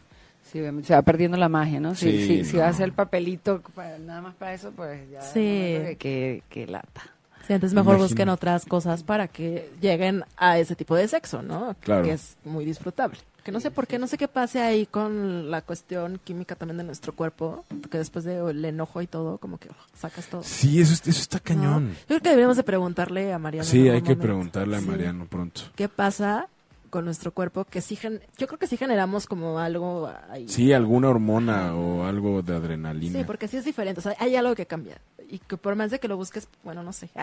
Sí, 0.62 0.85
se 0.85 0.95
va 0.95 1.03
perdiendo 1.03 1.37
la 1.37 1.49
magia, 1.49 1.81
¿no? 1.81 1.95
Si, 1.95 2.11
Sí, 2.11 2.27
si, 2.27 2.45
si 2.45 2.53
no. 2.57 2.61
va 2.62 2.69
a 2.69 2.71
hacer 2.71 2.85
el 2.85 2.93
papelito 2.93 3.61
para- 3.75 3.99
nada 3.99 4.21
más 4.23 4.35
para 4.37 4.55
eso, 4.55 4.71
pues 4.71 5.11
ya. 5.11 5.21
Sí. 5.21 5.40
de 5.40 5.97
Que, 5.99 6.43
que 6.49 6.67
lata. 6.67 7.03
Sí, 7.47 7.53
entonces 7.53 7.75
mejor 7.75 7.95
Imagino. 7.97 8.09
busquen 8.09 8.29
otras 8.31 8.64
cosas 8.64 9.03
para 9.03 9.29
que 9.29 9.69
lleguen 9.81 10.25
a 10.38 10.59
ese 10.59 10.75
tipo 10.77 10.95
de 10.97 11.07
sexo, 11.09 11.43
¿no? 11.43 11.77
Claro. 11.81 12.05
Que 12.05 12.12
es 12.12 12.37
muy 12.45 12.64
disfrutable. 12.64 13.19
Que 13.43 13.53
no 13.53 13.61
sé 13.61 13.71
por 13.71 13.87
qué, 13.87 13.99
no 13.99 14.07
sé 14.07 14.17
qué 14.17 14.29
pase 14.29 14.62
ahí 14.62 14.87
con 14.87 15.51
la 15.51 15.61
cuestión 15.61 16.19
química 16.25 16.55
también 16.55 16.79
de 16.79 16.85
nuestro 16.85 17.12
cuerpo, 17.14 17.67
porque 17.83 17.99
después 17.99 18.25
del 18.25 18.64
enojo 18.64 19.03
y 19.03 19.07
todo, 19.07 19.37
como 19.37 19.59
que 19.59 19.69
oh, 19.69 19.75
sacas 19.95 20.29
todo. 20.29 20.43
Sí, 20.43 20.81
eso, 20.81 20.95
eso 20.95 21.11
está 21.11 21.37
¿no? 21.37 21.43
cañón. 21.45 21.88
Yo 21.90 22.07
creo 22.07 22.21
que 22.21 22.29
deberíamos 22.31 22.57
de 22.57 22.62
preguntarle 22.62 23.35
a 23.35 23.38
Mariano. 23.38 23.69
Sí, 23.69 23.81
hay 23.90 24.01
que 24.01 24.14
momento. 24.14 24.23
preguntarle 24.23 24.77
a 24.77 24.81
Sí. 24.81 24.87
Mariano 24.87 25.27
pronto. 25.27 25.61
¿Qué 25.77 25.90
pasa 25.90 26.49
con 26.95 27.05
nuestro 27.05 27.33
cuerpo? 27.33 27.65
Que 27.65 27.81
sí, 27.81 27.99
yo 28.39 28.47
creo 28.47 28.57
que 28.57 28.69
sí 28.69 28.77
generamos 28.77 29.27
como 29.27 29.59
algo 29.59 30.09
ahí. 30.31 30.49
Sí, 30.49 30.73
alguna 30.73 31.09
hormona 31.09 31.75
o 31.75 32.05
algo 32.05 32.41
de 32.41 32.55
adrenalina. 32.55 33.19
Sí, 33.19 33.25
porque 33.25 33.49
sí 33.49 33.57
es 33.57 33.65
diferente, 33.65 33.99
o 33.99 34.03
sea, 34.05 34.15
hay 34.21 34.37
algo 34.37 34.55
que 34.55 34.65
cambia. 34.65 34.99
Y 35.29 35.41
que 35.41 35.57
por 35.57 35.75
más 35.75 35.91
de 35.91 35.99
que 35.99 36.07
lo 36.07 36.17
busques, 36.17 36.47
bueno, 36.63 36.85
no 36.85 36.93
sé. 36.93 37.11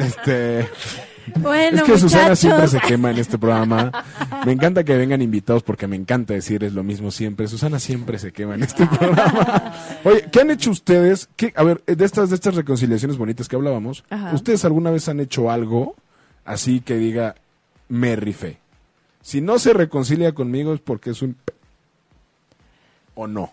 Este, 0.00 0.66
bueno, 1.40 1.76
es 1.76 1.82
que 1.82 1.98
Susana 1.98 2.34
siempre 2.34 2.62
muchachos. 2.62 2.80
se 2.82 2.88
quema 2.88 3.10
en 3.10 3.18
este 3.18 3.36
programa. 3.36 3.92
Me 4.46 4.52
encanta 4.52 4.82
que 4.82 4.96
vengan 4.96 5.20
invitados 5.20 5.62
porque 5.62 5.86
me 5.86 5.96
encanta 5.96 6.32
decirles 6.32 6.72
lo 6.72 6.82
mismo 6.82 7.10
siempre. 7.10 7.48
Susana 7.48 7.78
siempre 7.78 8.18
se 8.18 8.32
quema 8.32 8.54
en 8.54 8.62
este 8.62 8.86
programa. 8.86 9.74
Oye, 10.04 10.24
¿qué 10.32 10.40
han 10.40 10.50
hecho 10.50 10.70
ustedes? 10.70 11.28
¿Qué, 11.36 11.52
a 11.54 11.64
ver, 11.64 11.84
de 11.84 12.02
estas, 12.02 12.30
de 12.30 12.36
estas 12.36 12.54
reconciliaciones 12.54 13.18
bonitas 13.18 13.46
que 13.46 13.56
hablábamos, 13.56 14.04
Ajá. 14.08 14.32
¿ustedes 14.34 14.64
alguna 14.64 14.90
vez 14.90 15.06
han 15.10 15.20
hecho 15.20 15.50
algo 15.50 15.96
así 16.46 16.80
que 16.80 16.96
diga, 16.96 17.34
me 17.90 18.16
rifé? 18.16 18.58
Si 19.20 19.42
no 19.42 19.58
se 19.58 19.74
reconcilia 19.74 20.32
conmigo 20.34 20.72
es 20.72 20.80
porque 20.80 21.10
es 21.10 21.20
un... 21.20 21.36
o 23.14 23.26
no. 23.26 23.52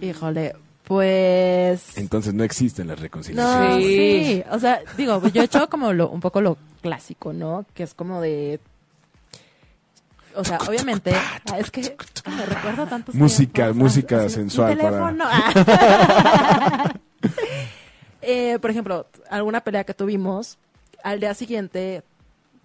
Híjole, 0.00 0.54
pues... 0.84 1.96
Entonces 1.98 2.32
no 2.34 2.44
existen 2.44 2.86
las 2.86 3.00
reconciliaciones. 3.00 3.70
No, 3.70 3.76
Sí. 3.78 4.24
sí. 4.24 4.44
O 4.52 4.58
sea, 4.60 4.80
digo, 4.96 5.20
yo 5.28 5.42
he 5.42 5.46
hecho 5.46 5.68
como 5.68 5.92
lo, 5.92 6.08
un 6.10 6.20
poco 6.20 6.40
lo 6.40 6.56
clásico, 6.82 7.32
¿no? 7.32 7.64
Que 7.74 7.82
es 7.82 7.94
como 7.94 8.20
de... 8.20 8.60
O 10.36 10.44
sea, 10.44 10.58
obviamente, 10.68 11.12
ah, 11.14 11.58
es 11.58 11.70
que 11.70 11.96
me 12.26 12.44
recuerdo 12.46 12.86
tantos 12.86 13.14
Música- 13.14 13.64
tiempos, 13.66 13.76
música 13.76 14.22
así, 14.24 14.34
sensual 14.34 14.76
para- 14.76 15.14
teléfono. 15.14 15.24
Eh, 18.26 18.58
por 18.58 18.70
ejemplo, 18.70 19.06
alguna 19.30 19.60
pelea 19.62 19.84
que 19.84 19.92
tuvimos, 19.92 20.56
al 21.02 21.20
día 21.20 21.34
siguiente, 21.34 22.02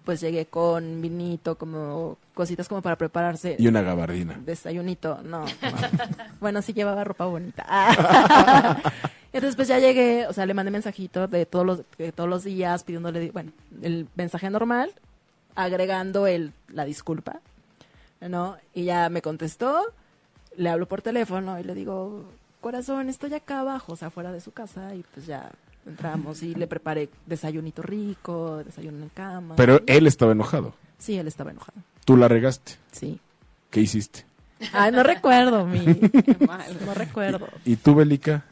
pues 0.04 0.20
llegué 0.20 0.46
con 0.46 1.00
vinito, 1.00 1.56
como 1.56 2.18
cositas 2.34 2.68
como 2.68 2.82
para 2.82 2.96
prepararse. 2.96 3.56
Y 3.58 3.68
una 3.68 3.82
gabardina. 3.82 4.40
Desayunito, 4.44 5.22
no. 5.22 5.44
no. 5.44 5.50
bueno, 6.40 6.62
sí 6.62 6.72
llevaba 6.72 7.04
ropa 7.04 7.26
bonita. 7.26 7.64
Entonces, 9.32 9.54
pues 9.54 9.68
ya 9.68 9.78
llegué, 9.78 10.26
o 10.26 10.32
sea, 10.32 10.46
le 10.46 10.54
mandé 10.54 10.70
mensajito 10.70 11.28
de 11.28 11.46
todos 11.46 11.64
los, 11.64 11.82
de 11.98 12.10
todos 12.10 12.28
los 12.28 12.42
días 12.42 12.82
pidiéndole, 12.82 13.30
bueno, 13.30 13.52
el 13.82 14.08
mensaje 14.16 14.50
normal, 14.50 14.92
agregando 15.54 16.26
el, 16.26 16.52
la 16.68 16.84
disculpa, 16.84 17.40
¿no? 18.20 18.56
Y 18.74 18.84
ya 18.84 19.08
me 19.08 19.22
contestó, 19.22 19.92
le 20.56 20.68
hablo 20.68 20.86
por 20.86 21.02
teléfono 21.02 21.60
y 21.60 21.62
le 21.62 21.74
digo, 21.74 22.24
corazón, 22.60 23.08
estoy 23.08 23.32
acá 23.34 23.60
abajo, 23.60 23.92
o 23.92 23.96
sea, 23.96 24.10
fuera 24.10 24.32
de 24.32 24.40
su 24.40 24.50
casa, 24.50 24.94
y 24.96 25.04
pues 25.14 25.26
ya 25.26 25.52
entramos 25.86 26.42
y 26.42 26.54
le 26.54 26.66
preparé 26.66 27.08
desayunito 27.26 27.82
rico, 27.82 28.62
desayuno 28.64 29.02
en 29.02 29.08
cama. 29.10 29.56
Pero 29.56 29.80
él 29.86 30.06
estaba 30.06 30.32
enojado. 30.32 30.74
Sí, 30.98 31.16
él 31.16 31.26
estaba 31.28 31.50
enojado, 31.50 31.78
Tú 32.04 32.16
la 32.16 32.28
regaste. 32.28 32.72
sí. 32.92 33.18
¿Qué 33.70 33.80
hiciste? 33.80 34.24
Ay, 34.72 34.90
no 34.92 35.02
recuerdo, 35.04 35.64
mi. 35.64 35.78
mal. 36.46 36.76
No 36.84 36.92
recuerdo. 36.92 37.48
¿Y 37.64 37.76
tú, 37.76 37.94
Belica? 37.94 38.44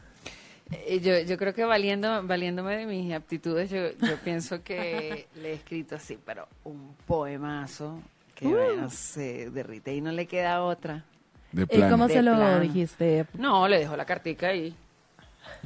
Eh, 0.71 0.99
Yo, 1.01 1.19
yo 1.29 1.37
creo 1.37 1.53
que 1.53 1.65
valiendo, 1.65 2.25
valiéndome 2.25 2.77
de 2.77 2.85
mis 2.85 3.13
aptitudes, 3.13 3.69
yo, 3.69 3.89
yo 4.07 4.15
pienso 4.23 4.63
que 4.63 5.27
le 5.41 5.49
he 5.51 5.53
escrito 5.55 5.95
así, 5.95 6.17
pero 6.25 6.47
un 6.63 6.95
poemazo 7.05 7.99
que 8.33 8.47
Uh. 8.47 8.51
bueno, 8.51 8.89
se 8.89 9.49
derrite 9.51 9.93
y 9.93 9.99
no 9.99 10.11
le 10.13 10.25
queda 10.25 10.63
otra. 10.63 11.03
De 11.51 11.63
¿Y 11.69 11.81
cómo 11.89 12.07
De 12.07 12.13
se 12.13 12.21
lo 12.21 12.33
plano. 12.35 12.59
dijiste? 12.61 13.25
No, 13.33 13.67
le 13.67 13.79
dejo 13.79 13.97
la 13.97 14.05
cartica 14.05 14.47
ahí. 14.47 14.67
Y 14.67 14.75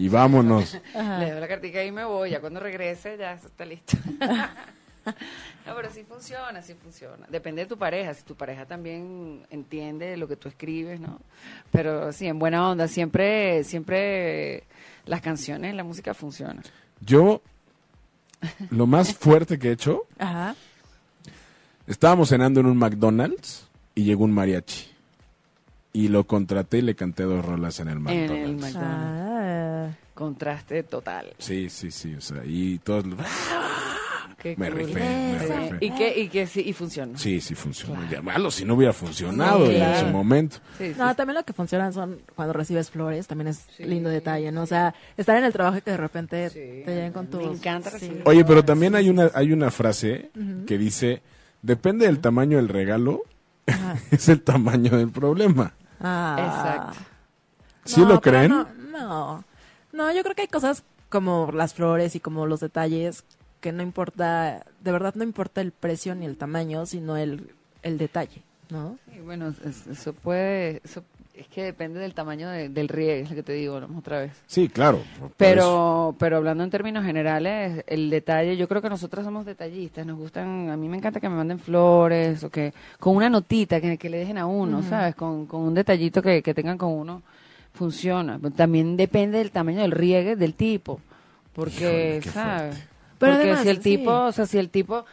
vámonos. 0.10 0.78
Ajá. 0.96 1.18
Le 1.20 1.26
dejo 1.26 1.40
la 1.40 1.48
cartica 1.48 1.84
y 1.84 1.92
me 1.92 2.06
voy. 2.06 2.32
Ya 2.32 2.40
cuando 2.40 2.60
regrese, 2.60 3.18
ya 3.18 3.34
está 3.34 3.66
listo. 3.66 3.98
no, 5.66 5.76
pero 5.76 5.92
sí 5.92 6.04
funciona, 6.04 6.62
sí 6.62 6.74
funciona. 6.74 7.26
Depende 7.30 7.64
de 7.64 7.68
tu 7.68 7.78
pareja. 7.78 8.14
Si 8.14 8.24
tu 8.24 8.36
pareja 8.36 8.66
también 8.66 9.46
entiende 9.50 10.18
lo 10.18 10.28
que 10.28 10.36
tú 10.36 10.50
escribes, 10.50 11.00
¿no? 11.00 11.20
Pero 11.72 12.12
sí, 12.12 12.28
en 12.28 12.40
buena 12.40 12.70
onda. 12.70 12.88
Siempre, 12.88 13.64
siempre 13.64 14.64
las 15.06 15.22
canciones, 15.22 15.76
la 15.76 15.84
música 15.84 16.14
funciona. 16.14 16.62
Yo, 17.02 17.42
lo 18.70 18.88
más 18.88 19.14
fuerte 19.14 19.60
que 19.60 19.70
he 19.70 19.72
hecho, 19.72 20.08
Ajá. 20.18 20.56
Estábamos 21.86 22.30
cenando 22.30 22.62
en 22.62 22.68
un 22.68 22.78
McDonald's 22.78 23.68
y 23.94 24.06
llegó 24.06 24.24
un 24.24 24.32
mariachi. 24.32 24.93
Y 25.94 26.08
lo 26.08 26.26
contraté 26.26 26.80
y 26.80 26.82
le 26.82 26.96
canté 26.96 27.24
dos 27.24 27.46
rolas 27.46 27.80
en 27.80 27.88
el 27.88 27.98
En 27.98 28.04
McDonald's. 28.04 28.50
el 28.50 28.56
McDonald's. 28.56 28.78
Ah. 28.82 29.90
Contraste 30.16 30.84
total. 30.84 31.34
Sí, 31.38 31.70
sí, 31.70 31.92
sí, 31.92 32.16
o 32.16 32.22
sea, 32.22 32.42
y 32.46 32.80
todos 32.80 33.06
Qué 34.42 34.56
me 34.58 34.70
cool. 34.70 34.80
rifé, 34.80 35.00
me 35.00 35.40
rifé. 35.40 35.78
Y 35.86 35.92
que, 35.92 36.20
y 36.22 36.28
que 36.28 36.48
sí, 36.48 36.62
y 36.66 36.74
funciona. 36.74 37.18
Sí, 37.18 37.40
sí 37.40 37.56
funcionó. 37.56 37.98
Ya 38.10 38.22
malo 38.22 38.52
si 38.52 38.66
no 38.66 38.74
hubiera 38.74 38.92
funcionado 38.92 39.66
Sí, 39.68 39.72
en 39.74 39.78
claro. 39.78 40.08
su 40.08 40.12
momento. 40.14 40.58
Sí, 40.78 40.90
sí. 40.90 40.96
No, 40.98 41.16
también 41.16 41.36
lo 41.36 41.44
que 41.46 41.54
funciona 41.54 41.92
son 41.94 42.20
cuando 42.36 42.52
recibes 42.54 42.90
flores, 42.92 43.26
también 43.28 43.48
es 43.50 43.66
Sí. 43.78 43.86
lindo 43.86 44.10
detalle, 44.10 44.52
¿no? 44.52 44.64
O 44.64 44.66
sea, 44.66 44.94
estar 45.16 45.38
en 45.38 45.46
el 45.46 45.54
trabajo 45.54 45.78
y 45.78 45.82
que 45.82 45.92
de 45.92 45.98
repente 45.98 46.50
Sí. 46.50 46.60
te 46.86 46.94
lleguen 46.94 47.14
con 47.14 47.26
Me 47.26 47.32
tus... 47.32 47.44
encanta 47.60 47.90
sí. 47.92 47.96
recibir 48.00 48.22
Oye, 48.26 48.44
pero 48.44 48.66
también 48.66 48.96
hay 48.96 49.10
una 49.10 49.32
hay 49.34 49.54
una 49.54 49.72
frase 49.72 50.32
que 50.68 50.78
dice, 50.78 51.22
depende 51.62 52.06
del 52.08 52.20
tamaño 52.20 52.58
del 52.58 52.68
regalo, 52.68 53.24
es 54.12 54.28
el 54.28 54.42
tamaño 54.42 54.98
del 54.98 55.10
problema. 55.12 55.74
Ah. 56.04 56.36
Exacto. 56.94 57.00
¿Sí 57.86 58.02
No, 58.02 58.08
lo 58.10 58.22
creen? 58.22 58.50
No, 58.50 58.68
no, 58.92 59.44
No, 59.92 60.12
yo 60.14 60.24
creo 60.24 60.36
que 60.36 60.44
hay 60.44 60.48
cosas 60.48 60.84
como 61.10 61.52
las 61.54 61.74
flores 61.74 62.16
y 62.16 62.20
como 62.20 62.46
los 62.46 62.60
detalles 62.60 63.24
que 63.62 63.72
no 63.72 63.82
importa, 63.84 64.66
de 64.82 64.92
verdad 64.92 65.16
no 65.16 65.24
importa 65.24 65.62
el 65.62 65.72
precio 65.72 66.14
ni 66.16 66.26
el 66.26 66.38
tamaño, 66.38 66.86
sino 66.86 67.16
el, 67.18 67.54
el 67.82 67.98
detalle, 67.98 68.44
¿no? 68.70 68.98
Sí, 69.12 69.20
bueno, 69.20 69.54
es- 69.64 69.88
eso 69.88 70.14
puede, 70.14 70.82
eso 70.84 71.04
es 71.36 71.48
que 71.48 71.64
depende 71.64 72.00
del 72.00 72.14
tamaño 72.14 72.48
de- 72.50 72.70
del 72.70 72.88
riegue, 72.88 73.22
es 73.22 73.30
lo 73.30 73.36
que 73.36 73.44
te 73.44 73.54
digo, 73.54 73.80
vamos 73.82 73.98
otra 74.00 74.20
vez. 74.20 74.32
Sí, 74.46 74.70
claro. 74.70 75.02
Pero, 75.38 76.16
pero 76.20 76.38
hablando 76.38 76.64
en 76.64 76.70
términos 76.70 77.04
generales, 77.04 77.84
el 77.88 78.10
detalle, 78.10 78.56
yo 78.56 78.68
creo 78.68 78.82
que 78.82 78.90
nosotros 78.90 79.26
somos 79.26 79.46
detallistas, 79.46 80.06
nos 80.06 80.18
gustan, 80.18 80.70
a 80.70 80.78
mí 80.78 80.88
me 80.88 80.98
encanta 80.98 81.20
que 81.20 81.30
me 81.30 81.36
manden 81.36 81.58
flores 81.60 82.44
o 82.44 82.50
que 82.50 82.74
con 83.00 83.16
una 83.16 83.30
notita 83.30 83.82
que, 83.82 83.98
que 83.98 84.10
le 84.10 84.20
dejen 84.20 84.38
a 84.38 84.46
uno, 84.46 84.84
¿sabes? 84.84 85.16
Con, 85.16 85.48
con 85.48 85.62
un 85.62 85.74
detallito 85.74 86.22
que, 86.22 86.44
que 86.44 86.54
tengan 86.54 86.78
con 86.78 86.92
uno, 86.92 87.24
funciona. 87.74 88.40
También 88.56 88.96
depende 88.96 89.40
del 89.40 89.52
tamaño 89.52 89.82
del 89.82 89.92
riegue, 89.92 90.36
del 90.36 90.54
tipo, 90.54 91.00
porque, 91.54 92.20
Híjole, 92.22 92.32
¿sabes? 92.34 92.76
fuerte. 92.76 92.94
Pero 93.20 93.34
porque 93.34 93.48
además, 93.50 93.64
si 93.64 93.70
el 93.70 93.78
sí. 93.78 93.84
tipo, 93.98 94.12
o 94.12 94.32
sea, 94.32 94.46
si 94.46 94.58
el 94.58 94.70
tipo... 94.70 95.06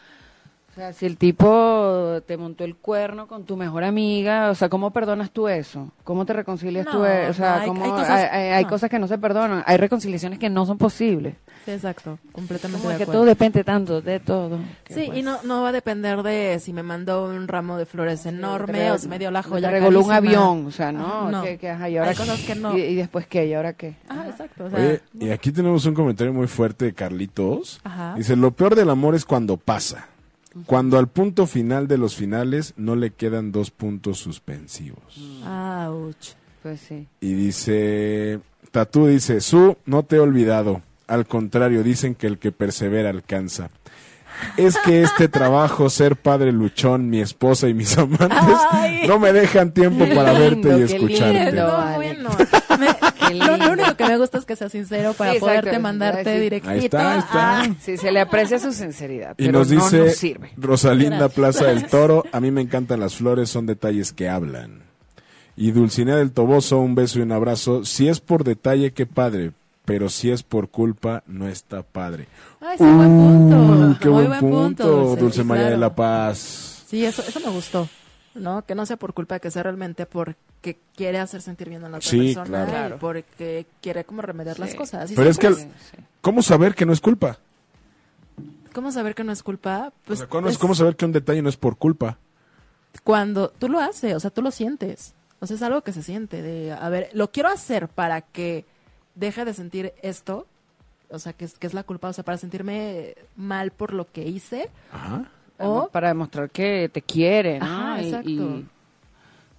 O 0.81 0.83
sea, 0.83 0.93
si 0.95 1.05
el 1.05 1.19
tipo 1.19 2.23
te 2.27 2.39
montó 2.39 2.65
el 2.65 2.75
cuerno 2.75 3.27
con 3.29 3.45
tu 3.45 3.55
mejor 3.55 3.85
amiga, 3.85 4.49
o 4.49 4.55
sea, 4.55 4.71
¿cómo 4.71 4.93
perdonas 4.93 5.31
tú 5.31 5.47
eso? 5.47 5.93
¿Cómo 6.05 6.25
te 6.25 6.33
reconcilias 6.33 6.87
tú? 6.87 7.01
No, 7.01 7.07
e- 7.07 7.29
O 7.29 7.35
sea, 7.35 7.57
no, 7.57 7.61
hay- 7.61 7.69
¿cómo- 7.69 7.85
hay 7.85 7.91
cosas- 7.91 8.29
hay- 8.33 8.49
hay 8.49 8.65
no. 8.65 8.71
cosas 8.71 8.89
que 8.89 8.99
no 8.99 9.07
se 9.07 9.19
perdonan, 9.19 9.63
hay 9.67 9.77
reconciliaciones 9.77 10.39
que 10.39 10.49
no 10.49 10.65
son 10.65 10.79
posibles. 10.79 11.35
Sí, 11.67 11.73
exacto, 11.73 12.19
completamente 12.33 12.81
Como 12.81 12.93
de 12.93 12.97
que 12.97 13.03
acuerdo. 13.03 13.21
todo 13.21 13.29
depende 13.29 13.63
tanto 13.63 14.01
de 14.01 14.21
todo. 14.21 14.59
Sí, 14.89 15.03
y 15.03 15.07
pues, 15.09 15.25
no, 15.25 15.43
no 15.43 15.63
va 15.63 15.69
a 15.69 15.73
depender 15.73 16.23
de 16.23 16.59
si 16.61 16.73
me 16.73 16.83
mandó 16.83 17.25
un 17.27 17.47
ramo 17.47 17.77
de 17.77 17.85
flores 17.85 18.25
enorme 18.25 18.79
te 18.79 18.91
o 18.93 18.97
si 18.97 19.07
me 19.09 19.19
dio 19.19 19.31
la 19.31 19.43
joya 19.43 19.71
regaló 19.71 20.01
un 20.03 20.11
avión, 20.11 20.65
o 20.67 20.71
sea, 20.71 20.91
no, 20.93 21.05
Ajá, 21.25 21.31
no. 21.31 21.43
Que, 21.43 21.59
que, 21.59 21.69
ajá, 21.69 21.91
y 21.91 21.99
ahora 21.99 22.13
Hay 22.13 22.17
cosas 22.17 22.41
que 22.41 22.55
no. 22.55 22.75
Y, 22.79 22.81
y 22.81 22.95
después 22.95 23.27
qué, 23.27 23.45
y 23.47 23.53
ahora 23.53 23.75
qué. 23.75 23.97
Ah, 24.09 24.25
exacto. 24.31 24.65
O 24.65 24.71
sea, 24.71 24.79
Oye, 24.79 25.01
y 25.21 25.29
aquí 25.29 25.53
tenemos 25.53 25.85
un 25.85 25.93
comentario 25.93 26.33
muy 26.33 26.47
fuerte 26.47 26.87
de 26.87 26.95
Carlitos. 26.95 27.81
Ajá. 27.85 28.15
Dice, 28.17 28.35
lo 28.37 28.53
peor 28.53 28.75
del 28.75 28.89
amor 28.89 29.15
es 29.15 29.27
cuando 29.27 29.59
pasa. 29.59 30.07
Cuando 30.67 30.99
al 30.99 31.09
punto 31.09 31.47
final 31.47 31.87
de 31.87 31.97
los 31.99 32.17
finales 32.17 32.75
no 32.77 32.97
le 32.97 33.11
quedan 33.11 33.53
dos 33.53 33.71
puntos 33.71 34.19
suspensivos. 34.19 35.19
ouch. 35.47 36.31
Pues 36.63 36.81
sí. 36.81 37.07
Y 37.21 37.33
dice, 37.35 38.41
Tatú 38.71 39.07
dice, 39.07 39.41
Su, 39.41 39.77
no 39.87 40.03
te 40.03 40.17
he 40.17 40.19
olvidado. 40.21 40.83
Al 41.07 41.27
contrario, 41.27 41.83
dicen 41.83 42.15
que 42.15 42.27
el 42.27 42.39
que 42.39 42.53
persevera 42.53 43.11
alcanza. 43.11 43.71
Es 44.57 44.77
que 44.79 45.03
este 45.03 45.29
trabajo, 45.29 45.89
ser 45.91 46.17
padre 46.17 46.53
luchón, 46.53 47.09
mi 47.11 47.21
esposa 47.21 47.69
y 47.69 47.75
mis 47.75 47.97
amantes, 47.99 48.59
Ay. 48.71 49.07
no 49.07 49.19
me 49.19 49.33
dejan 49.33 49.73
tiempo 49.73 50.05
para 50.15 50.33
lindo, 50.39 50.69
verte 50.69 50.69
y 50.69 50.87
qué 50.87 50.95
escucharte. 50.95 51.45
lindo. 51.47 51.67
No, 51.67 51.73
vale. 51.73 51.97
bueno. 51.97 52.31
Lo, 53.35 53.73
único 53.73 53.97
que 53.97 54.07
me 54.07 54.17
gusta 54.19 54.39
es 54.39 54.45
que 54.45 54.57
sea 54.57 54.69
sincero 54.69 55.13
para 55.15 55.31
Sí, 55.33 55.37
exacto. 55.39 55.61
poderte 55.61 55.79
mandarte 55.79 56.35
Sí. 56.35 56.41
directito. 56.41 56.71
Ahí 56.73 56.85
está, 56.85 57.13
ahí 57.13 57.19
está. 57.19 57.61
Ah, 57.63 57.69
Sí, 57.81 57.97
se 57.97 58.11
le 58.13 58.21
aprecia 58.21 58.59
su 58.59 58.73
sinceridad, 58.73 59.35
Y 59.39 59.47
pero 59.47 59.59
nos 59.61 59.71
no 59.71 59.75
dice 59.85 59.99
nos 59.99 60.15
sirve. 60.17 60.53
Rosalinda 60.57 61.17
Gracias. 61.19 61.35
Plaza 61.35 61.65
del 61.67 61.87
Toro, 61.91 62.25
a 62.33 62.41
mí 62.41 62.51
me 62.51 62.61
encantan 62.61 63.01
las 63.01 63.15
flores, 63.17 63.51
son 63.51 63.67
detalles 63.67 64.13
que 64.13 64.29
hablan. 64.29 64.83
Y 65.57 65.73
Dulcinea 65.73 66.17
del 66.17 66.33
Toboso, 66.33 66.79
un 66.79 66.95
beso 66.95 67.19
y 67.19 67.23
un 67.23 67.33
abrazo. 67.33 67.85
Si 67.85 68.09
es 68.09 68.21
por 68.21 68.45
detalle, 68.45 68.93
qué 68.93 69.05
padre, 69.07 69.53
pero 69.85 70.09
si 70.09 70.31
es 70.31 70.43
por 70.43 70.69
culpa, 70.71 71.23
no 71.27 71.49
está 71.49 71.83
padre. 71.83 72.29
Ay, 72.61 72.79
sí, 72.79 72.85
buen 72.85 73.09
punto. 73.09 73.57
Uh, 73.57 73.97
qué 74.01 74.09
Muy 74.09 74.27
buen 74.27 74.41
punto, 74.41 74.87
Dulce, 74.89 75.21
Dulce, 75.21 75.45
María 75.45 75.65
de 75.65 75.69
claro. 75.71 75.81
la 75.81 75.95
Paz. 75.95 76.85
Sí, 76.89 77.05
eso, 77.05 77.23
eso 77.27 77.41
me 77.41 77.51
gustó. 77.51 77.89
¿No? 78.35 78.65
Que 78.65 78.75
no 78.77 78.87
sea 78.87 78.97
por 78.97 79.13
culpa, 79.13 79.39
que 79.41 79.51
sea 79.51 79.63
realmente 79.65 80.07
porque 80.07 80.79
quiere 80.95 81.19
hacer 81.19 81.43
sentir 81.43 81.69
bien 81.69 81.85
a 81.85 81.89
la 81.89 81.97
otra 81.99 82.09
Sí, 82.09 82.35
persona 82.35 82.65
claro. 82.67 82.95
y 82.97 82.99
porque 82.99 83.67
quiere 83.83 84.05
como 84.05 84.23
remediar 84.23 84.59
las 84.61 84.75
cosas. 84.75 85.11
Y 85.11 85.17
Pero 85.17 85.29
es 85.31 85.39
que 85.39 85.49
el-. 85.49 85.69
¿Cómo 86.21 86.41
saber 86.43 86.75
que 86.75 86.87
no 86.87 86.93
es 86.93 87.01
culpa? 87.01 87.39
¿Cómo 88.73 88.93
saber 88.93 89.15
que 89.17 89.25
no 89.25 89.33
es 89.33 89.43
culpa? 89.43 89.89
O 89.89 89.93
Pues 90.07 90.21
sea, 90.21 90.29
¿cómo, 90.29 90.47
es- 90.49 90.55
es 90.55 90.59
cómo 90.59 90.75
saber 90.77 90.95
que 90.97 91.05
un 91.05 91.13
detalle 91.13 91.43
no 91.43 91.49
es 91.49 91.57
por 91.57 91.77
culpa? 91.77 92.19
cuando 93.05 93.51
tú 93.51 93.69
lo 93.69 93.79
haces, 93.79 94.15
o 94.15 94.21
sea, 94.21 94.31
tú 94.31 94.43
lo 94.43 94.51
sientes. 94.51 95.15
O 95.41 95.47
sea, 95.47 95.55
es 95.57 95.63
algo 95.63 95.83
que 95.83 95.93
se 95.93 96.03
siente 96.03 96.43
de, 96.43 96.73
a 96.73 96.89
ver, 96.89 97.09
lo 97.13 97.31
quiero 97.31 97.49
hacer 97.49 97.89
para 97.89 98.21
que 98.21 98.65
deje 99.15 99.45
de 99.45 99.55
sentir 99.55 99.95
esto, 100.03 100.47
o 101.09 101.19
sea, 101.21 101.33
que 101.33 101.45
es, 101.45 101.57
que 101.59 101.67
es 101.69 101.73
la 101.75 101.85
culpa, 101.85 102.09
o 102.09 102.13
sea, 102.13 102.25
para 102.25 102.37
sentirme 102.37 103.15
mal 103.37 103.71
por 103.71 103.95
lo 103.95 104.11
que 104.11 104.23
hice, 104.29 104.71
Ajá. 104.93 105.31
O... 105.67 105.89
para 105.89 106.09
demostrar 106.09 106.51
que 106.51 106.89
te 106.93 107.03
quiere, 107.03 107.59
¿no? 107.61 107.67
Ajá, 107.67 108.03
Y- 108.03 108.05
exacto. 108.07 108.29
y- 108.31 108.67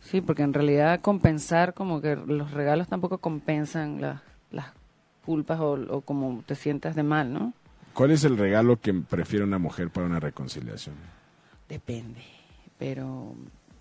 sí, 0.01 0.21
porque 0.21 0.43
en 0.43 0.53
realidad 0.53 0.99
compensar, 1.01 1.73
como 1.73 2.01
que 2.01 2.15
los 2.15 2.51
regalos 2.51 2.87
tampoco 2.87 3.17
compensan 3.19 4.01
las, 4.01 4.21
las 4.51 4.67
culpas 5.25 5.59
o, 5.59 5.73
o 5.73 6.01
como 6.01 6.43
te 6.45 6.55
sientas 6.55 6.95
de 6.95 7.03
mal, 7.03 7.31
¿no? 7.31 7.53
¿Cuál 7.93 8.11
es 8.11 8.23
el 8.23 8.37
regalo 8.37 8.79
que 8.79 8.93
prefiere 8.93 9.43
una 9.45 9.59
mujer 9.59 9.89
para 9.89 10.07
una 10.07 10.19
reconciliación? 10.19 10.95
Depende, 11.67 12.21
pero 12.79 13.35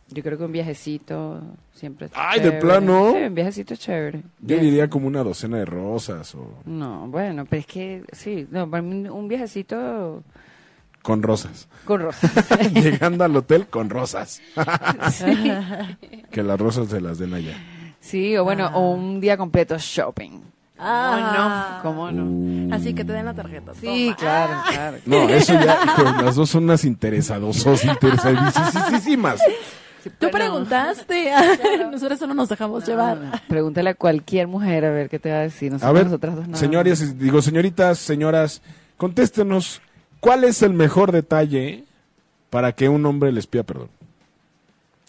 yo 0.08 0.22
creo 0.22 0.36
que 0.36 0.44
un 0.44 0.52
viajecito 0.52 1.40
siempre 1.72 2.06
es 2.06 2.12
Ay, 2.14 2.40
¿de 2.40 2.52
plano? 2.52 3.12
Sí, 3.12 3.18
un 3.18 3.34
viajecito 3.34 3.74
es 3.74 3.80
chévere. 3.80 4.18
Yo 4.18 4.24
Bien. 4.56 4.60
diría 4.62 4.90
como 4.90 5.06
una 5.06 5.22
docena 5.22 5.58
de 5.58 5.64
rosas 5.64 6.34
o 6.34 6.54
No, 6.64 7.06
bueno, 7.08 7.46
pero 7.46 7.60
es 7.60 7.66
que 7.66 8.04
sí, 8.12 8.46
no, 8.50 8.68
para 8.68 8.82
mí 8.82 9.08
un 9.08 9.28
viajecito 9.28 10.22
con 11.02 11.22
rosas. 11.22 11.68
con 11.84 12.00
rosas. 12.02 12.30
Llegando 12.74 13.24
al 13.24 13.34
hotel 13.36 13.66
con 13.66 13.90
rosas. 13.90 14.40
Que 16.30 16.42
las 16.42 16.58
rosas 16.60 16.88
se 16.88 17.00
las 17.00 17.18
den 17.18 17.34
allá. 17.34 17.56
Sí, 18.00 18.36
o 18.36 18.44
bueno, 18.44 18.66
Ah. 18.66 18.76
o 18.76 18.92
un 18.92 19.20
día 19.20 19.36
completo 19.36 19.76
shopping. 19.78 20.40
Ah. 20.78 21.80
¿Cómo 21.82 22.10
no? 22.10 22.22
¿Cómo 22.22 22.68
no? 22.68 22.74
Así 22.74 22.94
que 22.94 23.04
te 23.04 23.12
den 23.12 23.26
la 23.26 23.34
tarjeta. 23.34 23.72
Sí, 23.78 24.06
toma. 24.06 24.16
claro, 24.16 24.52
claro. 24.70 24.96
No, 25.04 25.28
eso 25.28 25.52
ya, 25.54 25.78
hijo, 25.84 26.02
las 26.22 26.36
dos 26.36 26.48
son 26.48 26.64
unas 26.64 26.84
interesadosos, 26.84 27.84
interesadísimas. 27.84 29.40
Sí, 30.02 30.10
Tú 30.18 30.30
preguntaste, 30.30 31.30
nosotros 31.92 32.18
solo 32.18 32.32
nos 32.32 32.48
dejamos 32.48 32.86
llevar. 32.86 33.18
No, 33.18 33.32
Pregúntale 33.48 33.90
a 33.90 33.94
cualquier 33.94 34.46
mujer 34.48 34.86
a 34.86 34.90
ver 34.90 35.10
qué 35.10 35.18
te 35.18 35.30
va 35.30 35.38
a 35.38 35.42
decir. 35.42 35.70
A 35.72 35.74
Nosotros, 35.74 35.94
ver, 35.94 36.04
nosotras 36.06 36.36
dos 36.36 36.46
nada. 36.48 36.58
señores, 36.58 37.18
digo, 37.18 37.42
señoritas, 37.42 37.98
señoras, 37.98 38.62
contéstenos, 38.96 39.82
¿cuál 40.20 40.44
es 40.44 40.62
el 40.62 40.72
mejor 40.72 41.12
detalle 41.12 41.84
para 42.50 42.72
que 42.72 42.88
un 42.88 43.04
hombre 43.06 43.32
les 43.32 43.46
pida 43.46 43.62
perdón? 43.62 43.88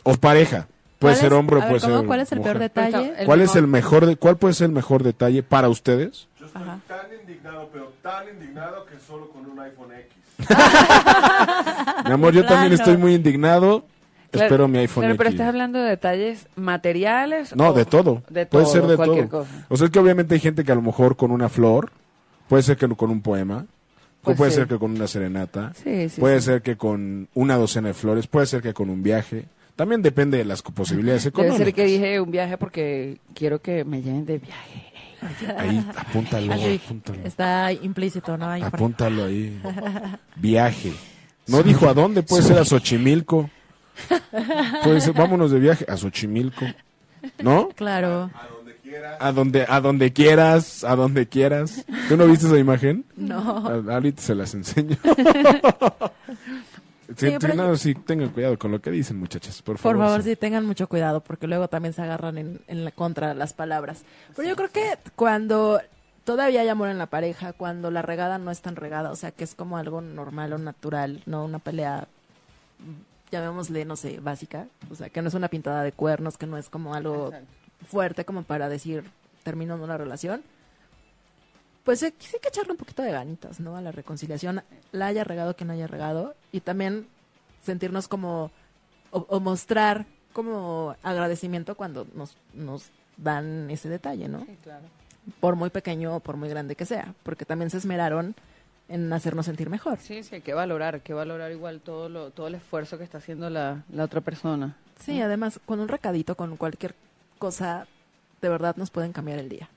O 0.03 0.15
pareja, 0.15 0.67
puede 0.99 1.13
¿Cuál 1.13 1.21
ser 1.21 1.31
es- 1.33 1.39
hombre 1.39 1.55
o 1.55 1.59
ver, 1.59 1.69
puede 1.69 1.81
¿cómo- 1.81 1.97
ser 1.97 2.05
¿Cuál 2.07 2.19
es 2.21 2.31
el 2.31 2.41
peor 2.41 2.59
detalle? 2.59 3.13
El 3.17 3.25
¿Cuál 3.25 3.41
es 3.41 3.55
el 3.55 3.67
mejor, 3.67 4.05
de- 4.05 4.15
cuál 4.15 4.37
puede 4.37 4.53
ser 4.53 4.65
el 4.65 4.71
mejor 4.71 5.03
detalle 5.03 5.43
para 5.43 5.69
ustedes? 5.69 6.27
Ajá. 6.53 6.79
Tan 6.87 6.99
indignado, 7.21 7.69
pero 7.71 7.93
tan 8.01 8.27
indignado 8.29 8.85
que 8.85 8.97
solo 9.07 9.29
con 9.29 9.45
un 9.49 9.59
iPhone 9.59 9.91
X. 9.93 10.47
Mi 12.05 12.11
amor, 12.11 12.33
yo 12.33 12.45
también 12.45 12.73
estoy 12.73 12.97
muy 12.97 13.13
indignado. 13.15 13.85
Claro, 14.31 14.45
Espero 14.45 14.67
mi 14.69 14.77
iPhone 14.77 15.01
claro, 15.03 15.17
pero 15.17 15.29
X. 15.29 15.35
estás 15.39 15.49
hablando 15.49 15.79
de 15.79 15.89
detalles 15.89 16.47
materiales. 16.55 17.53
No, 17.53 17.69
o- 17.69 17.73
de 17.73 17.83
todo. 17.83 18.23
De 18.29 18.45
puede 18.45 18.63
todo, 18.63 18.73
ser 18.73 18.83
de 18.87 18.95
cualquier 18.95 19.27
todo. 19.27 19.41
cosa. 19.41 19.65
O 19.67 19.75
sea, 19.75 19.85
es 19.87 19.91
que 19.91 19.99
obviamente 19.99 20.33
hay 20.35 20.39
gente 20.39 20.63
que 20.63 20.71
a 20.71 20.75
lo 20.75 20.81
mejor 20.81 21.17
con 21.17 21.31
una 21.31 21.49
flor, 21.49 21.91
puede 22.47 22.63
ser 22.63 22.77
que 22.77 22.87
con 22.95 23.09
un 23.11 23.21
poema, 23.21 23.65
Pues 24.21 24.37
puede 24.37 24.51
sí. 24.51 24.57
ser 24.57 24.67
que 24.67 24.77
con 24.77 24.91
una 24.91 25.07
serenata, 25.07 25.73
Sí, 25.83 26.09
sí, 26.09 26.21
puede 26.21 26.39
sí. 26.39 26.45
ser 26.45 26.61
que 26.61 26.77
con 26.77 27.27
una 27.33 27.55
docena 27.57 27.87
de 27.89 27.93
flores, 27.95 28.27
puede 28.27 28.45
ser 28.45 28.61
que 28.61 28.73
con 28.73 28.89
un 28.89 29.01
viaje. 29.01 29.45
También 29.75 30.01
depende 30.03 30.37
de 30.37 30.45
las 30.45 30.61
posibilidades 30.61 31.25
económicas. 31.25 31.57
ser 31.65 31.73
que 31.73 31.85
dije 31.85 32.19
un 32.21 32.29
viaje 32.29 32.57
porque 32.57 33.17
quiero 33.33 33.59
que 33.61 33.83
me 33.83 34.01
lleven 34.01 34.25
de 34.25 34.37
viaje. 34.37 34.91
Ahí, 35.57 35.85
apúntalo, 35.95 36.51
apúntalo. 36.53 37.19
está 37.25 37.71
implícito, 37.73 38.37
¿no? 38.37 38.49
Ahí 38.49 38.61
Apúntalo 38.63 39.25
ahí. 39.25 39.59
Viaje. 40.35 40.91
No 41.47 41.61
dijo 41.63 41.87
a 41.87 41.93
dónde, 41.93 42.23
puede 42.23 42.41
ser 42.43 42.57
a 42.57 42.65
Xochimilco. 42.65 43.49
Puede 44.83 45.01
ser, 45.01 45.13
vámonos 45.13 45.51
de 45.51 45.59
viaje 45.59 45.85
a 45.87 45.95
Xochimilco. 45.97 46.65
¿No? 47.43 47.69
Claro. 47.69 48.31
A 49.19 49.31
donde. 49.31 49.65
A 49.67 49.79
donde, 49.81 50.11
quieras, 50.13 50.83
a 50.83 50.95
donde 50.95 51.27
quieras. 51.27 51.85
¿Tú 52.09 52.17
no 52.17 52.27
viste 52.27 52.47
esa 52.47 52.57
imagen? 52.57 53.05
No. 53.15 53.67
A- 53.67 53.93
Ahorita 53.95 54.21
se 54.21 54.35
las 54.35 54.53
enseño. 54.53 54.97
Sí, 57.17 57.29
Sí, 57.29 57.35
pero 57.41 57.55
no, 57.55 57.75
sí, 57.75 57.93
tengan 57.93 58.29
cuidado 58.29 58.57
con 58.57 58.71
lo 58.71 58.79
que 58.81 58.89
dicen, 58.89 59.17
muchachas, 59.19 59.61
por 59.61 59.75
Por 59.75 59.81
favor. 59.81 59.97
favor, 60.05 60.23
sí. 60.23 60.29
sí, 60.29 60.35
tengan 60.37 60.65
mucho 60.65 60.87
cuidado 60.87 61.19
porque 61.19 61.45
luego 61.45 61.67
también 61.67 61.93
se 61.93 62.01
agarran 62.01 62.37
en, 62.37 62.61
en 62.67 62.85
la 62.85 62.91
contra 62.91 63.33
las 63.33 63.51
palabras. 63.51 64.03
Pero 64.33 64.47
yo 64.47 64.55
creo 64.55 64.69
que 64.69 64.97
cuando 65.17 65.81
todavía 66.23 66.61
hay 66.61 66.69
amor 66.69 66.87
en 66.87 66.97
la 66.97 67.07
pareja, 67.07 67.51
cuando 67.51 67.91
la 67.91 68.01
regada 68.01 68.37
no 68.37 68.49
es 68.49 68.61
tan 68.61 68.77
regada, 68.77 69.11
o 69.11 69.17
sea, 69.17 69.31
que 69.31 69.43
es 69.43 69.55
como 69.55 69.77
algo 69.77 69.99
normal 69.99 70.53
o 70.53 70.57
natural, 70.57 71.21
no 71.25 71.43
una 71.43 71.59
pelea, 71.59 72.07
mm, 72.79 73.29
llamémosle, 73.33 73.83
no 73.83 73.97
sé, 73.97 74.21
básica, 74.21 74.67
o 74.89 74.95
sea, 74.95 75.09
que 75.09 75.21
no 75.21 75.27
es 75.27 75.33
una 75.33 75.49
pintada 75.49 75.83
de 75.83 75.91
cuernos, 75.91 76.37
que 76.37 76.47
no 76.47 76.57
es 76.57 76.69
como 76.69 76.93
algo 76.95 77.33
fuerte 77.85 78.25
como 78.25 78.43
para 78.43 78.69
decir 78.69 79.03
terminando 79.43 79.83
una 79.83 79.97
relación. 79.97 80.43
Pues 81.83 81.99
sí, 81.99 82.13
sí 82.19 82.31
hay 82.35 82.39
que 82.39 82.49
echarle 82.49 82.73
un 82.73 82.77
poquito 82.77 83.01
de 83.01 83.11
ganitas, 83.11 83.59
¿no? 83.59 83.75
A 83.75 83.81
la 83.81 83.91
reconciliación, 83.91 84.61
la 84.91 85.07
haya 85.07 85.23
regado 85.23 85.55
que 85.55 85.65
no 85.65 85.73
haya 85.73 85.87
regado, 85.87 86.35
y 86.51 86.61
también 86.61 87.07
sentirnos 87.63 88.07
como 88.07 88.51
o, 89.11 89.25
o 89.29 89.39
mostrar 89.39 90.05
como 90.33 90.95
agradecimiento 91.03 91.75
cuando 91.75 92.07
nos, 92.13 92.35
nos 92.53 92.89
dan 93.17 93.69
ese 93.69 93.89
detalle, 93.89 94.27
¿no? 94.27 94.45
Por 95.39 95.55
muy 95.55 95.69
pequeño 95.69 96.15
o 96.15 96.19
por 96.19 96.37
muy 96.37 96.49
grande 96.49 96.75
que 96.75 96.85
sea, 96.85 97.13
porque 97.23 97.45
también 97.45 97.69
se 97.69 97.77
esmeraron 97.77 98.35
en 98.87 99.11
hacernos 99.13 99.45
sentir 99.45 99.69
mejor. 99.69 99.99
Sí, 99.99 100.23
sí, 100.23 100.35
hay 100.35 100.41
que 100.41 100.53
valorar, 100.53 100.95
hay 100.95 101.01
que 101.01 101.13
valorar 101.13 101.51
igual 101.51 101.81
todo 101.81 102.09
lo, 102.09 102.31
todo 102.31 102.47
el 102.47 102.55
esfuerzo 102.55 102.97
que 102.97 103.03
está 103.03 103.19
haciendo 103.19 103.49
la, 103.49 103.83
la 103.91 104.03
otra 104.03 104.21
persona. 104.21 104.75
Sí, 104.99 105.21
además, 105.21 105.59
con 105.65 105.79
un 105.79 105.87
recadito, 105.87 106.35
con 106.35 106.57
cualquier 106.57 106.93
cosa, 107.41 107.87
de 108.39 108.49
verdad 108.49 108.75
nos 108.77 108.91
pueden 108.91 109.11
cambiar 109.13 109.39
el 109.39 109.49
día. 109.49 109.67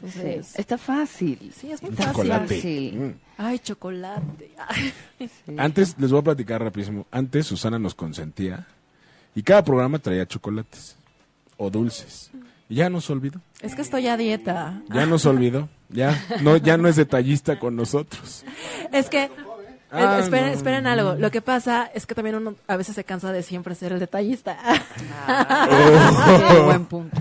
Sí, 0.00 0.06
Entonces, 0.20 0.58
está 0.58 0.78
fácil. 0.78 1.52
sí, 1.54 1.70
es 1.70 1.82
muy 1.82 1.92
fácil. 1.92 2.12
chocolate. 2.12 2.54
fácil. 2.54 2.98
Mm. 2.98 3.14
Ay, 3.36 3.58
chocolate. 3.58 4.50
Ay, 4.68 4.92
Sí. 5.28 5.54
Antes, 5.58 5.94
les 5.98 6.10
voy 6.10 6.20
a 6.20 6.24
platicar 6.24 6.62
rapidísimo. 6.62 7.06
Antes 7.10 7.46
Susana 7.46 7.78
nos 7.78 7.94
consentía 7.94 8.66
y 9.34 9.42
cada 9.42 9.62
programa 9.62 9.98
traía 9.98 10.26
chocolates 10.26 10.96
o 11.58 11.68
dulces. 11.70 12.30
Y 12.70 12.76
ya 12.76 12.88
nos 12.88 13.10
olvidó. 13.10 13.38
es 13.60 13.74
que 13.74 13.82
estoy 13.82 14.06
a 14.08 14.16
dieta. 14.16 14.82
Ya 14.88 15.04
nos 15.04 15.26
olvidó. 15.26 15.68
Ya 15.90 16.18
no, 16.40 16.56
ya 16.56 16.78
no 16.78 16.88
es 16.88 16.96
detallista 16.96 17.58
con 17.58 17.76
nosotros. 17.76 18.44
Es 18.92 19.10
que, 19.10 19.30
Ah, 19.94 20.18
eh, 20.18 20.22
esperen, 20.22 20.46
no. 20.48 20.52
esperen 20.52 20.86
algo. 20.86 21.14
Lo 21.14 21.30
que 21.30 21.40
pasa 21.40 21.90
es 21.94 22.06
que 22.06 22.14
también 22.14 22.36
uno 22.36 22.54
a 22.66 22.76
veces 22.76 22.94
se 22.94 23.04
cansa 23.04 23.32
de 23.32 23.42
siempre 23.42 23.74
ser 23.74 23.92
el 23.92 24.00
detallista. 24.00 24.56
Ah, 25.26 26.48
qué 26.52 26.60
buen 26.60 26.84
punto. 26.86 27.16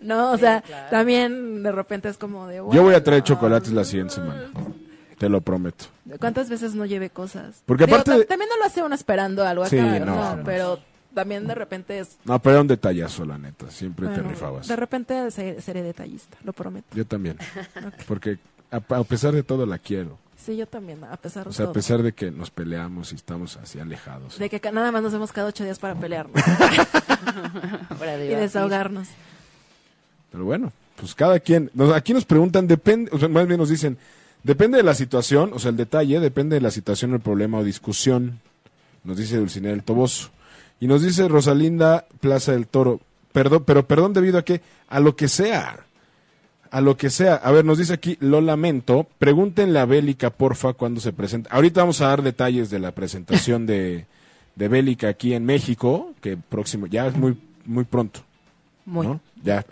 no, 0.00 0.32
o 0.32 0.38
sea, 0.38 0.62
también 0.90 1.62
de 1.62 1.72
repente 1.72 2.08
es 2.08 2.18
como 2.18 2.46
de... 2.46 2.56
Yo 2.56 2.64
voy 2.66 2.78
a 2.78 2.82
bueno, 2.82 3.02
traer 3.02 3.22
chocolates 3.22 3.72
la 3.72 3.84
siguiente 3.84 4.14
semana. 4.14 4.42
Te 5.18 5.28
lo 5.28 5.40
prometo. 5.40 5.86
¿Cuántas 6.20 6.48
veces 6.48 6.74
no 6.74 6.86
lleve 6.86 7.10
cosas? 7.10 7.62
Porque 7.66 7.86
Digo, 7.86 7.96
aparte 7.96 8.10
ta- 8.12 8.18
de- 8.18 8.24
También 8.24 8.48
no 8.50 8.56
lo 8.56 8.64
hace 8.64 8.82
uno 8.82 8.94
esperando 8.94 9.44
algo 9.44 9.66
Sí, 9.66 9.76
cambio, 9.76 10.04
no, 10.06 10.14
¿no? 10.14 10.22
jamás. 10.22 10.44
Pero 10.44 10.78
también 11.12 11.46
de 11.48 11.54
repente 11.56 11.98
es... 11.98 12.18
No, 12.24 12.38
pero 12.38 12.52
era 12.54 12.60
un 12.62 12.68
detallazo, 12.68 13.24
la 13.24 13.36
neta. 13.36 13.68
Siempre 13.70 14.06
te 14.08 14.14
bueno, 14.14 14.30
rifabas. 14.30 14.68
de 14.68 14.76
repente 14.76 15.30
se- 15.32 15.60
seré 15.60 15.82
detallista, 15.82 16.36
lo 16.44 16.52
prometo. 16.52 16.86
Yo 16.94 17.04
también. 17.04 17.36
Porque 18.06 18.38
a, 18.70 18.76
a 18.76 19.04
pesar 19.04 19.32
de 19.34 19.42
todo 19.42 19.66
la 19.66 19.78
quiero. 19.78 20.18
Sí, 20.44 20.56
yo 20.56 20.66
también, 20.66 21.02
a 21.04 21.16
pesar 21.16 21.44
de 21.44 21.50
O 21.50 21.52
sea, 21.52 21.64
a 21.64 21.66
todo. 21.66 21.72
pesar 21.74 22.02
de 22.02 22.12
que 22.12 22.30
nos 22.30 22.50
peleamos 22.50 23.12
y 23.12 23.16
estamos 23.16 23.56
así 23.58 23.80
alejados. 23.80 24.38
De 24.38 24.48
que 24.48 24.60
ca- 24.60 24.72
nada 24.72 24.90
más 24.92 25.02
nos 25.02 25.12
hemos 25.12 25.32
cada 25.32 25.48
ocho 25.48 25.64
días 25.64 25.78
para 25.78 25.94
pelearnos 25.94 26.40
y 28.00 28.34
desahogarnos. 28.34 29.08
Pero 30.30 30.44
bueno, 30.44 30.72
pues 30.96 31.14
cada 31.14 31.40
quien. 31.40 31.70
nos- 31.74 31.92
aquí 31.94 32.12
nos 32.14 32.24
preguntan, 32.24 32.66
depende, 32.66 33.10
o 33.12 33.18
sea, 33.18 33.28
más 33.28 33.46
bien 33.46 33.58
nos 33.58 33.68
dicen, 33.68 33.98
depende 34.42 34.76
de 34.78 34.84
la 34.84 34.94
situación, 34.94 35.50
o 35.52 35.58
sea, 35.58 35.70
el 35.70 35.76
detalle, 35.76 36.20
depende 36.20 36.54
de 36.56 36.60
la 36.60 36.70
situación, 36.70 37.12
el 37.14 37.20
problema 37.20 37.58
o 37.58 37.64
discusión. 37.64 38.40
Nos 39.04 39.16
dice 39.16 39.36
Dulcinea 39.36 39.70
del 39.72 39.82
Toboso. 39.84 40.30
Y 40.80 40.86
nos 40.86 41.02
dice 41.02 41.26
Rosalinda 41.28 42.06
Plaza 42.20 42.52
del 42.52 42.66
Toro, 42.68 43.00
perdón, 43.32 43.64
pero 43.66 43.86
perdón 43.86 44.12
debido 44.12 44.38
a 44.38 44.44
que, 44.44 44.60
a 44.88 45.00
lo 45.00 45.16
que 45.16 45.28
sea. 45.28 45.84
A 46.70 46.80
lo 46.80 46.96
que 46.96 47.10
sea. 47.10 47.34
A 47.34 47.50
ver, 47.50 47.64
nos 47.64 47.78
dice 47.78 47.94
aquí, 47.94 48.16
lo 48.20 48.40
lamento. 48.40 49.06
Pregúntenle 49.18 49.78
a 49.78 49.84
Bélica, 49.84 50.30
porfa, 50.30 50.72
cuando 50.72 51.00
se 51.00 51.12
presenta. 51.12 51.50
Ahorita 51.50 51.80
vamos 51.80 52.00
a 52.00 52.08
dar 52.08 52.22
detalles 52.22 52.70
de 52.70 52.78
la 52.78 52.92
presentación 52.92 53.66
de, 53.66 54.06
de 54.56 54.68
Bélica 54.68 55.08
aquí 55.08 55.34
en 55.34 55.44
México, 55.44 56.14
que 56.20 56.36
próximo, 56.36 56.86
ya 56.86 57.06
es 57.06 57.16
muy, 57.16 57.38
muy 57.64 57.84
pronto. 57.84 58.20
Muy. 58.84 59.06
¿no? 59.06 59.20
Ya, 59.42 59.64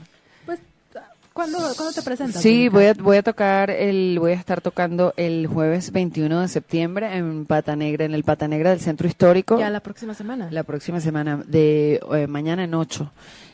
¿cuándo, 1.36 1.58
¿cuándo 1.76 1.92
te 1.92 2.02
presentas? 2.02 2.42
Sí, 2.42 2.68
voy 2.68 2.86
a, 2.86 2.94
voy 2.94 3.18
a 3.18 3.22
tocar 3.22 3.70
el, 3.70 4.18
voy 4.18 4.32
a 4.32 4.34
estar 4.34 4.62
tocando 4.62 5.12
el 5.18 5.46
jueves 5.46 5.92
21 5.92 6.40
de 6.40 6.48
septiembre 6.48 7.14
en 7.14 7.44
Pata 7.44 7.76
Negra, 7.76 8.06
en 8.06 8.14
el 8.14 8.24
Pata 8.24 8.48
Negra 8.48 8.70
del 8.70 8.80
Centro 8.80 9.06
Histórico. 9.06 9.58
Ya 9.58 9.68
la 9.68 9.80
próxima 9.80 10.14
semana. 10.14 10.48
la 10.50 10.64
próxima 10.64 11.00
semana, 11.00 11.42
de 11.46 12.00
eh, 12.12 12.26
mañana 12.26 12.64
en 12.64 12.74
8. 12.74 13.12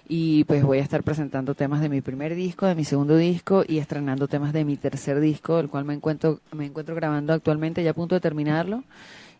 Y 0.09 0.45
pues 0.45 0.63
voy 0.63 0.79
a 0.79 0.83
estar 0.83 1.03
presentando 1.03 1.55
temas 1.55 1.81
de 1.81 1.89
mi 1.89 2.01
primer 2.01 2.35
disco, 2.35 2.67
de 2.67 2.75
mi 2.75 2.85
segundo 2.85 3.17
disco 3.17 3.65
y 3.67 3.79
estrenando 3.79 4.29
temas 4.29 4.53
de 4.53 4.65
mi 4.65 4.77
tercer 4.77 5.19
disco, 5.21 5.59
el 5.59 5.69
cual 5.69 5.85
me 5.85 5.95
encuentro, 5.95 6.41
me 6.53 6.67
encuentro 6.67 6.95
grabando 6.95 7.33
actualmente, 7.33 7.83
ya 7.83 7.91
a 7.91 7.95
punto 7.95 8.15
de 8.15 8.21
terminarlo 8.21 8.85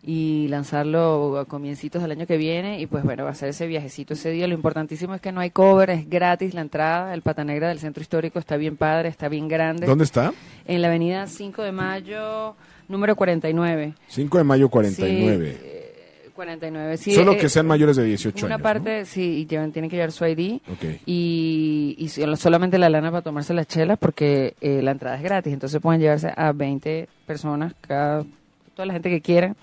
y 0.05 0.49
lanzarlo 0.49 1.39
a 1.39 1.45
comiencitos 1.45 2.03
del 2.03 2.11
año 2.11 2.27
que 2.27 2.37
viene 2.37 2.81
y 2.81 2.87
pues 2.87 3.05
bueno, 3.05 3.25
va 3.25 3.31
a 3.31 3.35
ser 3.35 3.51
ese 3.51 3.67
viajecito 3.67 4.15
ese 4.15 4.31
día. 4.31 4.49
Lo 4.49 4.55
importantísimo 4.55 5.15
es 5.15 5.21
que 5.21 5.31
no 5.31 5.41
hay 5.41 5.51
cover, 5.51 5.91
es 5.91 6.09
gratis 6.11 6.55
la 6.55 6.61
entrada, 6.63 7.15
el 7.15 7.23
Pata 7.23 7.45
Negra 7.45 7.69
del 7.69 7.79
Centro 7.79 8.03
Histórico 8.03 8.39
está 8.39 8.57
bien 8.57 8.77
padre, 8.77 9.09
está 9.09 9.29
bien 9.29 9.47
grande. 9.49 9.87
¿Dónde 9.87 10.05
está? 10.05 10.33
En 10.67 10.83
la 10.83 10.89
avenida 10.89 11.27
5 11.27 11.63
de 11.63 11.73
Mayo, 11.73 12.57
número 12.89 13.15
49. 13.15 13.95
5 14.09 14.39
de 14.39 14.45
mayo 14.45 14.69
49. 14.69 15.53
Sí, 15.53 15.59
eh, 15.63 16.31
49, 16.35 16.97
sí. 16.97 17.13
Solo 17.13 17.33
eh, 17.33 17.37
que 17.37 17.49
sean 17.49 17.67
mayores 17.67 17.97
de 17.97 18.05
18 18.05 18.47
una 18.47 18.57
años. 18.57 18.63
parte, 18.63 19.05
sí, 19.05 19.23
y 19.23 19.47
llevan, 19.47 19.71
tienen 19.71 19.89
que 19.91 19.97
llevar 19.97 20.13
su 20.13 20.27
ID. 20.27 20.61
¿no? 20.67 20.73
Ok. 20.75 20.85
Y, 21.07 21.95
y 21.99 22.09
solamente 22.09 22.79
la 22.79 22.89
lana 22.89 23.11
para 23.11 23.23
tomarse 23.23 23.55
las 23.55 23.69
chelas 23.69 23.99
porque 23.99 24.55
eh, 24.61 24.83
la 24.83 24.91
entrada 24.91 25.17
es 25.17 25.23
gratis. 25.23 25.53
Entonces 25.53 25.81
pueden 25.81 26.01
llevarse 26.01 26.33
a 26.35 26.53
20 26.53 27.09
personas, 27.27 27.75
cada, 27.81 28.25
toda 28.75 28.87
la 28.87 28.93
gente 28.93 29.11
que 29.11 29.21
quieran. 29.21 29.57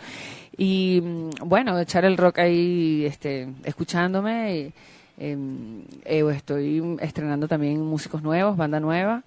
Y 0.58 1.02
mm, 1.04 1.48
bueno, 1.48 1.80
echar 1.80 2.06
el 2.06 2.18
rock 2.18 2.40
ahí 2.40 3.06
este, 3.06 3.48
escuchándome. 3.64 4.58
y, 4.58 4.74
em, 5.18 5.82
eh, 6.06 6.24
estoy 6.34 6.98
estrenando 7.02 7.48
también 7.48 7.82
músicos 7.82 8.24
nuevos, 8.24 8.58
banda 8.58 8.80
nueva. 8.80 9.24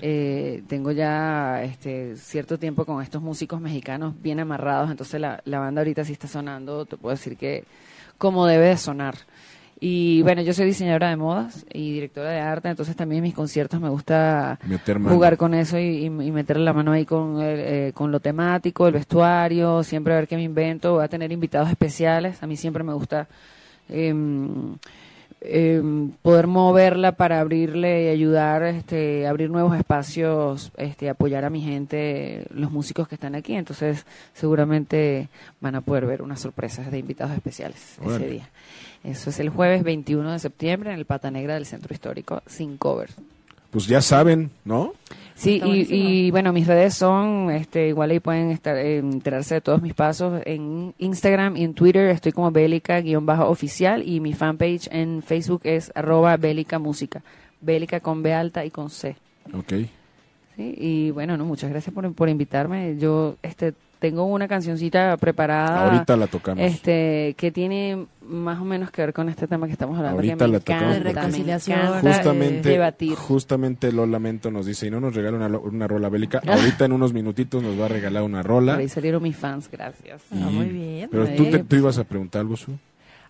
Eh, 0.00 0.62
tengo 0.68 0.92
ya 0.92 1.62
este 1.62 2.16
cierto 2.16 2.58
tiempo 2.58 2.84
con 2.84 3.02
estos 3.02 3.22
músicos 3.22 3.60
mexicanos 3.60 4.14
bien 4.20 4.40
amarrados, 4.40 4.90
entonces 4.90 5.20
la, 5.20 5.40
la 5.44 5.58
banda 5.58 5.80
ahorita 5.80 6.04
sí 6.04 6.12
está 6.12 6.28
sonando, 6.28 6.84
te 6.84 6.96
puedo 6.96 7.14
decir 7.14 7.36
que 7.36 7.64
como 8.18 8.46
debe 8.46 8.66
de 8.66 8.76
sonar. 8.76 9.14
Y 9.82 10.20
bueno, 10.20 10.42
yo 10.42 10.52
soy 10.52 10.66
diseñadora 10.66 11.08
de 11.08 11.16
modas 11.16 11.64
y 11.72 11.94
directora 11.94 12.30
de 12.30 12.38
arte, 12.38 12.68
entonces 12.68 12.94
también 12.94 13.18
en 13.18 13.22
mis 13.22 13.34
conciertos 13.34 13.80
me 13.80 13.88
gusta 13.88 14.58
Meter 14.62 15.00
jugar 15.00 15.38
con 15.38 15.54
eso 15.54 15.78
y, 15.78 15.82
y, 15.82 16.04
y 16.04 16.10
meterle 16.10 16.64
la 16.64 16.74
mano 16.74 16.92
ahí 16.92 17.06
con, 17.06 17.40
el, 17.40 17.60
eh, 17.60 17.92
con 17.94 18.12
lo 18.12 18.20
temático, 18.20 18.86
el 18.86 18.92
vestuario, 18.92 19.82
siempre 19.82 20.12
a 20.12 20.16
ver 20.16 20.28
qué 20.28 20.36
me 20.36 20.42
invento, 20.42 20.92
voy 20.92 21.04
a 21.04 21.08
tener 21.08 21.32
invitados 21.32 21.70
especiales, 21.70 22.42
a 22.42 22.46
mí 22.46 22.58
siempre 22.58 22.84
me 22.84 22.92
gusta 22.92 23.26
em, 23.88 24.76
poder 26.20 26.46
moverla 26.46 27.12
para 27.12 27.40
abrirle 27.40 28.04
y 28.04 28.08
ayudar, 28.08 28.62
este, 28.64 29.26
abrir 29.26 29.48
nuevos 29.48 29.74
espacios, 29.74 30.72
este, 30.76 31.08
apoyar 31.08 31.46
a 31.46 31.50
mi 31.50 31.62
gente, 31.62 32.44
los 32.50 32.70
músicos 32.70 33.08
que 33.08 33.14
están 33.14 33.34
aquí, 33.34 33.54
entonces 33.54 34.04
seguramente 34.34 35.28
van 35.62 35.76
a 35.76 35.80
poder 35.80 36.04
ver 36.04 36.20
unas 36.20 36.40
sorpresas 36.40 36.90
de 36.90 36.98
invitados 36.98 37.34
especiales 37.34 37.96
ese 38.04 38.26
día. 38.28 38.48
Eso 39.02 39.30
es 39.30 39.40
el 39.40 39.48
jueves 39.48 39.82
21 39.82 40.32
de 40.32 40.38
septiembre 40.38 40.92
en 40.92 40.98
el 40.98 41.04
Pata 41.06 41.30
Negra 41.30 41.54
del 41.54 41.66
Centro 41.66 41.92
Histórico, 41.92 42.42
sin 42.46 42.76
cover. 42.76 43.10
Pues 43.70 43.86
ya 43.86 44.02
saben, 44.02 44.50
¿no? 44.64 44.92
Sí, 45.34 45.58
y, 45.64 46.30
bueno, 46.32 46.52
mis 46.52 46.66
redes 46.66 46.94
son, 46.94 47.50
este, 47.50 47.88
igual 47.88 48.10
ahí 48.10 48.20
pueden 48.20 48.50
estar, 48.50 48.76
eh, 48.76 48.98
enterarse 48.98 49.54
de 49.54 49.60
todos 49.62 49.80
mis 49.80 49.94
pasos 49.94 50.42
en 50.44 50.92
Instagram 50.98 51.56
y 51.56 51.64
en 51.64 51.72
Twitter 51.72 52.10
estoy 52.10 52.32
como 52.32 52.50
bélica-oficial 52.50 54.06
y 54.06 54.20
mi 54.20 54.34
fanpage 54.34 54.88
en 54.92 55.22
Facebook 55.22 55.62
es 55.64 55.90
arroba 55.94 56.36
bélica 56.36 56.78
música, 56.78 57.22
bélica 57.62 58.00
con 58.00 58.22
B 58.22 58.34
alta 58.34 58.66
y 58.66 58.70
con 58.70 58.90
C. 58.90 59.16
Ok. 59.54 59.72
¿sí? 60.56 60.74
Y 60.76 61.10
bueno, 61.12 61.38
no, 61.38 61.46
muchas 61.46 61.70
gracias 61.70 61.94
por, 61.94 62.12
por 62.12 62.28
invitarme. 62.28 62.98
Yo 62.98 63.36
este, 63.42 63.72
tengo 64.00 64.24
una 64.24 64.48
cancioncita 64.48 65.16
preparada. 65.18 65.84
Ahorita 65.84 66.16
la 66.16 66.26
tocamos. 66.26 66.64
Este, 66.64 67.34
que 67.36 67.52
tiene 67.52 68.06
más 68.22 68.58
o 68.60 68.64
menos 68.64 68.90
que 68.90 69.02
ver 69.02 69.12
con 69.12 69.28
este 69.28 69.46
tema 69.46 69.66
que 69.66 69.72
estamos 69.72 69.96
hablando. 69.96 70.16
Ahorita 70.18 70.36
que 70.36 70.44
me 70.46 70.52
la 70.54 70.58
tocamos. 70.60 70.82
encanta, 70.82 71.08
De 71.08 71.14
reconciliación, 71.14 71.78
justamente, 72.00 72.68
eh, 72.68 72.72
debatir. 72.72 73.14
justamente 73.14 73.92
lo 73.92 74.06
lamento 74.06 74.50
nos 74.50 74.66
dice, 74.66 74.86
y 74.86 74.90
no 74.90 75.00
nos 75.00 75.14
regala 75.14 75.36
una, 75.36 75.58
una 75.58 75.86
rola 75.86 76.08
bélica, 76.08 76.40
ahorita 76.46 76.86
en 76.86 76.92
unos 76.92 77.12
minutitos 77.12 77.62
nos 77.62 77.78
va 77.78 77.84
a 77.84 77.88
regalar 77.88 78.22
una 78.22 78.42
rola. 78.42 78.72
Por 78.72 78.80
ahí 78.80 78.88
salieron 78.88 79.22
mis 79.22 79.36
fans, 79.36 79.68
gracias. 79.70 80.22
Ah, 80.32 80.36
muy 80.36 80.66
bien. 80.66 81.08
Pero 81.10 81.26
tú, 81.28 81.44
te, 81.44 81.50
pues- 81.50 81.68
tú 81.68 81.76
ibas 81.76 81.98
a 81.98 82.04
preguntar 82.04 82.40
algo, 82.40 82.56
Su. 82.56 82.72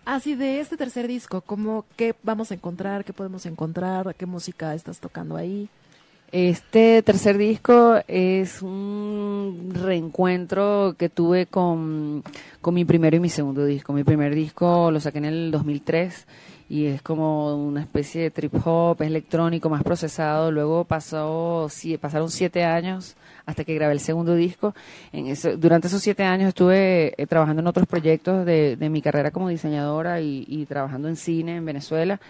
Así 0.05 0.33
de 0.35 0.59
este 0.61 0.77
tercer 0.77 1.07
disco, 1.07 1.41
¿cómo, 1.41 1.85
¿qué 1.95 2.15
vamos 2.23 2.49
a 2.51 2.55
encontrar? 2.55 3.05
¿Qué 3.05 3.13
podemos 3.13 3.45
encontrar? 3.45 4.15
¿Qué 4.15 4.25
música 4.25 4.73
estás 4.73 4.99
tocando 4.99 5.35
ahí? 5.35 5.69
Este 6.31 7.01
tercer 7.01 7.37
disco 7.37 7.95
es 8.07 8.61
un 8.61 9.73
reencuentro 9.73 10.95
que 10.97 11.09
tuve 11.09 11.45
con, 11.47 12.23
con 12.61 12.73
mi 12.73 12.85
primero 12.85 13.17
y 13.17 13.19
mi 13.19 13.27
segundo 13.27 13.65
disco. 13.65 13.91
Mi 13.91 14.05
primer 14.05 14.33
disco 14.33 14.91
lo 14.91 15.01
saqué 15.01 15.17
en 15.17 15.25
el 15.25 15.51
2003 15.51 16.25
y 16.69 16.85
es 16.85 17.01
como 17.01 17.53
una 17.61 17.81
especie 17.81 18.21
de 18.21 18.31
trip 18.31 18.53
hop, 18.65 19.01
es 19.01 19.07
electrónico, 19.07 19.69
más 19.69 19.83
procesado. 19.83 20.51
Luego 20.53 20.85
pasó, 20.85 21.67
sí, 21.69 21.97
pasaron 21.97 22.29
siete 22.29 22.63
años 22.63 23.17
hasta 23.45 23.65
que 23.65 23.75
grabé 23.75 23.91
el 23.91 23.99
segundo 23.99 24.33
disco. 24.33 24.73
En 25.11 25.27
ese- 25.27 25.57
durante 25.57 25.87
esos 25.87 26.01
siete 26.01 26.23
años 26.23 26.47
estuve 26.47 27.13
eh, 27.21 27.27
trabajando 27.27 27.59
en 27.61 27.67
otros 27.67 27.87
proyectos 27.87 28.45
de, 28.45 28.77
de 28.77 28.89
mi 28.89 29.01
carrera 29.01 29.31
como 29.31 29.49
diseñadora 29.49 30.21
y, 30.21 30.45
y 30.47 30.65
trabajando 30.65 31.09
en 31.09 31.17
cine 31.17 31.57
en 31.57 31.65
Venezuela 31.65 32.21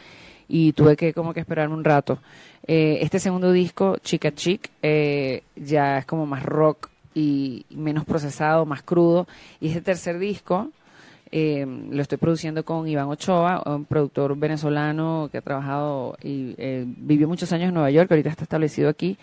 y 0.53 0.73
tuve 0.73 0.97
que 0.97 1.13
como 1.13 1.33
que 1.33 1.39
esperarme 1.39 1.73
un 1.73 1.83
rato. 1.85 2.19
Eh, 2.67 2.99
este 3.01 3.19
segundo 3.19 3.53
disco, 3.53 3.97
Chica 4.03 4.33
Chic, 4.33 4.69
eh, 4.81 5.43
ya 5.55 5.99
es 5.99 6.05
como 6.05 6.25
más 6.25 6.43
rock 6.43 6.89
y 7.15 7.65
menos 7.69 8.03
procesado, 8.03 8.65
más 8.65 8.83
crudo. 8.83 9.27
Y 9.61 9.69
este 9.69 9.79
tercer 9.79 10.19
disco 10.19 10.69
eh, 11.31 11.65
lo 11.65 12.01
estoy 12.01 12.17
produciendo 12.17 12.65
con 12.65 12.85
Iván 12.85 13.07
Ochoa, 13.07 13.63
un 13.65 13.85
productor 13.85 14.35
venezolano 14.37 15.29
que 15.31 15.37
ha 15.37 15.41
trabajado 15.41 16.17
y 16.21 16.53
eh, 16.57 16.83
vivió 16.85 17.29
muchos 17.29 17.53
años 17.53 17.69
en 17.69 17.73
Nueva 17.73 17.89
York, 17.89 18.11
ahorita 18.11 18.29
está 18.29 18.43
establecido 18.43 18.89
aquí 18.89 19.17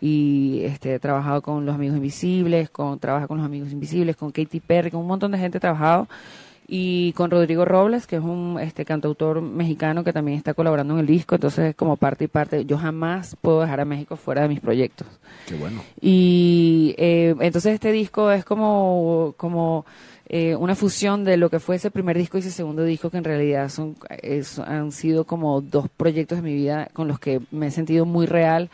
y 0.00 0.60
este, 0.62 0.94
he 0.94 0.98
trabajado 1.00 1.42
con 1.42 1.66
Los 1.66 1.74
Amigos 1.74 1.96
Invisibles, 1.96 2.70
con 2.70 3.00
trabaja 3.00 3.26
con 3.26 3.38
Los 3.38 3.46
Amigos 3.46 3.72
Invisibles, 3.72 4.14
con 4.14 4.30
Katy 4.30 4.60
Perry, 4.60 4.92
con 4.92 5.00
un 5.00 5.08
montón 5.08 5.32
de 5.32 5.38
gente 5.38 5.58
trabajado 5.58 6.06
y 6.70 7.12
con 7.14 7.30
Rodrigo 7.30 7.64
Robles, 7.64 8.06
que 8.06 8.16
es 8.16 8.22
un 8.22 8.58
este 8.60 8.84
cantautor 8.84 9.40
mexicano 9.40 10.04
que 10.04 10.12
también 10.12 10.36
está 10.36 10.52
colaborando 10.52 10.92
en 10.94 11.00
el 11.00 11.06
disco, 11.06 11.34
entonces 11.36 11.70
es 11.70 11.74
como 11.74 11.96
parte 11.96 12.24
y 12.24 12.28
parte. 12.28 12.66
Yo 12.66 12.76
jamás 12.76 13.36
puedo 13.40 13.62
dejar 13.62 13.80
a 13.80 13.84
México 13.86 14.16
fuera 14.16 14.42
de 14.42 14.48
mis 14.48 14.60
proyectos. 14.60 15.06
Qué 15.46 15.54
bueno. 15.54 15.82
Y 16.00 16.94
eh, 16.98 17.34
entonces 17.40 17.72
este 17.72 17.90
disco 17.90 18.30
es 18.30 18.44
como, 18.44 19.34
como 19.38 19.86
eh, 20.28 20.54
una 20.56 20.74
fusión 20.74 21.24
de 21.24 21.38
lo 21.38 21.48
que 21.48 21.58
fue 21.58 21.76
ese 21.76 21.90
primer 21.90 22.18
disco 22.18 22.36
y 22.36 22.40
ese 22.40 22.50
segundo 22.50 22.84
disco, 22.84 23.08
que 23.08 23.16
en 23.16 23.24
realidad 23.24 23.70
son, 23.70 23.96
es- 24.20 24.58
han 24.58 24.92
sido 24.92 25.24
como 25.24 25.62
dos 25.62 25.86
proyectos 25.96 26.36
de 26.38 26.42
mi 26.42 26.54
vida 26.54 26.90
con 26.92 27.08
los 27.08 27.18
que 27.18 27.40
me 27.50 27.68
he 27.68 27.70
sentido 27.70 28.04
muy 28.04 28.26
real. 28.26 28.68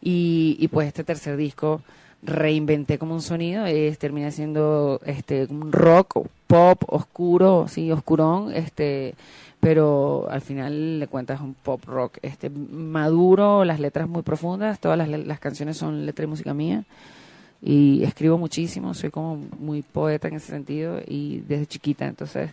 Y, 0.00 0.56
y 0.60 0.68
pues 0.68 0.86
este 0.88 1.04
tercer 1.04 1.36
disco 1.36 1.82
reinventé 2.24 2.98
como 2.98 3.14
un 3.14 3.22
sonido, 3.22 3.66
es, 3.66 3.98
termina 3.98 4.30
siendo 4.30 5.00
este 5.04 5.46
un 5.46 5.72
rock, 5.72 6.26
pop, 6.46 6.82
oscuro, 6.88 7.66
sí, 7.68 7.90
oscurón, 7.92 8.52
este 8.54 9.14
pero 9.60 10.26
al 10.30 10.42
final 10.42 11.00
le 11.00 11.06
cuentas 11.06 11.40
un 11.40 11.54
pop 11.54 11.82
rock 11.86 12.18
este 12.22 12.50
maduro, 12.50 13.64
las 13.64 13.80
letras 13.80 14.08
muy 14.08 14.22
profundas, 14.22 14.78
todas 14.78 14.98
las, 14.98 15.08
las 15.08 15.38
canciones 15.38 15.76
son 15.76 16.04
letra 16.04 16.24
y 16.24 16.28
música 16.28 16.52
mía 16.52 16.84
y 17.62 18.02
escribo 18.04 18.36
muchísimo, 18.36 18.92
soy 18.92 19.10
como 19.10 19.36
muy 19.58 19.80
poeta 19.80 20.28
en 20.28 20.34
ese 20.34 20.48
sentido 20.48 21.00
y 21.06 21.38
desde 21.48 21.66
chiquita, 21.66 22.06
entonces 22.06 22.50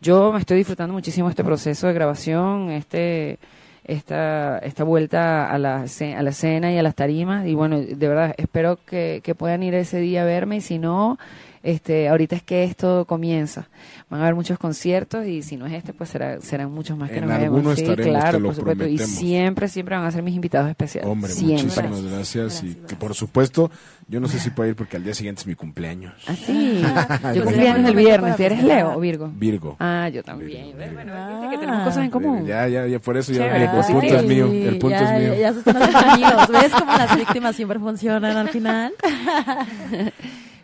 yo 0.00 0.32
me 0.32 0.38
estoy 0.38 0.58
disfrutando 0.58 0.94
muchísimo 0.94 1.28
este 1.28 1.42
proceso 1.42 1.88
de 1.88 1.94
grabación, 1.94 2.70
este 2.70 3.40
esta 3.84 4.58
esta 4.58 4.84
vuelta 4.84 5.50
a 5.50 5.58
la 5.58 5.84
a 5.84 6.22
la 6.22 6.30
escena 6.30 6.72
y 6.72 6.78
a 6.78 6.82
las 6.82 6.94
tarimas. 6.94 7.46
Y 7.46 7.54
bueno, 7.54 7.80
de 7.80 8.08
verdad 8.08 8.34
espero 8.36 8.78
que, 8.86 9.20
que 9.22 9.34
puedan 9.34 9.62
ir 9.62 9.74
ese 9.74 9.98
día 9.98 10.22
a 10.22 10.24
verme. 10.24 10.56
Y 10.56 10.60
si 10.60 10.78
no 10.78 11.18
este, 11.62 12.08
ahorita 12.08 12.36
es 12.36 12.42
que 12.42 12.64
esto 12.64 13.04
comienza. 13.06 13.68
Van 14.10 14.20
a 14.20 14.24
haber 14.24 14.34
muchos 14.34 14.58
conciertos 14.58 15.26
y 15.26 15.42
si 15.42 15.56
no 15.56 15.66
es 15.66 15.72
este, 15.72 15.92
pues 15.92 16.10
será, 16.10 16.40
serán 16.40 16.70
muchos 16.72 16.96
más 16.98 17.10
que 17.10 17.18
En 17.18 17.28
nos 17.28 17.38
vemos. 17.38 17.78
Sí, 17.78 17.84
claro, 17.84 18.32
te 18.38 18.40
lo 18.40 18.48
por 18.48 18.54
supuesto. 18.56 18.84
Y 18.84 18.96
prometemos. 18.96 19.10
siempre, 19.16 19.68
siempre 19.68 19.96
van 19.96 20.04
a 20.04 20.10
ser 20.10 20.22
mis 20.22 20.34
invitados 20.34 20.68
especiales. 20.68 21.10
Hombre, 21.10 21.30
siempre. 21.32 21.64
muchísimas 21.88 22.02
gracias. 22.02 22.62
Y 22.64 22.74
que 22.74 22.96
por 22.96 23.14
supuesto, 23.14 23.70
yo 24.08 24.20
no 24.20 24.28
sé 24.28 24.38
si 24.38 24.50
puedo 24.50 24.68
ir 24.68 24.76
porque 24.76 24.96
al 24.96 25.04
día 25.04 25.14
siguiente 25.14 25.40
es 25.42 25.46
mi 25.46 25.54
cumpleaños. 25.54 26.12
Ah, 26.26 26.34
sí. 26.34 26.82
Yo 27.22 27.32
sí, 27.34 27.40
cumplí 27.40 27.66
años 27.66 27.88
el 27.90 27.96
viernes. 27.96 28.20
para 28.20 28.36
¿Tú 28.36 28.42
eres. 28.42 28.62
Leo 28.64 28.96
o 28.96 29.00
Virgo? 29.00 29.30
Virgo. 29.34 29.76
Ah, 29.78 30.08
yo 30.12 30.22
también. 30.22 30.66
Virgo, 30.76 30.78
Virgo. 30.78 30.94
Bueno, 30.94 31.40
viste 31.40 31.50
que 31.54 31.58
tenemos 31.58 31.84
cosas 31.84 32.04
en 32.04 32.10
común. 32.10 32.46
Ya, 32.46 32.68
ya, 32.68 32.86
ya, 32.86 32.98
por 32.98 33.16
eso 33.16 33.32
ya 33.32 33.44
Chévere, 33.44 33.64
el 33.64 33.84
sí 33.84 33.92
punto 33.92 34.08
que- 34.08 34.16
es 34.16 34.24
mío. 34.24 34.46
El 34.52 34.78
punto 34.78 34.90
ya, 34.98 35.16
es 35.16 35.22
mío. 35.22 35.34
Ya, 35.34 35.40
ya 35.40 35.52
se 35.52 35.58
están 35.60 35.76
haciendo 35.76 35.98
amigos. 36.10 36.48
¿Ves 36.48 36.72
cómo 36.78 36.92
las 36.92 37.16
víctimas 37.16 37.56
siempre 37.56 37.78
funcionan 37.78 38.36
al 38.36 38.48
final? 38.50 38.92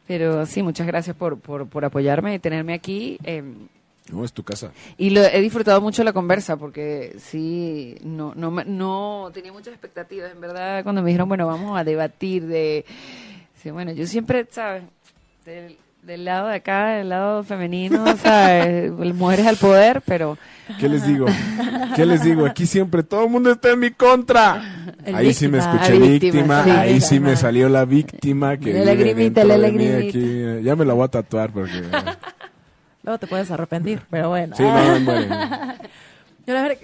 Pero 0.08 0.44
sí, 0.46 0.62
muchas 0.62 0.86
gracias 0.86 1.14
por, 1.14 1.38
por, 1.38 1.68
por 1.68 1.84
apoyarme 1.84 2.34
y 2.34 2.38
tenerme 2.40 2.74
aquí. 2.74 3.18
eh, 3.22 3.42
No, 4.10 4.24
es 4.24 4.32
tu 4.32 4.42
casa. 4.42 4.72
Y 4.96 5.10
lo, 5.10 5.22
he 5.22 5.40
disfrutado 5.42 5.80
mucho 5.82 6.02
la 6.02 6.14
conversa 6.14 6.56
porque 6.56 7.14
sí, 7.18 7.94
no, 8.02 8.32
no, 8.34 8.50
no 8.50 9.30
tenía 9.34 9.52
muchas 9.52 9.74
expectativas. 9.74 10.32
En 10.32 10.40
verdad, 10.40 10.82
cuando 10.82 11.02
me 11.02 11.08
dijeron, 11.10 11.28
bueno, 11.28 11.46
vamos 11.46 11.78
a 11.78 11.84
debatir 11.84 12.46
de... 12.46 12.84
Sí, 13.62 13.70
bueno, 13.70 13.92
yo 13.92 14.06
siempre, 14.06 14.46
¿sabes? 14.50 14.84
Del, 15.44 15.76
del 16.08 16.24
lado 16.24 16.48
de 16.48 16.54
acá, 16.54 16.88
del 16.94 17.10
lado 17.10 17.44
femenino, 17.44 18.16
¿sabes? 18.16 18.90
Mujeres 19.14 19.46
al 19.46 19.56
poder, 19.56 20.00
pero... 20.06 20.38
¿Qué 20.80 20.88
les 20.88 21.06
digo? 21.06 21.26
¿Qué 21.94 22.06
les 22.06 22.22
digo? 22.22 22.46
Aquí 22.46 22.64
siempre 22.66 23.02
todo 23.02 23.24
el 23.24 23.30
mundo 23.30 23.50
está 23.52 23.72
en 23.72 23.80
mi 23.80 23.90
contra. 23.90 24.62
El 25.04 25.14
ahí 25.14 25.34
sí 25.34 25.48
me 25.48 25.58
víctima. 25.58 25.76
escuché 25.82 25.98
víctima, 25.98 26.62
víctima, 26.62 26.64
sí. 26.64 26.70
ahí 26.70 27.00
sí 27.02 27.14
me 27.20 27.30
Víctima. 27.30 27.36
salió 27.36 27.68
la 27.68 27.84
víctima 27.84 28.56
que 28.56 28.72
La 28.72 28.84
lagrimita, 28.86 29.44
la 29.44 29.58
lagrimita. 29.58 29.98
aquí. 29.98 30.62
Ya 30.64 30.74
me 30.76 30.86
la 30.86 30.94
voy 30.94 31.04
a 31.04 31.08
tatuar 31.08 31.50
porque... 31.50 31.82
Luego 33.02 33.18
te 33.18 33.26
puedes 33.26 33.50
arrepentir, 33.50 34.00
pero 34.10 34.30
bueno. 34.30 34.56
Sí, 34.56 34.62
no, 34.62 35.00
bueno. 35.04 35.36
Y 36.46 36.50
ahora, 36.50 36.64
a 36.64 36.68
ver, 36.68 36.78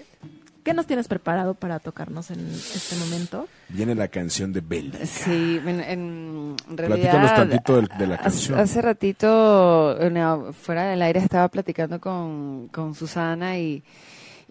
¿qué 0.65 0.75
nos 0.75 0.87
tienes 0.87 1.07
preparado 1.07 1.55
para 1.55 1.79
tocarnos 1.79 2.31
en 2.31 2.41
este 2.51 2.97
momento? 2.97 3.47
Viene 3.69 3.95
la 3.95 4.09
canción 4.09 4.53
de 4.53 4.61
Belly. 4.61 4.93
Sí, 5.05 5.61
en, 5.65 5.81
en 5.81 6.57
realidad... 6.69 6.97
Platícanos 7.13 7.35
tantito 7.35 7.77
del- 7.77 7.89
de 7.99 8.07
la 8.07 8.15
hace- 8.17 8.25
canción. 8.25 8.59
Hace, 8.59 8.83
ratito, 8.83 9.99
no, 10.11 10.53
fuera 10.53 10.85
del 10.89 11.03
aire, 11.03 11.21
estaba 11.21 11.49
platicando 11.49 12.01
con, 12.01 12.69
con 12.73 12.95
Susana 12.95 13.59
y, 13.59 13.83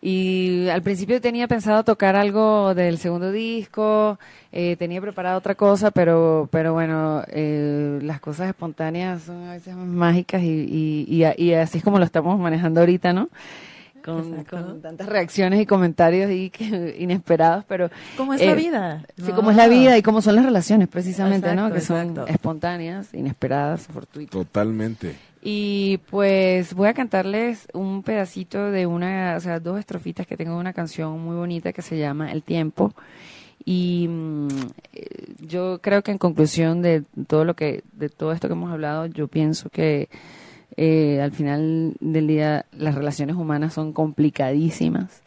y 0.02 0.68
al 0.70 0.82
principio 0.82 1.20
tenía 1.22 1.48
pensado 1.48 1.84
tocar 1.84 2.16
algo 2.16 2.74
del 2.76 2.98
segundo 2.98 3.32
disco, 3.32 4.20
eh, 4.52 4.76
tenía 4.78 5.02
preparado 5.02 5.38
otra 5.38 5.56
cosa, 5.56 5.92
pero, 5.92 6.48
pero 6.52 6.74
bueno, 6.74 7.24
eh, 7.28 8.00
las 8.04 8.20
cosas 8.20 8.50
espontáneas 8.50 9.24
son 9.24 9.44
a 9.48 9.54
veces 9.54 9.76
mágicas 9.76 10.42
y, 10.44 11.06
y, 11.08 11.26
y 11.38 11.54
así 11.54 11.78
es 11.80 11.84
como 11.84 12.00
lo 12.00 12.06
estamos 12.06 12.40
manejando 12.40 12.82
ahorita, 12.82 13.14
¿no? 13.14 13.30
Con, 14.04 14.82
tantas 14.82 15.08
reacciones 15.08 15.62
y 15.62 15.66
comentarios 15.66 16.30
y 16.32 16.50
que- 16.50 16.96
inesperados, 17.00 17.64
pero 17.68 17.90
¿Cómo 18.18 18.34
es 18.34 18.42
eh, 18.42 18.48
la 18.48 18.54
vida? 18.56 19.06
Sí, 19.18 19.30
No. 19.30 19.36
como 19.36 19.52
es 19.52 19.58
la 19.58 19.68
vida 19.68 19.98
y 19.98 20.02
cómo 20.02 20.22
son 20.22 20.36
las 20.36 20.46
relaciones, 20.46 20.88
precisamente, 20.88 21.48
¿no? 21.56 21.68
Exacto, 21.68 21.74
Que 21.76 21.82
son 21.82 22.10
exacto. 22.10 22.28
espontáneas, 22.28 23.14
inesperadas, 23.14 23.88
fortuitas. 23.88 24.32
Totalmente. 24.32 25.16
Y 25.42 26.00
pues 26.10 26.74
voy 26.74 26.88
a 26.88 26.94
cantarles 26.94 27.68
un 27.74 28.02
pedacito 28.04 28.72
de 28.72 28.86
una, 28.86 29.36
o 29.36 29.40
sea, 29.42 29.60
dos 29.60 29.78
estrofitas 29.80 30.26
que 30.26 30.38
tengo 30.38 30.54
de 30.54 30.60
una 30.60 30.72
canción 30.74 31.20
muy 31.20 31.36
bonita 31.36 31.74
que 31.74 31.82
se 31.82 31.98
llama 31.98 32.32
El 32.32 32.44
tiempo. 32.44 32.94
Y 33.66 34.08
mm, 34.10 34.48
eh, 34.94 35.34
yo 35.40 35.80
creo 35.82 36.02
que 36.02 36.12
en 36.12 36.18
conclusión 36.18 36.82
de 36.82 37.04
todo 37.28 37.44
lo 37.46 37.56
que, 37.56 37.84
de 37.94 38.10
todo 38.10 38.32
esto 38.32 38.48
que 38.48 38.54
hemos 38.54 38.72
hablado, 38.72 39.06
yo 39.06 39.28
pienso 39.28 39.70
que 39.70 40.08
eh, 40.78 41.22
al 41.22 41.32
final 41.32 41.96
del 42.00 42.28
día 42.28 42.66
las 42.72 42.96
relaciones 42.96 43.36
humanas 43.36 43.74
son 43.74 43.94
complicadísimas 43.94 45.24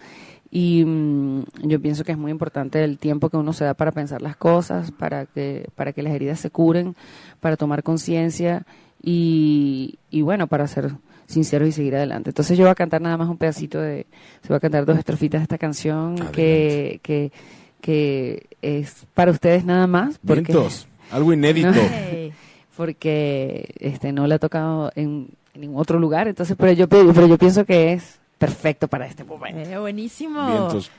y 0.50 0.84
mm, 0.84 1.44
yo 1.64 1.80
pienso 1.80 2.04
que 2.04 2.12
es 2.12 2.18
muy 2.18 2.30
importante 2.30 2.82
el 2.82 2.98
tiempo 2.98 3.28
que 3.28 3.36
uno 3.36 3.52
se 3.52 3.64
da 3.64 3.74
para 3.74 3.92
pensar 3.92 4.22
las 4.22 4.36
cosas, 4.36 4.90
para 4.90 5.26
que, 5.26 5.68
para 5.74 5.92
que 5.92 6.02
las 6.02 6.14
heridas 6.14 6.40
se 6.40 6.50
curen, 6.50 6.94
para 7.40 7.56
tomar 7.56 7.82
conciencia 7.82 8.64
y, 9.02 9.98
y 10.10 10.22
bueno, 10.22 10.46
para 10.46 10.66
ser 10.66 10.92
sinceros 11.26 11.68
y 11.68 11.72
seguir 11.72 11.96
adelante. 11.96 12.30
Entonces 12.30 12.56
yo 12.56 12.64
voy 12.64 12.70
a 12.70 12.76
cantar 12.76 13.02
nada 13.02 13.16
más 13.16 13.28
un 13.28 13.36
pedacito 13.36 13.80
de, 13.80 14.06
se 14.42 14.48
va 14.48 14.56
a 14.56 14.60
cantar 14.60 14.86
dos 14.86 14.98
estrofitas 14.98 15.40
de 15.40 15.42
esta 15.42 15.58
canción 15.58 16.16
que, 16.32 17.00
que, 17.02 17.32
que 17.80 18.46
es 18.62 19.06
para 19.14 19.32
ustedes 19.32 19.64
nada 19.64 19.86
más. 19.86 20.18
Porque, 20.24 20.52
Vientos. 20.52 20.88
Algo 21.10 21.32
inédito. 21.32 21.68
Hey. 21.90 22.32
Porque 22.76 23.74
este 23.78 24.12
no 24.12 24.26
la 24.26 24.36
he 24.36 24.38
tocado 24.38 24.92
en, 24.94 25.30
en 25.54 25.60
ningún 25.60 25.80
otro 25.80 25.98
lugar, 25.98 26.28
entonces 26.28 26.56
pero 26.58 26.72
yo 26.72 26.88
pero 26.88 27.26
yo 27.26 27.38
pienso 27.38 27.64
que 27.64 27.94
es 27.94 28.20
perfecto 28.38 28.86
para 28.88 29.06
este 29.06 29.24
momento. 29.24 29.68
Eh, 29.68 29.78
buenísimo. 29.78 30.40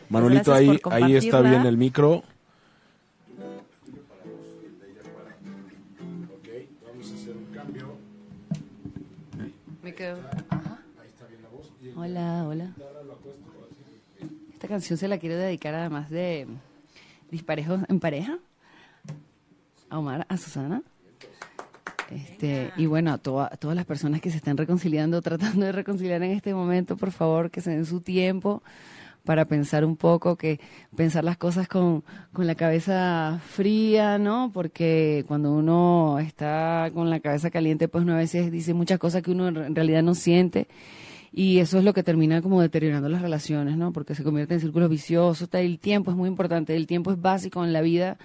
Manolito, 0.09 0.51
gracias 0.51 0.81
ahí, 0.85 1.03
ahí 1.03 1.15
está 1.15 1.41
bien 1.41 1.65
el 1.65 1.77
micro. 1.77 2.23
Me 9.83 9.93
quedo. 9.93 10.17
Hola, 11.95 12.45
hola. 12.45 12.73
Esta 14.53 14.67
canción 14.67 14.97
se 14.97 15.07
la 15.07 15.17
quiero 15.17 15.37
dedicar 15.37 15.73
además 15.75 16.09
de 16.09 16.47
Disparejos 17.31 17.81
en 17.87 17.99
pareja. 17.99 18.37
A 19.89 19.99
Omar, 19.99 20.25
a 20.27 20.37
Susana. 20.37 20.81
Este, 22.15 22.71
y 22.77 22.85
bueno, 22.85 23.11
a, 23.13 23.17
toda- 23.17 23.49
a 23.51 23.57
todas 23.57 23.75
las 23.75 23.85
personas 23.85 24.21
que 24.21 24.29
se 24.31 24.37
están 24.37 24.57
reconciliando, 24.57 25.21
tratando 25.23 25.65
de 25.65 25.71
reconciliar 25.71 26.21
en 26.23 26.31
este 26.31 26.53
momento, 26.53 26.97
por 26.97 27.11
favor, 27.11 27.51
que 27.51 27.61
se 27.61 27.71
den 27.71 27.85
su 27.85 28.01
tiempo 28.01 28.63
para 29.23 29.43
pensar 29.45 29.83
un 29.83 29.97
poco, 29.97 30.37
que 30.37 30.59
pensar 30.95 31.23
las 31.25 31.35
cosas 31.37 31.67
con, 31.67 32.03
con 32.31 32.47
la 32.47 32.55
cabeza 32.55 33.41
fría, 33.45 34.17
¿no? 34.17 34.51
Porque 34.53 35.25
cuando 35.27 35.51
uno 35.51 36.17
está 36.19 36.89
con 36.93 37.09
la 37.09 37.19
cabeza 37.19 37.49
caliente, 37.49 37.89
pues 37.89 38.03
uno 38.05 38.13
a 38.13 38.17
veces 38.17 38.51
dice 38.51 38.73
muchas 38.73 38.99
cosas 38.99 39.21
que 39.23 39.31
uno 39.31 39.49
en 39.49 39.75
realidad 39.75 40.01
no 40.01 40.15
siente. 40.15 40.69
Y 41.33 41.59
eso 41.59 41.77
es 41.77 41.83
lo 41.83 41.93
que 41.93 42.03
termina 42.03 42.41
como 42.41 42.61
deteriorando 42.61 43.09
las 43.09 43.21
relaciones, 43.21 43.75
¿no? 43.75 43.91
Porque 43.91 44.15
se 44.15 44.23
convierte 44.23 44.53
en 44.53 44.61
círculos 44.61 44.89
viciosos. 44.89 45.49
El 45.51 45.77
tiempo 45.77 46.09
es 46.11 46.17
muy 46.17 46.29
importante, 46.29 46.73
el 46.75 46.87
tiempo 46.87 47.11
es 47.11 47.21
básico 47.21 47.65
en 47.65 47.73
la 47.73 47.81
vida 47.81 48.17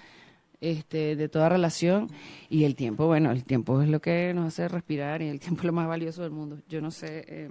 este, 0.63 1.15
de 1.15 1.29
toda 1.29 1.49
relación. 1.49 2.09
Y 2.49 2.63
el 2.63 2.75
tiempo, 2.75 3.05
bueno, 3.05 3.31
el 3.31 3.43
tiempo 3.43 3.81
es 3.81 3.89
lo 3.89 4.01
que 4.01 4.33
nos 4.33 4.47
hace 4.47 4.67
respirar 4.67 5.21
y 5.21 5.27
el 5.27 5.39
tiempo 5.39 5.61
es 5.61 5.65
lo 5.65 5.73
más 5.73 5.87
valioso 5.87 6.23
del 6.23 6.31
mundo. 6.31 6.59
Yo 6.69 6.81
no 6.81 6.89
sé. 6.89 7.25
Eh, 7.27 7.49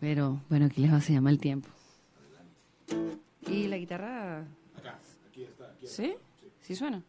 pero 0.00 0.40
bueno, 0.48 0.66
aquí 0.66 0.80
les 0.80 0.92
va, 0.92 1.00
se 1.00 1.12
llama 1.12 1.30
el 1.30 1.38
tiempo. 1.38 1.68
¿Y 3.46 3.68
la 3.68 3.76
guitarra? 3.76 4.46
Acá, 4.76 4.98
aquí 5.28 5.42
está. 5.44 5.70
Aquí 5.70 5.86
¿Sí? 5.86 6.14
¿Sí 6.60 6.74
suena? 6.74 7.02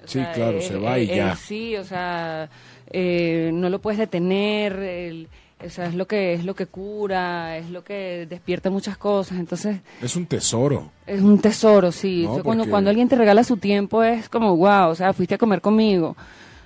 o 0.05 0.07
Sí, 0.07 0.21
claro, 0.35 0.61
se 0.61 0.77
va 0.77 0.99
y 0.99 1.07
ya. 1.09 1.35
Sí, 1.35 1.75
o 1.77 1.85
sea, 1.85 2.49
eh, 2.91 3.51
no 3.53 3.69
lo 3.71 3.81
puedes 3.81 3.99
detener. 3.99 4.75
el- 4.75 5.29
o 5.65 5.69
sea, 5.69 5.87
es 5.87 5.95
lo 5.95 6.07
que 6.07 6.33
es 6.33 6.45
lo 6.47 6.55
que 6.55 6.65
cura, 6.67 7.59
es 7.59 7.69
lo 7.69 7.85
que 7.85 8.27
despierta 8.31 8.71
muchas 8.71 8.97
cosas. 8.97 9.39
Entonces, 9.39 9.79
Es 10.01 10.17
un 10.17 10.25
tesoro. 10.27 10.91
es 11.07 11.21
un 11.21 11.39
tesoro, 11.39 11.93
sí. 11.93 12.23
No, 12.25 12.31
O 12.31 12.35
sea, 12.37 12.43
cuando, 12.43 12.63
porque- 12.65 12.71
cuando 12.71 12.91
alguien 12.91 13.09
te 13.09 13.17
regala 13.17 13.45
su 13.45 13.57
tiempo 13.59 14.03
es 14.03 14.29
como, 14.31 14.57
wow, 14.57 14.89
o 14.91 14.95
sea, 14.95 15.13
fuiste 15.13 15.35
a 15.35 15.39
comer 15.39 15.61
conmigo. 15.61 16.17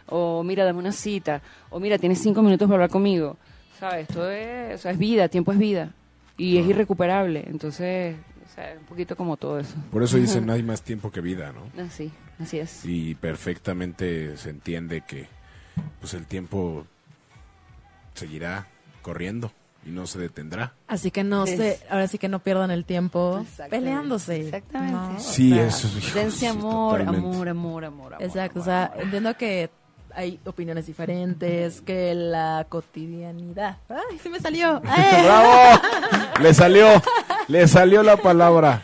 O 0.07 0.43
mira, 0.45 0.65
dame 0.65 0.79
una 0.79 0.93
cita. 0.93 1.41
O 1.71 1.81
mira, 1.81 1.99
tienes 1.99 2.21
cinco 2.21 2.41
minutos 2.43 2.67
para 2.67 2.75
hablar 2.77 2.91
conmigo. 2.91 3.37
¿Sabes? 3.81 4.09
Esto 4.09 4.31
es, 4.31 4.77
o 4.77 4.79
sea, 4.79 4.93
es 4.93 4.99
vida, 4.99 5.29
tiempo 5.29 5.51
es 5.51 5.59
vida. 5.59 5.91
Y 6.37 6.59
es 6.59 6.67
irrecuperable. 6.69 7.43
Entonces, 7.49 8.15
o 8.49 8.55
sea, 8.55 8.73
es 8.75 8.79
un 8.79 8.85
poquito 8.87 9.17
como 9.17 9.37
todo 9.37 9.59
eso. 9.59 9.75
Por 9.91 10.05
eso 10.05 10.17
dicen, 10.19 10.49
hay 10.51 10.63
más 10.63 10.83
tiempo 10.83 11.11
que 11.11 11.21
vida, 11.21 11.53
¿no? 11.53 11.83
Así, 11.83 12.13
así 12.41 12.59
es. 12.59 12.85
Y 12.85 13.15
perfectamente 13.15 14.37
se 14.37 14.51
entiende 14.51 15.03
que 15.03 15.27
pues 16.01 16.15
el 16.15 16.27
tiempo 16.27 16.87
seguirá 18.15 18.67
corriendo 19.03 19.53
y 19.87 19.91
no 19.91 20.07
se 20.07 20.19
detendrá. 20.19 20.73
Así 20.89 21.11
que 21.11 21.25
no 21.25 21.47
Sí. 21.47 21.57
sé, 21.57 21.81
ahora 21.91 22.07
sí 22.09 22.17
que 22.19 22.29
no 22.29 22.39
pierdan 22.39 22.71
el 22.71 22.85
tiempo 22.85 23.39
Exactamente. 23.43 23.77
peleándose. 23.77 24.41
Exactamente. 24.41 24.95
¿no? 24.97 25.17
O 25.17 25.21
Sí, 25.21 25.51
sea, 25.51 25.67
eso 25.67 25.89
hijo, 25.99 26.19
Dense 26.19 26.39
sí, 26.39 26.47
amor, 26.47 27.03
amor, 27.03 27.49
amor, 27.49 27.49
amor, 27.49 27.85
amor. 27.85 28.17
Exacto, 28.23 28.61
o 28.61 28.65
sea, 28.65 28.87
amor. 28.87 29.03
entiendo 29.03 29.37
que 29.37 29.71
hay 30.17 30.39
opiniones 30.45 30.87
diferentes, 30.87 31.81
que 31.81 32.15
la 32.15 32.65
cotidianidad. 32.69 33.79
¡Ay, 33.89 34.17
se 34.19 34.31
me 34.31 34.39
salió! 34.41 34.81
¡Ay! 34.87 35.23
¡Bravo! 35.25 35.81
Le 36.41 36.55
salió, 36.55 36.87
le 37.49 37.67
salió 37.69 38.03
la 38.05 38.17
palabra. 38.17 38.83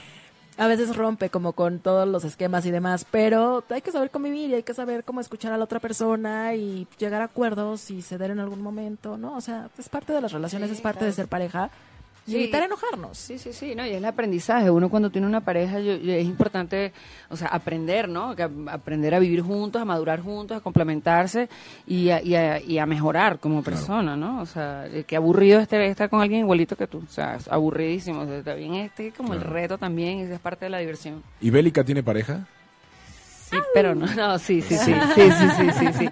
A 0.60 0.66
veces 0.66 0.94
rompe 0.94 1.30
como 1.30 1.54
con 1.54 1.78
todos 1.78 2.06
los 2.06 2.22
esquemas 2.24 2.66
y 2.66 2.70
demás, 2.70 3.06
pero 3.10 3.64
hay 3.70 3.80
que 3.80 3.90
saber 3.92 4.10
convivir 4.10 4.50
y 4.50 4.54
hay 4.56 4.62
que 4.62 4.74
saber 4.74 5.04
cómo 5.04 5.20
escuchar 5.22 5.52
a 5.52 5.56
la 5.56 5.64
otra 5.64 5.80
persona 5.80 6.54
y 6.54 6.86
llegar 6.98 7.22
a 7.22 7.24
acuerdos 7.24 7.90
y 7.90 8.02
ceder 8.02 8.30
en 8.30 8.40
algún 8.40 8.60
momento, 8.60 9.16
¿no? 9.16 9.36
O 9.36 9.40
sea, 9.40 9.70
es 9.78 9.88
parte 9.88 10.12
de 10.12 10.20
las 10.20 10.32
relaciones, 10.32 10.68
Sí, 10.68 10.74
es 10.76 10.80
parte 10.82 10.98
claro. 10.98 11.10
de 11.10 11.16
ser 11.16 11.28
pareja 11.28 11.70
y 12.30 12.36
evitar 12.36 12.62
enojarnos. 12.62 13.18
Sí, 13.18 13.38
sí, 13.38 13.52
sí, 13.52 13.74
no, 13.74 13.84
y 13.84 13.90
es 13.90 13.96
el 13.96 14.04
aprendizaje. 14.04 14.70
Uno 14.70 14.88
cuando 14.88 15.10
tiene 15.10 15.26
una 15.26 15.40
pareja 15.40 15.78
es 15.78 16.24
importante, 16.24 16.92
o 17.28 17.36
sea, 17.36 17.48
aprender, 17.48 18.08
¿no? 18.08 18.34
Aprender 18.68 19.14
a 19.14 19.18
vivir 19.18 19.42
juntos, 19.42 19.80
a 19.80 19.84
madurar 19.84 20.20
juntos, 20.20 20.56
a 20.56 20.60
complementarse 20.60 21.48
y 21.86 22.10
a, 22.10 22.22
y 22.22 22.78
a, 22.78 22.86
mejorar 22.86 23.38
como 23.38 23.62
persona, 23.62 24.16
¿no? 24.16 24.40
O 24.40 24.46
sea, 24.46 24.86
eh, 24.86 25.04
qué 25.06 25.16
aburrido 25.16 25.60
este, 25.60 25.84
estar 25.86 26.08
con 26.08 26.20
alguien 26.20 26.40
igualito 26.40 26.76
que 26.76 26.86
tú, 26.86 27.02
o 27.06 27.10
sea, 27.10 27.36
es 27.36 27.48
aburridísimo. 27.48 28.22
O 28.22 28.26
sea, 28.26 28.42
también 28.42 28.74
este 28.74 29.08
es 29.08 29.14
como 29.14 29.34
el 29.34 29.40
reto 29.40 29.78
también, 29.78 30.20
esa 30.20 30.34
es 30.34 30.40
parte 30.40 30.66
de 30.66 30.70
la 30.70 30.78
diversión. 30.78 31.22
¿Y 31.40 31.50
Bélica 31.50 31.84
tiene 31.84 32.02
pareja? 32.02 32.46
Sí, 33.50 33.56
pero 33.74 33.94
no, 33.94 34.06
no, 34.14 34.38
sí, 34.38 34.62
sí, 34.62 34.76
sí, 34.76 34.94
sí, 35.14 35.30
sí. 35.30 35.70
Sí, 35.98 36.08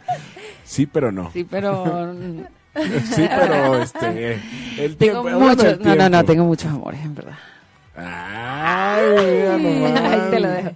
sí 0.64 0.86
pero 0.86 1.12
no. 1.12 1.30
Sí, 1.32 1.44
pero 1.44 2.12
Sí, 3.14 3.26
pero 3.28 3.82
este. 3.82 4.40
El 4.78 4.96
tengo 4.96 5.22
tiempo, 5.22 5.40
muchos, 5.40 5.78
no, 5.80 5.94
no, 5.94 5.96
no, 5.96 6.10
tiempo. 6.10 6.24
tengo 6.32 6.44
muchos 6.44 6.70
amores, 6.70 7.00
en 7.04 7.14
verdad. 7.14 7.38
Ay. 7.96 9.04
Ahí 9.96 10.30
te 10.30 10.40
lo 10.40 10.48
dejo. 10.48 10.70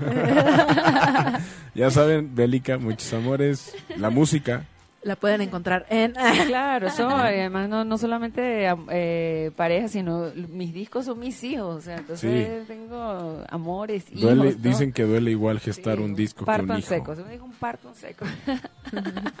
Ya 1.74 1.90
saben, 1.90 2.34
Bélica, 2.36 2.78
muchos 2.78 3.12
amores. 3.12 3.74
La 3.96 4.08
música. 4.10 4.64
La 5.02 5.16
pueden 5.16 5.40
encontrar 5.40 5.86
en... 5.90 6.12
Claro, 6.46 6.86
eso, 6.86 7.08
y 7.08 7.12
además 7.12 7.68
no, 7.68 7.84
no 7.84 7.98
solamente 7.98 8.66
am- 8.68 8.86
eh, 8.90 9.50
pareja, 9.56 9.88
sino 9.88 10.30
mis 10.50 10.72
discos 10.72 11.04
son 11.06 11.18
mis 11.18 11.42
hijos, 11.44 11.76
o 11.76 11.80
sea, 11.80 11.96
entonces 11.96 12.66
tengo 12.68 13.42
amores, 13.50 14.04
Duele, 14.12 14.46
hijos, 14.50 14.56
¿no? 14.62 14.68
dicen 14.70 14.92
que 14.92 15.02
duele 15.02 15.32
igual 15.32 15.58
gestar 15.60 15.96
Sí, 15.98 16.02
un 16.02 16.14
disco 16.14 16.40
que 16.40 16.46
parto 16.46 16.64
un 16.64 16.70
en 16.72 16.78
hijo. 16.78 16.88
seco, 16.88 17.14
se 17.16 17.24
me 17.24 17.32
dijo 17.32 17.44
un 17.44 17.52
parto 17.52 17.88
en 17.88 17.94
seco. 17.96 18.24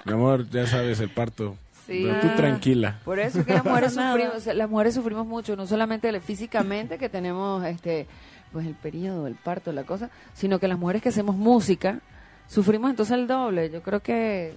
Mi 0.04 0.12
amor, 0.12 0.48
ya 0.50 0.66
sabes, 0.66 0.98
el 1.00 1.08
parto. 1.10 1.56
Sí. 1.86 2.04
Pero 2.04 2.20
tú 2.20 2.28
tranquila. 2.36 2.98
Por 3.04 3.18
eso 3.18 3.40
es 3.40 3.46
que 3.46 3.54
las 3.54 3.64
mujeres 3.64 3.94
sufrimos, 3.94 4.46
las 4.46 4.70
mujeres 4.70 4.94
sufrimos 4.94 5.26
mucho, 5.26 5.56
no 5.56 5.66
solamente 5.66 6.20
físicamente 6.20 6.98
que 6.98 7.08
tenemos 7.08 7.64
este 7.64 8.06
pues 8.52 8.66
el 8.66 8.74
periodo, 8.74 9.26
el 9.26 9.34
parto, 9.34 9.72
la 9.72 9.82
cosa, 9.82 10.10
sino 10.32 10.60
que 10.60 10.68
las 10.68 10.78
mujeres 10.78 11.02
que 11.02 11.08
hacemos 11.08 11.34
música 11.34 12.00
sufrimos 12.46 12.90
entonces 12.90 13.16
el 13.16 13.26
doble. 13.26 13.68
Yo 13.70 13.82
creo 13.82 14.00
que 14.00 14.54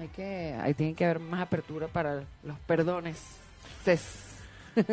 hay 0.00 0.08
que 0.08 0.56
hay 0.60 0.74
tiene 0.74 0.94
que 0.94 1.04
haber 1.04 1.20
más 1.20 1.42
apertura 1.42 1.86
para 1.86 2.24
los 2.42 2.58
perdones. 2.66 3.20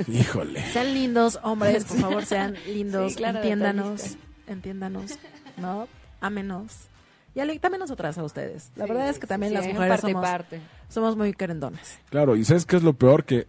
Híjole. 0.08 0.62
Sean 0.74 0.94
lindos, 0.94 1.40
hombres, 1.44 1.86
por 1.86 1.98
favor, 2.00 2.26
sean 2.26 2.56
lindos, 2.66 3.14
Sí, 3.14 3.18
claro, 3.18 3.38
entiéndanos, 3.38 4.18
entiéndanos, 4.48 5.18
¿no? 5.58 5.88
Ámenos. 6.20 6.88
Y 7.36 7.60
también 7.60 7.80
nosotras 7.80 8.18
a 8.18 8.24
ustedes. 8.24 8.72
La 8.76 8.88
verdad 8.88 9.10
es 9.10 9.20
que 9.20 9.28
también 9.28 9.52
Sí, 9.52 9.58
las 9.58 9.68
es 9.68 9.74
mujeres 9.74 10.02
parte 10.02 10.12
somos, 10.12 10.26
parte. 10.28 10.62
Somos 10.90 11.16
muy 11.16 11.34
querendonas. 11.34 12.00
Claro, 12.10 12.36
y 12.36 12.46
¿sabes 12.46 12.66
qué 12.66 12.76
es 12.78 12.84
lo 12.84 12.94
peor? 12.94 13.26
Que 13.26 13.48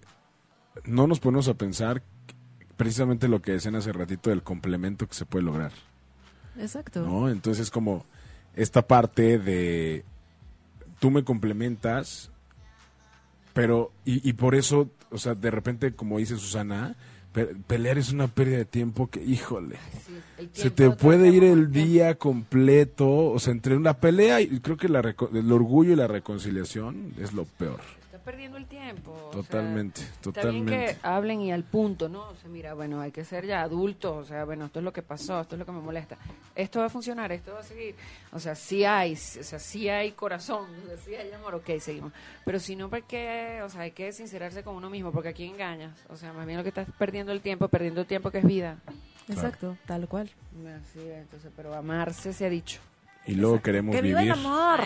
no 0.84 1.07
nos 1.07 1.20
ponemos 1.20 1.49
a 1.49 1.55
pensar 1.55 2.03
precisamente 2.76 3.28
lo 3.28 3.43
que 3.43 3.53
decían 3.53 3.74
hace 3.74 3.93
ratito 3.93 4.30
del 4.30 4.43
complemento 4.43 5.07
que 5.07 5.14
se 5.14 5.26
puede 5.26 5.45
lograr. 5.45 5.72
Exacto. 6.59 7.03
¿no? 7.03 7.28
Entonces 7.28 7.64
es 7.64 7.70
como 7.70 8.05
esta 8.55 8.82
parte 8.82 9.39
de 9.39 10.05
tú 10.99 11.11
me 11.11 11.24
complementas, 11.24 12.30
pero 13.53 13.93
y, 14.05 14.28
y 14.28 14.32
por 14.34 14.55
eso, 14.55 14.91
o 15.11 15.18
sea, 15.18 15.34
de 15.34 15.51
repente, 15.51 15.95
como 15.95 16.18
dice 16.18 16.36
Susana, 16.36 16.97
pe- 17.47 17.55
pelear 17.66 17.99
es 17.99 18.12
una 18.12 18.26
pérdida 18.28 18.59
de 18.59 18.64
tiempo 18.64 19.09
que, 19.09 19.22
híjole, 19.22 19.76
se 20.53 20.70
te 20.70 20.91
puede 20.91 21.28
ir 21.28 21.45
el 21.45 21.70
día 21.72 22.16
completo, 22.16 23.09
o 23.30 23.39
sea, 23.39 23.53
entre 23.53 23.76
una 23.76 23.95
pelea 23.95 24.41
y 24.41 24.61
creo 24.61 24.76
que 24.76 24.89
la 24.89 25.01
el 25.32 25.53
orgullo 25.53 25.93
y 25.93 25.97
la 25.97 26.07
reconciliación 26.07 27.12
es 27.20 27.32
lo 27.32 27.45
peor. 27.45 27.80
Perdiendo 28.28 28.58
el 28.58 28.66
tiempo. 28.66 29.12
o 29.12 29.32
sea, 29.32 29.40
Totalmente, 29.42 30.02
Está 30.02 30.20
bien 30.50 30.66
totalmente. 30.66 30.76
que 30.76 30.96
hablen 31.02 31.40
y 31.40 31.50
al 31.50 31.64
punto, 31.64 32.10
¿no? 32.10 32.28
O 32.28 32.34
sea, 32.34 32.50
mira, 32.50 32.74
bueno, 32.74 33.00
hay 33.00 33.10
que 33.10 33.24
ser 33.24 33.46
ya 33.46 33.62
adultos, 33.62 34.14
o 34.18 34.24
sea, 34.26 34.44
bueno, 34.44 34.66
esto 34.66 34.80
es 34.80 34.84
lo 34.84 34.92
que 34.92 35.00
pasó, 35.00 35.40
esto 35.40 35.54
es 35.54 35.58
lo 35.58 35.64
que 35.64 35.72
me 35.72 35.80
molesta. 35.80 36.18
Esto 36.54 36.80
va 36.80 36.86
a 36.86 36.88
funcionar, 36.90 37.32
esto 37.32 37.54
va 37.54 37.60
a 37.60 37.62
seguir. 37.62 37.94
O 38.30 38.38
sea, 38.38 38.54
sí 38.54 38.84
hay, 38.84 39.14
o 39.14 39.16
sea, 39.16 39.58
sí 39.58 39.88
hay 39.88 40.12
corazón, 40.12 40.66
o 40.84 40.88
sea, 40.88 40.96
sí 40.98 41.14
hay 41.14 41.32
amor, 41.32 41.54
ok, 41.54 41.78
seguimos. 41.80 42.12
Pero 42.44 42.60
si 42.60 42.76
no, 42.76 42.90
porque, 42.90 43.62
o 43.64 43.70
sea, 43.70 43.80
hay 43.80 43.92
que 43.92 44.12
sincerarse 44.12 44.62
con 44.62 44.76
uno 44.76 44.90
mismo, 44.90 45.10
porque 45.10 45.30
aquí 45.30 45.46
engañas. 45.46 45.98
O 46.10 46.16
sea, 46.16 46.34
más 46.34 46.44
bien 46.44 46.58
lo 46.58 46.62
que 46.64 46.68
estás 46.68 46.86
perdiendo 46.98 47.32
el 47.32 47.40
tiempo, 47.40 47.68
perdiendo 47.68 48.02
el 48.02 48.06
tiempo 48.06 48.30
que 48.30 48.38
es 48.40 48.44
vida. 48.44 48.76
Exacto, 49.30 49.78
tal 49.86 50.06
cual. 50.06 50.28
Así 50.82 51.00
es, 51.00 51.16
entonces, 51.22 51.50
pero 51.56 51.74
amarse 51.74 52.34
se 52.34 52.44
ha 52.44 52.50
dicho. 52.50 52.78
Y 53.28 53.34
luego 53.34 53.60
queremos 53.62 53.94
¡Que 53.94 54.02
viva 54.02 54.20
el 54.22 54.28
vivir. 54.32 54.44
amor! 54.46 54.80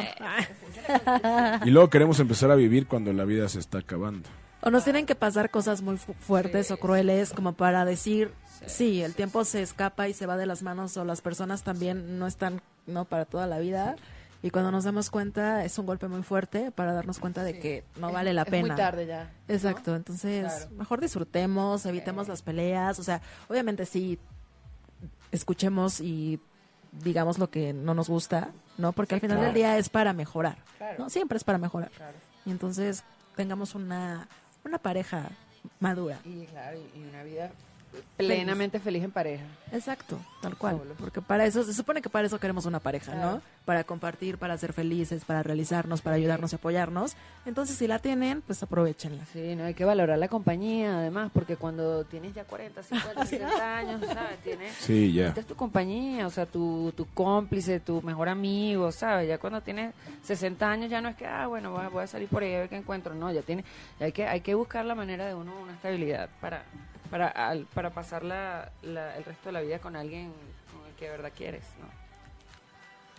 Y 1.64 1.70
luego 1.70 1.88
queremos 1.90 2.18
empezar 2.20 2.51
a 2.51 2.55
vivir 2.57 2.86
cuando 2.86 3.12
la 3.12 3.24
vida 3.24 3.49
se 3.49 3.59
está 3.59 3.78
acabando. 3.78 4.28
O 4.61 4.70
nos 4.70 4.84
tienen 4.84 5.07
que 5.07 5.14
pasar 5.14 5.51
cosas 5.51 5.82
muy 5.82 5.97
fu- 5.97 6.12
fuertes 6.14 6.70
o 6.70 6.76
crueles 6.76 7.32
como 7.32 7.55
para 7.55 7.84
decir, 7.84 8.32
sí, 8.66 9.03
el 9.03 9.14
tiempo 9.14 9.45
se 9.45 9.62
escapa 9.62 10.09
y 10.09 10.14
se 10.14 10.26
va 10.26 10.36
de 10.36 10.47
las 10.47 10.62
manos 10.62 10.97
o 10.97 11.05
las 11.05 11.20
personas 11.20 11.62
también 11.64 12.18
no 12.18 12.26
están 12.26 12.61
no 12.86 13.05
para 13.05 13.24
toda 13.24 13.47
la 13.47 13.59
vida. 13.59 13.97
Y 14.45 14.51
cuando 14.51 14.72
nos 14.72 14.82
damos 14.84 15.09
cuenta 15.11 15.64
es 15.64 15.78
un 15.78 15.86
golpe 15.86 16.09
muy 16.09 16.22
fuerte 16.24 16.72
para 16.72 16.93
darnos 16.93 17.20
cuenta 17.20 17.45
de 17.45 17.59
que 17.61 17.84
no 17.97 18.09
Es- 18.09 18.14
vale 18.14 18.32
la 18.32 18.43
es 18.43 18.51
pena. 18.51 18.68
muy 18.68 18.76
tarde 18.76 19.07
ya. 19.07 19.30
¿no? 19.49 19.55
Exacto, 19.55 19.95
entonces 19.97 20.47
Claro. 20.53 20.70
mejor 20.76 21.01
disfrutemos, 21.01 21.86
evitemos 21.86 22.26
las 22.28 22.43
peleas, 22.43 22.99
o 22.99 23.05
sea, 23.05 23.20
obviamente 23.49 23.86
sí 23.86 24.18
escuchemos 25.30 26.01
y 26.01 26.40
digamos 26.93 27.38
lo 27.38 27.51
que 27.51 27.72
no 27.72 27.95
nos 27.95 28.09
gusta, 28.09 28.51
¿no? 28.78 28.93
Porque 28.93 29.14
al 29.14 29.20
final 29.20 29.40
del 29.40 29.55
día 29.55 29.78
es 29.78 29.88
para 29.88 30.12
mejorar, 30.12 30.59
Claro. 30.78 30.97
¿no? 30.99 31.11
Siempre 31.11 31.36
es 31.38 31.45
para 31.45 31.59
mejorar. 31.59 31.90
Claro. 31.90 32.16
Y 32.45 32.51
entonces 32.51 33.03
tengamos 33.36 33.74
una, 33.74 34.28
una 34.64 34.78
pareja 34.78 35.30
madura. 35.80 36.18
Y 36.24 36.45
claro, 36.47 36.78
y 36.95 37.01
una 37.03 37.22
vida 37.22 37.51
plenamente 38.16 38.78
feliz 38.80 39.03
en 39.05 39.11
pareja. 39.11 39.45
Exacto, 39.72 40.18
tal 40.40 40.57
cual. 40.57 40.80
Porque 40.99 41.20
para 41.20 41.45
eso, 41.47 41.62
se 41.64 41.72
supone 41.74 42.03
que 42.03 42.09
para 42.09 42.26
eso 42.26 42.38
queremos 42.38 42.66
una 42.66 42.78
pareja, 42.80 43.12
Claro. 43.12 43.30
¿no? 43.32 43.43
Para 43.64 43.84
compartir, 43.84 44.38
para 44.38 44.57
ser 44.59 44.72
felices, 44.72 45.24
para 45.24 45.43
realizarnos, 45.43 46.01
para 46.03 46.16
ayudarnos 46.16 46.53
y 46.53 46.57
apoyarnos. 46.57 47.16
Entonces, 47.47 47.76
si 47.76 47.86
la 47.86 47.99
tienen, 48.01 48.43
pues 48.43 48.62
aprovechenla. 48.62 49.24
Sí, 49.32 49.55
no 49.57 49.64
hay 49.64 49.74
que 49.74 49.84
valorar 49.84 50.18
la 50.18 50.28
compañía, 50.28 50.99
además, 50.99 51.30
porque 51.32 51.57
cuando 51.57 52.05
tienes 52.05 52.34
ya 52.34 52.45
40, 52.45 52.82
50, 52.82 53.24
60 53.26 53.76
años, 53.76 54.01
¿sabes? 54.07 54.38
Tienes, 54.45 54.74
Sí, 54.76 55.12
ya. 55.12 55.28
esta 55.28 55.40
es 55.40 55.47
tu 55.47 55.55
compañía, 55.55 56.26
o 56.26 56.30
sea, 56.30 56.45
tu, 56.47 56.93
tu 56.97 57.07
cómplice, 57.14 57.78
tu 57.80 58.03
mejor 58.03 58.28
amigo, 58.28 58.90
¿sabes? 58.93 59.28
Ya 59.28 59.38
cuando 59.38 59.61
tienes 59.61 59.95
60 60.24 60.68
años 60.70 60.90
ya 60.90 61.01
no 61.01 61.09
es 61.09 61.16
que, 61.16 61.26
ah, 61.26 61.47
bueno, 61.47 61.70
voy 61.72 61.84
a, 61.84 61.88
voy 61.88 62.03
a 62.05 62.07
salir 62.07 62.28
por 62.28 62.43
ahí 62.43 62.55
a 62.55 62.59
ver 62.61 62.68
qué 62.68 62.76
encuentro. 62.76 63.14
No, 63.14 63.30
ya 63.32 63.43
tiene, 63.43 63.64
ya 64.01 64.07
hay 64.07 64.12
que, 64.12 64.26
hay 64.26 64.40
que 64.40 64.55
buscar 64.55 64.84
la 64.84 64.95
manera 64.95 65.26
de 65.26 65.34
uno, 65.34 65.53
una 65.62 65.72
estabilidad 65.74 66.28
para, 66.40 66.64
para, 67.13 67.29
al- 67.29 67.67
para 67.75 67.91
pasar 67.91 68.25
la, 68.25 68.73
la- 68.83 69.17
el 69.17 69.25
resto 69.25 69.51
de 69.51 69.53
la 69.53 69.61
vida 69.61 69.79
con 69.79 69.95
alguien 69.97 70.33
con 70.73 70.85
el 70.89 70.95
que 70.99 71.05
de 71.05 71.11
verdad 71.13 71.31
quieres, 71.37 71.63
¿no? 71.81 71.87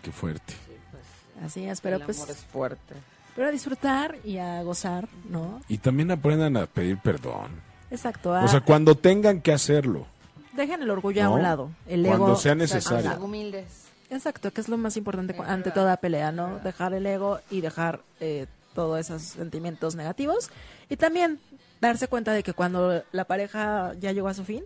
Qué 0.02 0.12
fuerte. 0.12 0.54
Sí, 0.54 0.74
pues, 0.92 1.46
Así 1.46 1.64
es, 1.66 1.80
pero 1.80 1.96
el 1.98 2.04
pues, 2.04 2.18
amor 2.18 2.32
es 2.32 2.38
fuerte. 2.38 2.96
pero 3.36 3.48
a 3.48 3.52
disfrutar 3.52 4.18
y 4.24 4.38
a 4.40 4.62
gozar, 4.64 5.08
¿no? 5.30 5.62
Y 5.70 5.78
también 5.78 6.12
aprendan 6.12 6.58
a 6.58 6.66
pedir 6.66 6.98
perdón. 6.98 7.52
Exacto. 7.92 8.34
a- 8.36 8.44
O 8.44 8.48
sea, 8.48 8.62
cuando 8.62 8.96
tengan 8.96 9.42
que 9.42 9.54
hacerlo. 9.54 10.08
dejen 10.54 10.82
el 10.82 10.90
orgullo 10.90 11.24
a 11.24 11.30
un 11.30 11.42
lado. 11.44 11.70
El 11.88 12.04
Cuando 12.06 12.28
ego. 12.28 12.36
sea 12.36 12.52
a 12.52 12.56
un 12.56 12.60
necesario. 12.60 13.10
lado. 13.12 13.26
humildes. 13.26 13.86
Exacto, 14.10 14.52
que 14.52 14.62
es 14.62 14.70
lo 14.70 14.78
más 14.78 14.98
importante 14.98 15.34
Es 15.34 15.40
ante 15.40 15.70
verdad, 15.70 15.74
toda 15.74 15.98
pelea, 15.98 16.32
¿no? 16.32 16.60
Dejar 16.60 16.94
el 16.94 17.06
ego 17.06 17.40
y 17.50 17.62
dejar 17.62 18.02
eh, 18.20 18.46
todos 18.76 19.00
esos 19.00 19.22
sentimientos 19.24 19.96
negativos. 19.96 20.50
Y 20.90 20.98
también 20.98 21.40
darse 21.88 22.08
cuenta 22.08 22.34
de 22.34 22.44
que 22.44 22.54
cuando 22.54 23.04
la 23.12 23.26
pareja 23.26 23.94
ya 24.00 24.12
llegó 24.12 24.28
a 24.28 24.34
su 24.34 24.44
fin, 24.46 24.64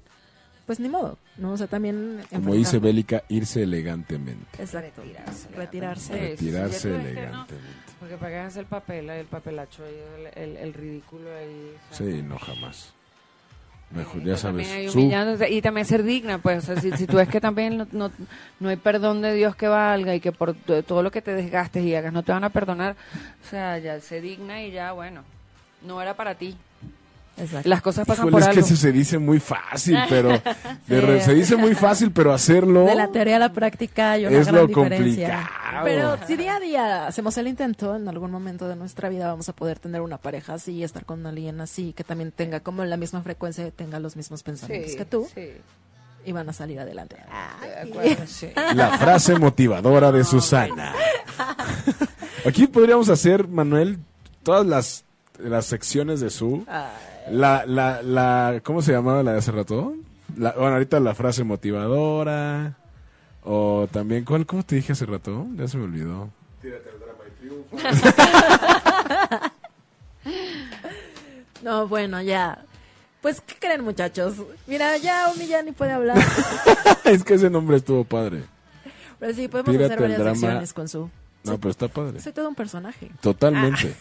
pues 0.65 0.79
ni 0.81 0.89
modo, 0.89 1.17
¿no? 1.37 1.53
O 1.53 1.57
sea, 1.57 1.67
también... 1.67 2.21
Como 2.29 2.53
dice 2.53 2.79
Bélica, 2.79 3.23
irse 3.29 3.63
elegantemente. 3.63 4.61
Exacto. 4.61 5.01
Retirarse. 5.01 5.47
Retirarse. 5.55 6.13
Retirarse 6.13 6.89
que 6.89 6.95
elegantemente. 6.95 7.87
Porque 7.99 8.17
para 8.17 8.31
qué 8.31 8.37
hacer 8.39 8.59
el 8.61 8.65
papel, 8.67 9.09
el 9.09 9.25
papelacho, 9.27 9.83
ahí, 9.83 10.29
el, 10.35 10.43
el, 10.49 10.57
el 10.57 10.73
ridículo 10.73 11.29
ahí. 11.35 11.73
o 11.91 11.93
sea, 11.95 12.05
Sí, 12.07 12.21
no 12.21 12.37
jamás. 12.37 12.93
Mejor, 13.89 14.21
ya 14.21 14.35
que 14.35 14.41
también 14.41 14.69
sabes. 14.69 14.91
Su- 14.91 14.99
humillándote, 14.99 15.49
y 15.49 15.61
también 15.61 15.85
ser 15.87 16.03
digna, 16.03 16.37
pues, 16.39 16.57
o 16.69 16.73
sea, 16.73 16.81
si, 16.81 16.91
si 16.97 17.07
tú 17.07 17.15
ves 17.15 17.29
que 17.29 17.39
también 17.39 17.77
no, 17.77 17.87
no, 17.93 18.11
no 18.59 18.67
hay 18.69 18.75
perdón 18.75 19.21
de 19.21 19.33
Dios 19.33 19.55
que 19.55 19.69
valga 19.69 20.13
y 20.13 20.19
que 20.19 20.33
por 20.33 20.53
to- 20.53 20.83
todo 20.83 21.01
lo 21.01 21.09
que 21.11 21.21
te 21.21 21.31
desgastes 21.33 21.85
y 21.85 21.95
hagas 21.95 22.11
no 22.11 22.21
te 22.23 22.33
van 22.33 22.43
a 22.43 22.49
perdonar, 22.49 22.97
o 23.45 23.49
sea, 23.49 23.77
ya 23.77 23.97
sé 24.01 24.19
digna 24.19 24.61
y 24.61 24.71
ya, 24.71 24.91
bueno, 24.91 25.23
no 25.83 26.01
era 26.01 26.15
para 26.15 26.35
ti. 26.35 26.57
Exacto. 27.39 27.69
Las 27.69 27.81
cosas 27.81 28.07
pasan 28.07 28.27
Híjole, 28.27 28.45
por 28.45 28.49
es 28.49 28.55
que 28.55 28.59
eso 28.65 28.75
se 28.75 28.91
dice 28.91 29.19
muy 29.19 29.39
fácil, 29.39 29.97
pero 30.09 30.29
re- 30.87 31.21
se 31.21 31.33
dice 31.35 31.55
muy 31.55 31.75
fácil, 31.75 32.11
pero 32.11 32.33
hacerlo 32.33 32.85
De 32.85 32.95
la 32.95 33.09
teoría 33.09 33.35
a 33.35 33.39
la 33.39 33.53
práctica 33.53 34.11
hay 34.13 34.25
una 34.25 34.37
es 34.37 34.47
gran 34.47 34.55
lo 34.61 34.67
diferencia. 34.67 35.27
complicado. 35.27 35.83
Pero 35.83 36.17
si 36.27 36.35
día 36.35 36.55
a 36.55 36.59
día 36.59 37.07
hacemos 37.07 37.37
el 37.37 37.47
intento, 37.47 37.95
en 37.95 38.07
algún 38.07 38.31
momento 38.31 38.67
de 38.67 38.75
nuestra 38.75 39.09
vida 39.09 39.27
vamos 39.27 39.47
a 39.49 39.53
poder 39.53 39.77
tener 39.77 40.01
una 40.01 40.17
pareja 40.17 40.55
así, 40.55 40.83
estar 40.83 41.05
con 41.05 41.25
alguien 41.27 41.61
así, 41.61 41.93
que 41.93 42.03
también 42.03 42.31
tenga 42.31 42.59
como 42.61 42.83
la 42.85 42.97
misma 42.97 43.21
frecuencia, 43.21 43.69
tenga 43.69 43.99
los 43.99 44.15
mismos 44.15 44.41
pensamientos 44.41 44.95
que 44.95 45.05
tú, 45.05 45.27
Sí, 45.35 45.51
y 46.25 46.31
van 46.31 46.49
a 46.49 46.53
salir 46.53 46.79
adelante. 46.79 47.17
de 47.61 47.89
acuerdo, 47.91 48.23
sí. 48.27 48.47
La 48.73 48.97
frase 48.97 49.35
motivadora 49.37 50.11
de 50.11 50.23
Susana. 50.23 50.93
Aquí 52.45 52.65
podríamos 52.67 53.09
hacer, 53.09 53.47
Manuel, 53.47 53.99
todas 54.43 54.65
las, 54.65 55.03
las 55.37 55.65
secciones 55.67 56.19
de 56.19 56.29
su 56.29 56.65
La, 57.31 57.65
la, 57.65 58.01
la, 58.01 58.61
¿cómo 58.63 58.81
se 58.81 58.91
llamaba 58.93 59.21
la 59.23 59.33
de 59.33 59.39
hace 59.39 59.51
rato? 59.51 59.93
La, 60.37 60.51
bueno, 60.53 60.73
ahorita 60.73 60.99
la 60.99 61.13
frase 61.15 61.43
motivadora. 61.43 62.77
O 63.43 63.87
también, 63.91 64.25
¿cuál, 64.25 64.45
¿cómo 64.45 64.63
te 64.63 64.75
dije 64.75 64.91
hace 64.93 65.05
rato? 65.05 65.47
Ya 65.55 65.67
se 65.67 65.77
me 65.77 65.83
olvidó. 65.85 66.29
No, 71.63 71.87
bueno, 71.87 72.21
ya. 72.21 72.63
Pues, 73.21 73.41
¿qué 73.41 73.55
creen, 73.59 73.83
muchachos? 73.83 74.35
Mira, 74.67 74.95
ya 74.97 75.29
Omi 75.31 75.47
ya 75.47 75.61
ni 75.63 75.71
puede 75.71 75.91
hablar. 75.91 76.17
es 77.03 77.23
que 77.23 77.33
ese 77.33 77.49
nombre 77.49 77.77
estuvo 77.77 78.03
padre. 78.03 78.43
Pero 79.19 79.33
sí, 79.33 79.47
podemos 79.47 79.71
Tírate 79.71 79.93
hacer 79.93 79.99
varias 80.01 80.17
el 80.19 80.23
drama. 80.23 80.39
secciones 80.39 80.73
con 80.73 80.87
su... 80.87 81.09
No, 81.43 81.57
pero 81.57 81.71
está 81.71 81.87
padre. 81.87 82.19
Soy 82.21 82.31
todo 82.31 82.47
un 82.47 82.55
personaje. 82.55 83.11
Totalmente. 83.21 83.87
Y 83.87 83.95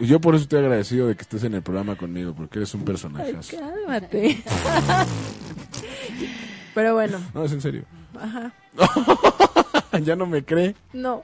yo 0.00 0.20
por 0.20 0.34
eso 0.34 0.42
estoy 0.44 0.60
agradecido 0.60 1.08
de 1.08 1.14
que 1.16 1.22
estés 1.22 1.44
en 1.44 1.54
el 1.54 1.62
programa 1.62 1.96
conmigo, 1.96 2.34
porque 2.34 2.58
eres 2.58 2.72
un 2.74 2.84
personaje. 2.84 3.34
Ay, 3.36 3.58
cálmate. 3.58 4.42
Pero 6.74 6.94
bueno, 6.94 7.20
No, 7.34 7.44
es 7.44 7.52
en 7.52 7.60
serio. 7.60 7.84
ajá. 8.18 8.52
ya 10.02 10.16
no 10.16 10.26
me 10.26 10.44
cree. 10.44 10.74
No. 10.92 11.22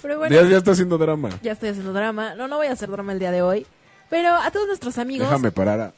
Pero 0.00 0.18
bueno, 0.18 0.34
Ya, 0.34 0.48
ya 0.48 0.58
está 0.58 0.70
haciendo 0.72 0.96
drama. 0.96 1.28
ya 1.42 1.52
estoy 1.52 1.70
haciendo 1.70 1.92
drama. 1.92 2.34
No, 2.36 2.46
no 2.48 2.56
voy 2.56 2.68
a 2.68 2.72
hacer 2.72 2.88
drama 2.90 3.12
el 3.12 3.18
día 3.18 3.32
de 3.32 3.42
hoy. 3.42 3.66
Pero 4.08 4.34
a 4.36 4.50
todos 4.52 4.68
nuestros 4.68 4.96
amigos, 4.98 5.28
Déjame 5.28 5.50
parar. 5.50 5.80
a- 5.80 5.92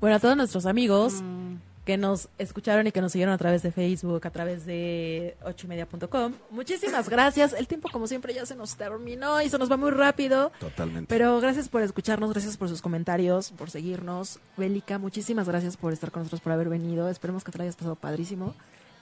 bueno, 0.00 0.16
a 0.16 0.20
todos 0.20 0.36
nuestros 0.36 0.66
amigos 0.66 1.20
Mm. 1.22 1.43
Que 1.84 1.96
nos 1.96 2.28
escucharon 2.38 2.86
y 2.86 2.92
que 2.92 3.00
nos 3.00 3.12
siguieron 3.12 3.34
a 3.34 3.38
través 3.38 3.62
de 3.62 3.70
Facebook, 3.70 4.26
a 4.26 4.30
través 4.30 4.64
de 4.64 5.36
ochoymedia.com, 5.44 6.32
muchísimas 6.50 7.08
gracias. 7.08 7.52
El 7.52 7.68
tiempo, 7.68 7.88
como 7.92 8.06
siempre, 8.06 8.32
ya 8.32 8.46
se 8.46 8.54
nos 8.54 8.76
terminó 8.76 9.42
y 9.42 9.48
se 9.48 9.58
nos 9.58 9.70
va 9.70 9.76
muy 9.76 9.90
rápido. 9.90 10.50
Totalmente. 10.58 11.06
Pero 11.08 11.40
gracias 11.40 11.68
por 11.68 11.82
escucharnos, 11.82 12.30
gracias 12.30 12.56
por 12.56 12.68
sus 12.68 12.80
comentarios, 12.80 13.50
por 13.52 13.70
seguirnos. 13.70 14.38
Bélica, 14.56 14.98
muchísimas 14.98 15.48
gracias 15.48 15.76
por 15.76 15.92
estar 15.92 16.10
con 16.10 16.22
nosotros, 16.22 16.40
por 16.40 16.52
haber 16.52 16.68
venido. 16.68 17.08
Esperemos 17.08 17.44
que 17.44 17.52
te 17.52 17.58
la 17.58 17.64
hayas 17.64 17.76
pasado 17.76 17.96
padrísimo. 17.96 18.54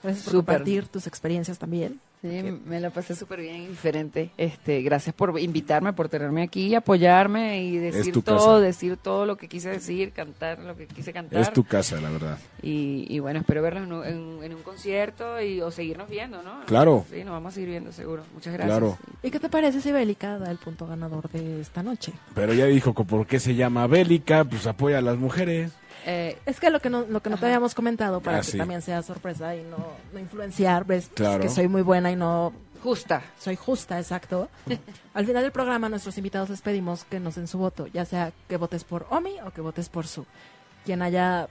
Gracias 0.03 0.25
por 0.25 0.33
compartir 0.35 0.87
tus 0.87 1.07
experiencias 1.07 1.57
también. 1.57 1.99
Sí, 2.21 2.41
me 2.65 2.79
la 2.79 2.89
pasé 2.89 3.15
súper 3.17 3.41
bien, 3.41 3.67
diferente. 3.67 4.29
Este, 4.37 4.81
gracias 4.81 5.13
por 5.13 5.37
invitarme, 5.39 5.91
por 5.91 6.07
tenerme 6.07 6.43
aquí, 6.43 6.73
apoyarme 6.73 7.61
y 7.63 7.75
decir 7.77 8.13
todo, 8.23 8.37
casa. 8.37 8.59
decir 8.59 8.95
todo 8.95 9.25
lo 9.25 9.35
que 9.35 9.49
quise 9.49 9.67
decir, 9.69 10.13
cantar 10.13 10.59
lo 10.59 10.77
que 10.77 10.87
quise 10.87 11.11
cantar. 11.11 11.41
Es 11.41 11.51
tu 11.51 11.65
casa, 11.65 11.99
la 11.99 12.09
verdad. 12.09 12.37
Y, 12.61 13.05
y 13.09 13.19
bueno, 13.19 13.41
espero 13.41 13.61
verlos 13.61 13.83
en 13.83 13.91
un, 13.93 14.05
en- 14.05 14.43
en 14.43 14.53
un 14.55 14.61
concierto 14.63 15.41
y, 15.41 15.59
o 15.59 15.69
seguirnos 15.69 16.09
viendo, 16.09 16.41
¿no? 16.43 16.61
Claro. 16.65 17.05
Sí, 17.11 17.25
nos 17.25 17.31
vamos 17.33 17.51
a 17.51 17.55
seguir 17.55 17.69
viendo, 17.71 17.91
seguro. 17.91 18.23
Muchas 18.33 18.53
gracias. 18.53 18.77
Claro. 18.77 18.97
¿Y 19.21 19.29
qué 19.29 19.41
te 19.41 19.49
parece 19.49 19.81
si 19.81 19.91
Bélica 19.91 20.37
da 20.39 20.49
el 20.49 20.57
punto 20.59 20.87
ganador 20.87 21.29
de 21.29 21.59
esta 21.59 21.83
noche? 21.83 22.13
Pero 22.35 22.53
ya 22.53 22.67
dijo 22.67 22.93
que 22.93 23.03
por 23.03 23.27
qué 23.27 23.41
se 23.41 23.55
llama 23.55 23.85
Bélica, 23.87 24.45
pues 24.45 24.65
apoya 24.65 24.99
a 24.99 25.01
las 25.01 25.17
mujeres. 25.17 25.73
Eh, 26.05 26.37
Es 26.45 26.59
que 26.59 26.69
lo 26.69 26.79
que 26.79 26.89
no, 26.89 27.01
lo 27.07 27.21
que 27.21 27.29
no 27.29 27.37
te 27.37 27.45
habíamos 27.45 27.73
comentado 27.75 28.21
para 28.21 28.37
Ah, 28.37 28.41
que 28.41 28.47
sí. 28.51 28.57
también 28.57 28.81
sea 28.81 29.01
sorpresa 29.03 29.55
y 29.55 29.63
no, 29.63 29.77
no 30.11 30.19
influenciar, 30.19 30.85
ves 30.85 31.05
Pues 31.07 31.15
Claro. 31.15 31.41
que 31.41 31.49
soy 31.49 31.67
muy 31.67 31.81
buena 31.81 32.11
y 32.11 32.15
no 32.15 32.53
justa. 32.83 33.21
soy 33.39 33.55
justa, 33.55 33.97
exacto. 33.99 34.49
Al 35.13 35.25
final 35.25 35.43
del 35.43 35.51
programa, 35.51 35.87
nuestros 35.89 36.17
invitados 36.17 36.49
les 36.49 36.61
pedimos 36.61 37.05
que 37.05 37.19
nos 37.19 37.35
den 37.35 37.47
su 37.47 37.57
voto, 37.57 37.87
ya 37.87 38.05
sea 38.05 38.31
que 38.49 38.57
votes 38.57 38.83
por 38.83 39.05
Omi 39.09 39.35
o 39.45 39.51
que 39.51 39.61
votes 39.61 39.87
por 39.89 40.05
Su. 40.07 40.25
Quien 40.85 41.01
haya, 41.01 41.47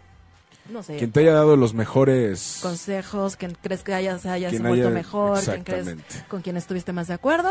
no 0.70 0.82
sé, 0.82 0.96
Quien 0.96 1.10
te 1.12 1.20
haya 1.20 1.32
dado 1.32 1.56
los 1.56 1.74
mejores. 1.74 2.58
consejos, 2.62 3.36
quien 3.36 3.56
crees 3.60 3.82
que 3.82 3.94
haya, 3.94 4.18
se 4.18 4.28
haya 4.28 4.48
Quien 4.48 4.62
vuelto 4.62 4.86
haya- 4.88 4.94
mejor, 4.94 5.40
quien 5.40 5.64
crees 5.64 5.96
con 6.28 6.40
quien 6.42 6.56
estuviste 6.56 6.92
más 6.92 7.08
de 7.08 7.14
acuerdo. 7.14 7.50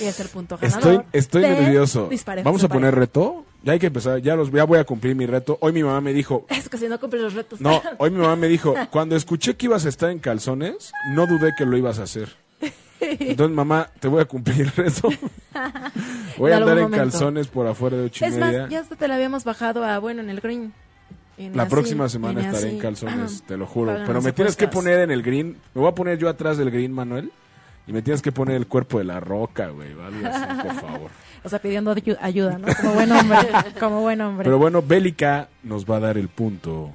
Y 0.00 0.04
es 0.04 0.18
el 0.20 0.28
punto 0.28 0.58
ganador. 0.58 1.06
Estoy, 1.12 1.42
estoy 1.42 1.42
nervioso. 1.42 2.08
Vamos 2.44 2.64
a 2.64 2.68
poner 2.68 2.94
reto. 2.94 3.44
Ya 3.62 3.72
hay 3.74 3.78
que 3.78 3.88
empezar. 3.88 4.18
Ya, 4.20 4.36
los, 4.36 4.50
ya 4.50 4.64
voy 4.64 4.78
a 4.78 4.84
cumplir 4.84 5.14
mi 5.14 5.26
reto. 5.26 5.58
Hoy 5.60 5.72
mi 5.72 5.82
mamá 5.82 6.00
me 6.00 6.12
dijo. 6.14 6.46
Es 6.48 6.68
que 6.68 6.78
si 6.78 6.88
no 6.88 6.98
cumples 6.98 7.22
los 7.22 7.34
retos. 7.34 7.60
No, 7.60 7.82
hoy 7.98 8.10
mi 8.10 8.18
mamá 8.18 8.34
me 8.36 8.48
dijo. 8.48 8.74
Cuando 8.90 9.16
escuché 9.16 9.54
que 9.56 9.66
ibas 9.66 9.84
a 9.86 9.88
estar 9.90 10.10
en 10.10 10.18
calzones, 10.18 10.92
no 11.14 11.26
dudé 11.26 11.52
que 11.56 11.66
lo 11.66 11.76
ibas 11.76 11.98
a 11.98 12.04
hacer. 12.04 12.34
Entonces, 13.02 13.54
mamá, 13.56 13.88
te 13.98 14.08
voy 14.08 14.20
a 14.20 14.24
cumplir 14.26 14.60
el 14.62 14.72
reto. 14.72 15.08
Voy 16.36 16.52
a 16.52 16.56
andar 16.58 16.76
en 16.78 16.84
momento. 16.84 16.96
calzones 17.04 17.48
por 17.48 17.66
afuera 17.66 17.96
de 17.96 18.04
ocho 18.04 18.24
y 18.24 18.28
Es 18.28 18.34
media. 18.36 18.62
más, 18.62 18.70
ya 18.70 18.80
hasta 18.80 18.96
te 18.96 19.08
la 19.08 19.14
habíamos 19.16 19.44
bajado 19.44 19.84
a, 19.84 19.98
bueno, 19.98 20.20
en 20.22 20.30
el 20.30 20.40
green. 20.40 20.72
La 21.54 21.62
así, 21.64 21.70
próxima 21.70 22.08
semana 22.08 22.40
estaré 22.40 22.58
así. 22.58 22.68
en 22.68 22.78
calzones, 22.78 23.42
te 23.46 23.56
lo 23.56 23.66
juro. 23.66 23.92
Pagan 23.92 24.06
Pero 24.06 24.22
me 24.22 24.32
tienes 24.32 24.56
que 24.56 24.68
poner 24.68 25.00
en 25.00 25.10
el 25.10 25.22
green. 25.22 25.56
Me 25.74 25.80
voy 25.80 25.90
a 25.90 25.94
poner 25.94 26.18
yo 26.18 26.28
atrás 26.28 26.58
del 26.58 26.70
green, 26.70 26.92
Manuel. 26.92 27.32
Y 27.86 27.92
me 27.92 28.02
tienes 28.02 28.22
que 28.22 28.30
poner 28.30 28.56
el 28.56 28.66
cuerpo 28.66 28.98
de 28.98 29.04
la 29.04 29.18
roca, 29.20 29.68
güey. 29.68 29.90
algo 29.92 30.26
así, 30.28 30.68
por 30.68 30.74
favor. 30.80 31.10
O 31.42 31.48
sea, 31.48 31.58
pidiendo 31.58 31.94
ayu- 31.96 32.18
ayuda, 32.20 32.58
¿no? 32.58 32.66
Como 32.82 32.92
buen 32.92 33.10
hombre. 33.12 33.38
como 33.80 34.00
buen 34.02 34.20
hombre. 34.20 34.44
Pero 34.44 34.58
bueno, 34.58 34.82
Bélica 34.82 35.48
nos 35.62 35.86
va 35.86 35.96
a 35.96 36.00
dar 36.00 36.18
el 36.18 36.28
punto. 36.28 36.90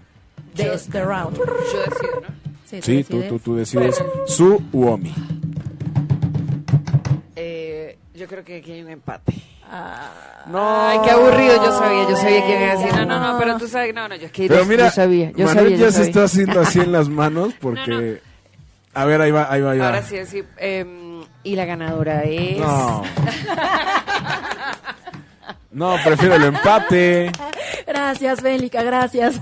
de 0.53 0.71
este 0.75 1.03
round. 1.03 1.35
Yo 1.35 1.43
decido, 1.45 2.21
¿no? 2.21 2.27
Sí, 2.65 2.79
Sí, 2.83 3.03
tú, 3.03 3.17
decides. 3.17 3.29
tú, 3.29 3.39
tú 3.39 3.55
decides. 3.55 4.03
Su 4.27 4.61
Uomi. 4.71 5.11
Eh, 7.35 7.97
yo 8.13 8.27
creo 8.27 8.43
que 8.43 8.57
aquí 8.57 8.71
hay 8.73 8.81
un 8.83 8.89
empate. 8.91 9.33
Ah, 9.71 10.11
No. 10.47 10.59
Ay, 10.87 10.99
qué 11.03 11.11
aburrido, 11.11 11.55
yo 11.55 11.71
sabía, 11.77 12.09
yo 12.09 12.15
sabía 12.17 12.45
que 12.45 12.51
iba 12.61 12.71
a 12.71 12.75
decir. 12.77 12.93
No, 12.95 13.05
no, 13.05 13.19
no, 13.33 13.39
pero 13.39 13.57
tú 13.57 13.67
sabes, 13.67 13.93
no, 13.95 14.07
no, 14.07 14.15
yo 14.15 14.27
es 14.27 14.31
que 14.31 14.47
Pero 14.47 14.61
yo, 14.61 14.65
mira, 14.67 14.85
yo 14.85 14.91
sabía, 14.91 15.31
yo 15.31 15.45
Manuel 15.45 15.55
sabía, 15.55 15.77
ya 15.77 15.85
yo 15.85 15.85
se 15.87 15.91
sabía. 15.93 16.07
está 16.09 16.23
haciendo 16.23 16.59
así 16.61 16.79
en 16.79 16.91
las 16.91 17.09
manos 17.09 17.53
porque... 17.59 17.91
No, 17.91 18.01
no. 18.01 18.17
A 18.93 19.05
ver, 19.05 19.21
ahí 19.21 19.31
va, 19.31 19.51
ahí 19.51 19.61
va, 19.61 19.71
ahí 19.71 19.79
va. 19.79 19.87
Ahora 19.87 20.01
sí, 20.03 20.17
sí. 20.25 20.43
em, 20.57 21.21
y 21.43 21.55
la 21.55 21.65
ganadora 21.65 22.21
es... 22.23 22.57
No. 22.59 23.03
No, 25.75 25.95
prefiero 26.03 26.35
el 26.35 26.43
empate. 26.45 27.31
Gracias, 27.85 28.41
Bélica, 28.41 28.81
gracias. 28.81 29.41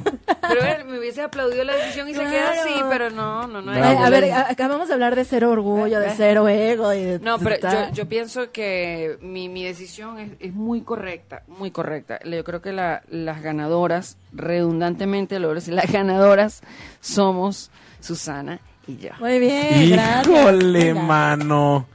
Pero 0.50 0.62
él 0.66 0.86
me 0.86 0.98
hubiese 1.00 1.22
aplaudido 1.22 1.64
la 1.64 1.76
decisión 1.76 2.10
y 2.10 2.14
se 2.16 2.22
queda 2.26 2.52
así, 2.52 2.74
pero 2.90 3.10
no, 3.12 3.48
no, 3.48 3.62
no. 3.62 3.72
Bravo. 3.72 3.86
Ay, 3.88 3.96
ella- 3.96 4.06
a 4.06 4.10
ver, 4.10 4.32
acabamos 4.50 4.88
de 4.88 4.96
hablar 4.96 5.16
de 5.16 5.26
cero 5.26 5.52
orgullo, 5.52 6.00
de 6.00 6.10
cero 6.18 6.48
ego. 6.50 6.92
Y 6.94 7.04
de, 7.04 7.20
No, 7.20 7.38
pero 7.40 7.58
yo, 7.62 7.92
yo 7.94 8.10
pienso 8.10 8.52
que 8.52 9.18
mi, 9.22 9.48
mi 9.48 9.64
decisión 9.64 10.20
es, 10.20 10.32
es 10.40 10.54
muy 10.54 10.82
correcta, 10.82 11.44
muy 11.48 11.70
correcta. 11.72 12.20
Yo 12.26 12.44
creo 12.44 12.62
que 12.62 12.74
la- 12.74 13.04
las 13.10 13.42
ganadoras, 13.42 14.18
redundantemente 14.34 15.40
lo 15.40 15.48
voy 15.50 15.54
a 15.54 15.60
decir, 15.60 15.74
las 15.76 15.92
ganadoras 15.92 16.62
somos 17.00 17.70
Susana 18.00 18.60
y 18.88 18.98
yo. 18.98 19.12
Muy 19.20 19.40
bien, 19.40 19.92
gracias. 19.92 20.28
Híjole, 20.28 20.94
Venga, 20.94 21.02
mano. 21.04 21.86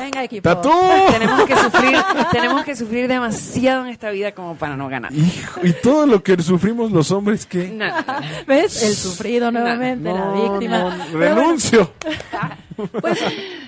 Venga, 0.00 0.24
equipo. 0.24 0.42
¡Tatú! 0.42 0.70
Tenemos 1.12 1.44
que 1.44 1.56
sufrir, 1.56 1.96
tenemos 2.32 2.64
que 2.64 2.76
sufrir 2.76 3.08
demasiado 3.08 3.84
en 3.84 3.90
esta 3.90 4.10
vida 4.10 4.32
como 4.32 4.56
para 4.56 4.76
no 4.76 4.88
ganar. 4.88 5.12
Hijo, 5.12 5.60
y 5.62 5.72
todo 5.72 6.06
lo 6.06 6.22
que 6.22 6.40
sufrimos 6.42 6.90
los 6.92 7.10
hombres, 7.10 7.46
¿qué? 7.46 7.68
No, 7.68 7.86
no, 7.86 7.96
no. 7.96 8.04
¿Ves? 8.46 8.82
El 8.82 8.94
sufrido 8.94 9.50
nuevamente, 9.50 10.12
la 10.12 10.32
víctima. 10.32 11.06
renuncio. 11.12 11.92
pues, 13.00 13.18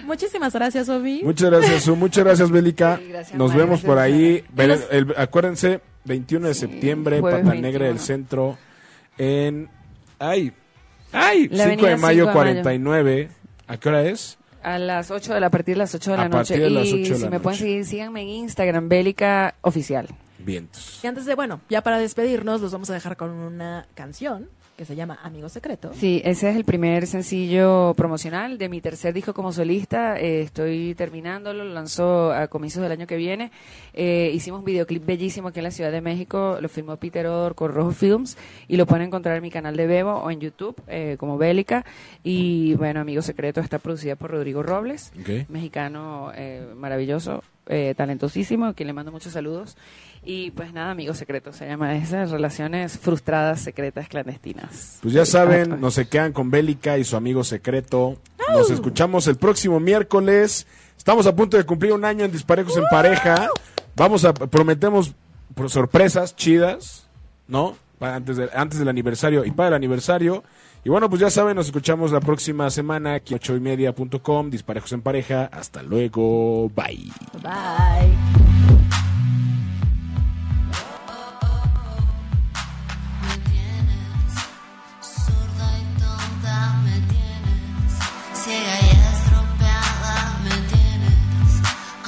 muchísimas 0.05 0.53
gracias, 0.53 0.89
Obi. 0.89 1.23
Muchas 1.25 1.51
gracias, 1.51 1.83
Su. 1.85 1.97
Muchas 1.97 2.25
gracias, 2.25 2.51
Bélica. 2.51 2.97
Sí, 2.99 3.09
gracias, 3.09 3.39
Nos 3.39 3.51
Mario, 3.51 3.65
vemos 3.65 3.83
gracias, 3.83 3.89
por 3.89 3.99
ahí. 3.99 4.45
Y 4.57 4.95
el- 4.95 5.15
acuérdense, 5.17 5.81
21 6.05 6.49
de 6.49 6.55
septiembre, 6.55 7.21
jueves 7.21 7.45
Pata 7.45 7.55
Negra 7.55 7.87
del 7.87 7.95
21. 7.97 7.99
Centro, 8.07 8.59
en... 9.19 9.69
¡Ay! 10.19 10.53
¡Ay! 11.13 11.49
5 11.51 11.57
La 11.57 11.67
de 11.67 11.77
mayo 11.77 11.77
5 11.77 11.87
de 11.91 11.97
mayo. 11.97 12.33
49. 12.33 13.29
¿A 13.67 13.77
qué 13.77 13.89
hora 13.89 14.03
es? 14.03 14.39
A 14.63 14.79
las 14.79 15.11
8 15.11 15.35
de 15.35 15.41
la, 15.41 15.47
a 15.47 15.51
partir 15.51 15.75
de 15.75 15.79
las 15.79 15.95
8 15.95 16.11
de 16.11 16.15
A 16.15 16.19
la 16.19 16.29
noche. 16.29 16.55
partir 16.55 16.63
de 16.63 16.71
las 16.71 16.87
y 16.87 17.03
8 17.03 17.15
de 17.15 17.21
si 17.21 17.29
me 17.29 17.41
pueden 17.41 17.59
seguir, 17.59 17.85
síganme 17.87 18.23
en 18.23 18.29
Instagram, 18.29 18.89
Bélica 18.89 19.55
Oficial. 19.63 20.09
Vientos. 20.39 21.01
Y 21.03 21.07
antes 21.07 21.27
de, 21.27 21.35
bueno, 21.35 21.61
ya 21.69 21.83
para 21.83 21.99
despedirnos, 21.99 22.61
los 22.61 22.73
vamos 22.73 22.91
a 22.91 22.95
dejar 22.95 23.17
con 23.17 23.31
una 23.31 23.87
canción 23.95 24.49
que 24.81 24.87
se 24.87 24.97
llama 24.97 25.19
Amigo 25.23 25.47
Secreto. 25.51 25.91
Sí, 25.93 26.23
ese 26.25 26.49
es 26.49 26.57
el 26.57 26.65
primer 26.65 27.07
sencillo 27.07 27.93
promocional 27.99 28.57
de 28.57 28.71
mi 28.71 28.81
tercer 28.81 29.13
disco 29.13 29.35
como 29.35 29.53
solista. 29.53 30.19
Eh, 30.19 30.41
estoy 30.41 30.95
terminándolo, 30.95 31.65
lo 31.65 31.75
lanzó 31.75 32.33
a 32.33 32.49
comienzos 32.49 32.83
del 32.83 32.91
año 32.93 33.07
que 33.07 33.19
viene. 33.19 33.51
Eh, 33.93 34.31
hicimos 34.33 34.61
un 34.61 34.65
videoclip 34.65 35.05
bellísimo 35.05 35.49
aquí 35.49 35.59
en 35.59 35.65
la 35.65 35.71
Ciudad 35.71 35.93
de 35.93 36.01
México, 36.01 36.57
lo 36.63 36.69
filmó 36.71 36.97
Peter 36.97 37.27
Odor 37.27 37.55
con 37.55 37.75
Rojo 37.75 37.91
Films 37.91 38.39
y 38.69 38.79
lo 38.79 38.87
pueden 38.87 39.09
encontrar 39.09 39.37
en 39.37 39.43
mi 39.43 39.51
canal 39.51 39.77
de 39.77 39.87
Bebo 39.87 40.13
o 40.15 40.31
en 40.31 40.41
YouTube 40.41 40.75
eh, 40.89 41.17
como 41.19 41.37
Bélica. 41.37 41.85
Y 42.25 42.73
bueno, 42.77 43.01
Amigo 43.01 43.21
Secreto 43.21 43.61
está 43.61 43.79
producida 43.81 44.17
por 44.17 44.31
Rodrigo 44.31 44.63
Robles, 44.63 45.13
Ok. 45.21 45.47
mexicano 45.51 46.33
eh, 46.35 46.67
maravilloso, 46.75 47.43
eh, 47.71 47.95
talentosísimo, 47.97 48.67
a 48.67 48.75
quien 48.75 48.87
le 48.89 48.93
mando 48.93 49.11
muchos 49.13 49.33
saludos. 49.33 49.77
Y 50.23 50.51
pues 50.51 50.73
nada, 50.75 50.91
Amigo 50.91 51.15
Secreto 51.15 51.53
se 51.55 51.67
llama 51.67 51.97
esas 51.97 52.31
relaciones 52.31 52.99
frustradas, 52.99 53.61
secretas, 53.61 54.09
clandestinas. 54.09 54.99
Pues 55.01 55.15
ya 55.15 55.25
saben, 55.25 55.81
nos 55.81 55.95
se 55.95 56.07
quedan 56.09 56.33
con 56.33 56.51
Bélica 56.51 56.99
y 56.99 57.05
su 57.05 57.17
amigo 57.17 57.43
secreto. 57.45 58.19
Nos 58.53 58.71
escuchamos 58.71 59.27
el 59.29 59.37
próximo 59.37 59.81
miércoles. 59.81 60.67
Estamos 60.99 61.27
a 61.27 61.35
punto 61.35 61.57
de 61.57 61.65
cumplir 61.65 61.93
un 61.95 62.05
año 62.05 62.25
en 62.27 62.33
Disparejos 62.33 62.77
en 62.77 62.85
Pareja. 62.91 63.49
Vamos 63.97 64.25
a, 64.27 64.35
prometemos 64.35 65.15
por 65.55 65.71
sorpresas 65.71 66.37
chidas, 66.37 67.07
¿no? 67.49 67.77
Para 67.99 68.17
Antes, 68.17 68.37
de- 68.37 68.51
antes 68.55 68.79
del 68.79 68.89
aniversario 68.89 69.45
y 69.45 69.51
para 69.53 69.69
el 69.69 69.75
aniversario. 69.75 70.43
Y 70.85 70.89
bueno, 70.89 71.11
pues 71.11 71.21
ya 71.21 71.31
saben, 71.31 71.57
nos 71.57 71.67
escuchamos 71.67 72.11
la 72.11 72.21
próxima 72.21 72.71
semana 72.71 73.15
aquí 73.15 73.35
en 73.35 73.41
8ymedia.com, 73.41 74.51
Disparejos 74.51 74.93
en 74.93 75.03
Pareja. 75.03 75.51
Hasta 75.53 75.83
luego, 75.83 76.71
bye. 76.71 77.11
Bye. 77.43 78.17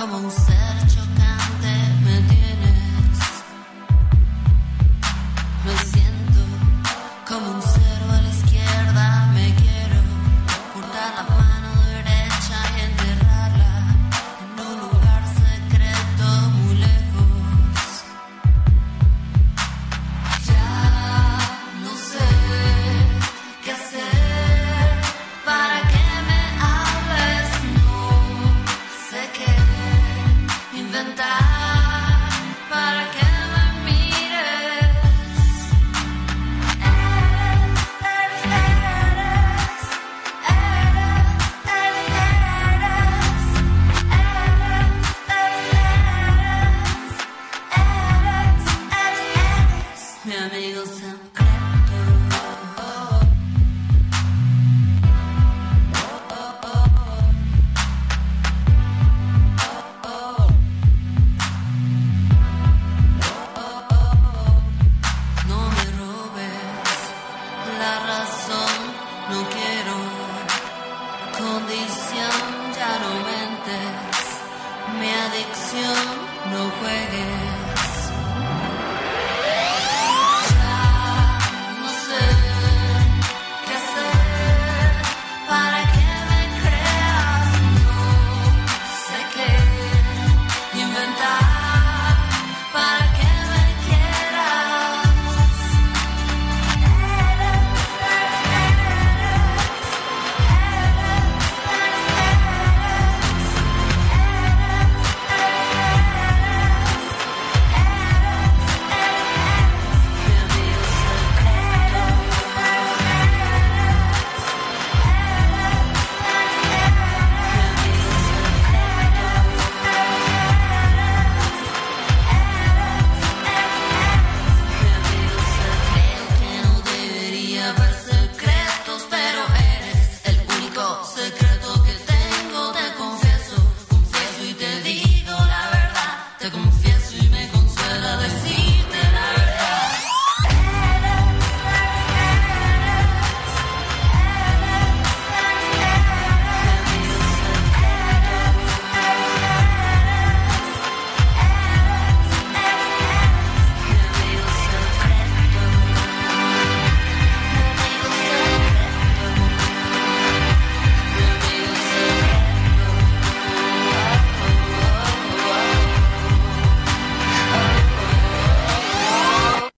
como. 0.06 0.61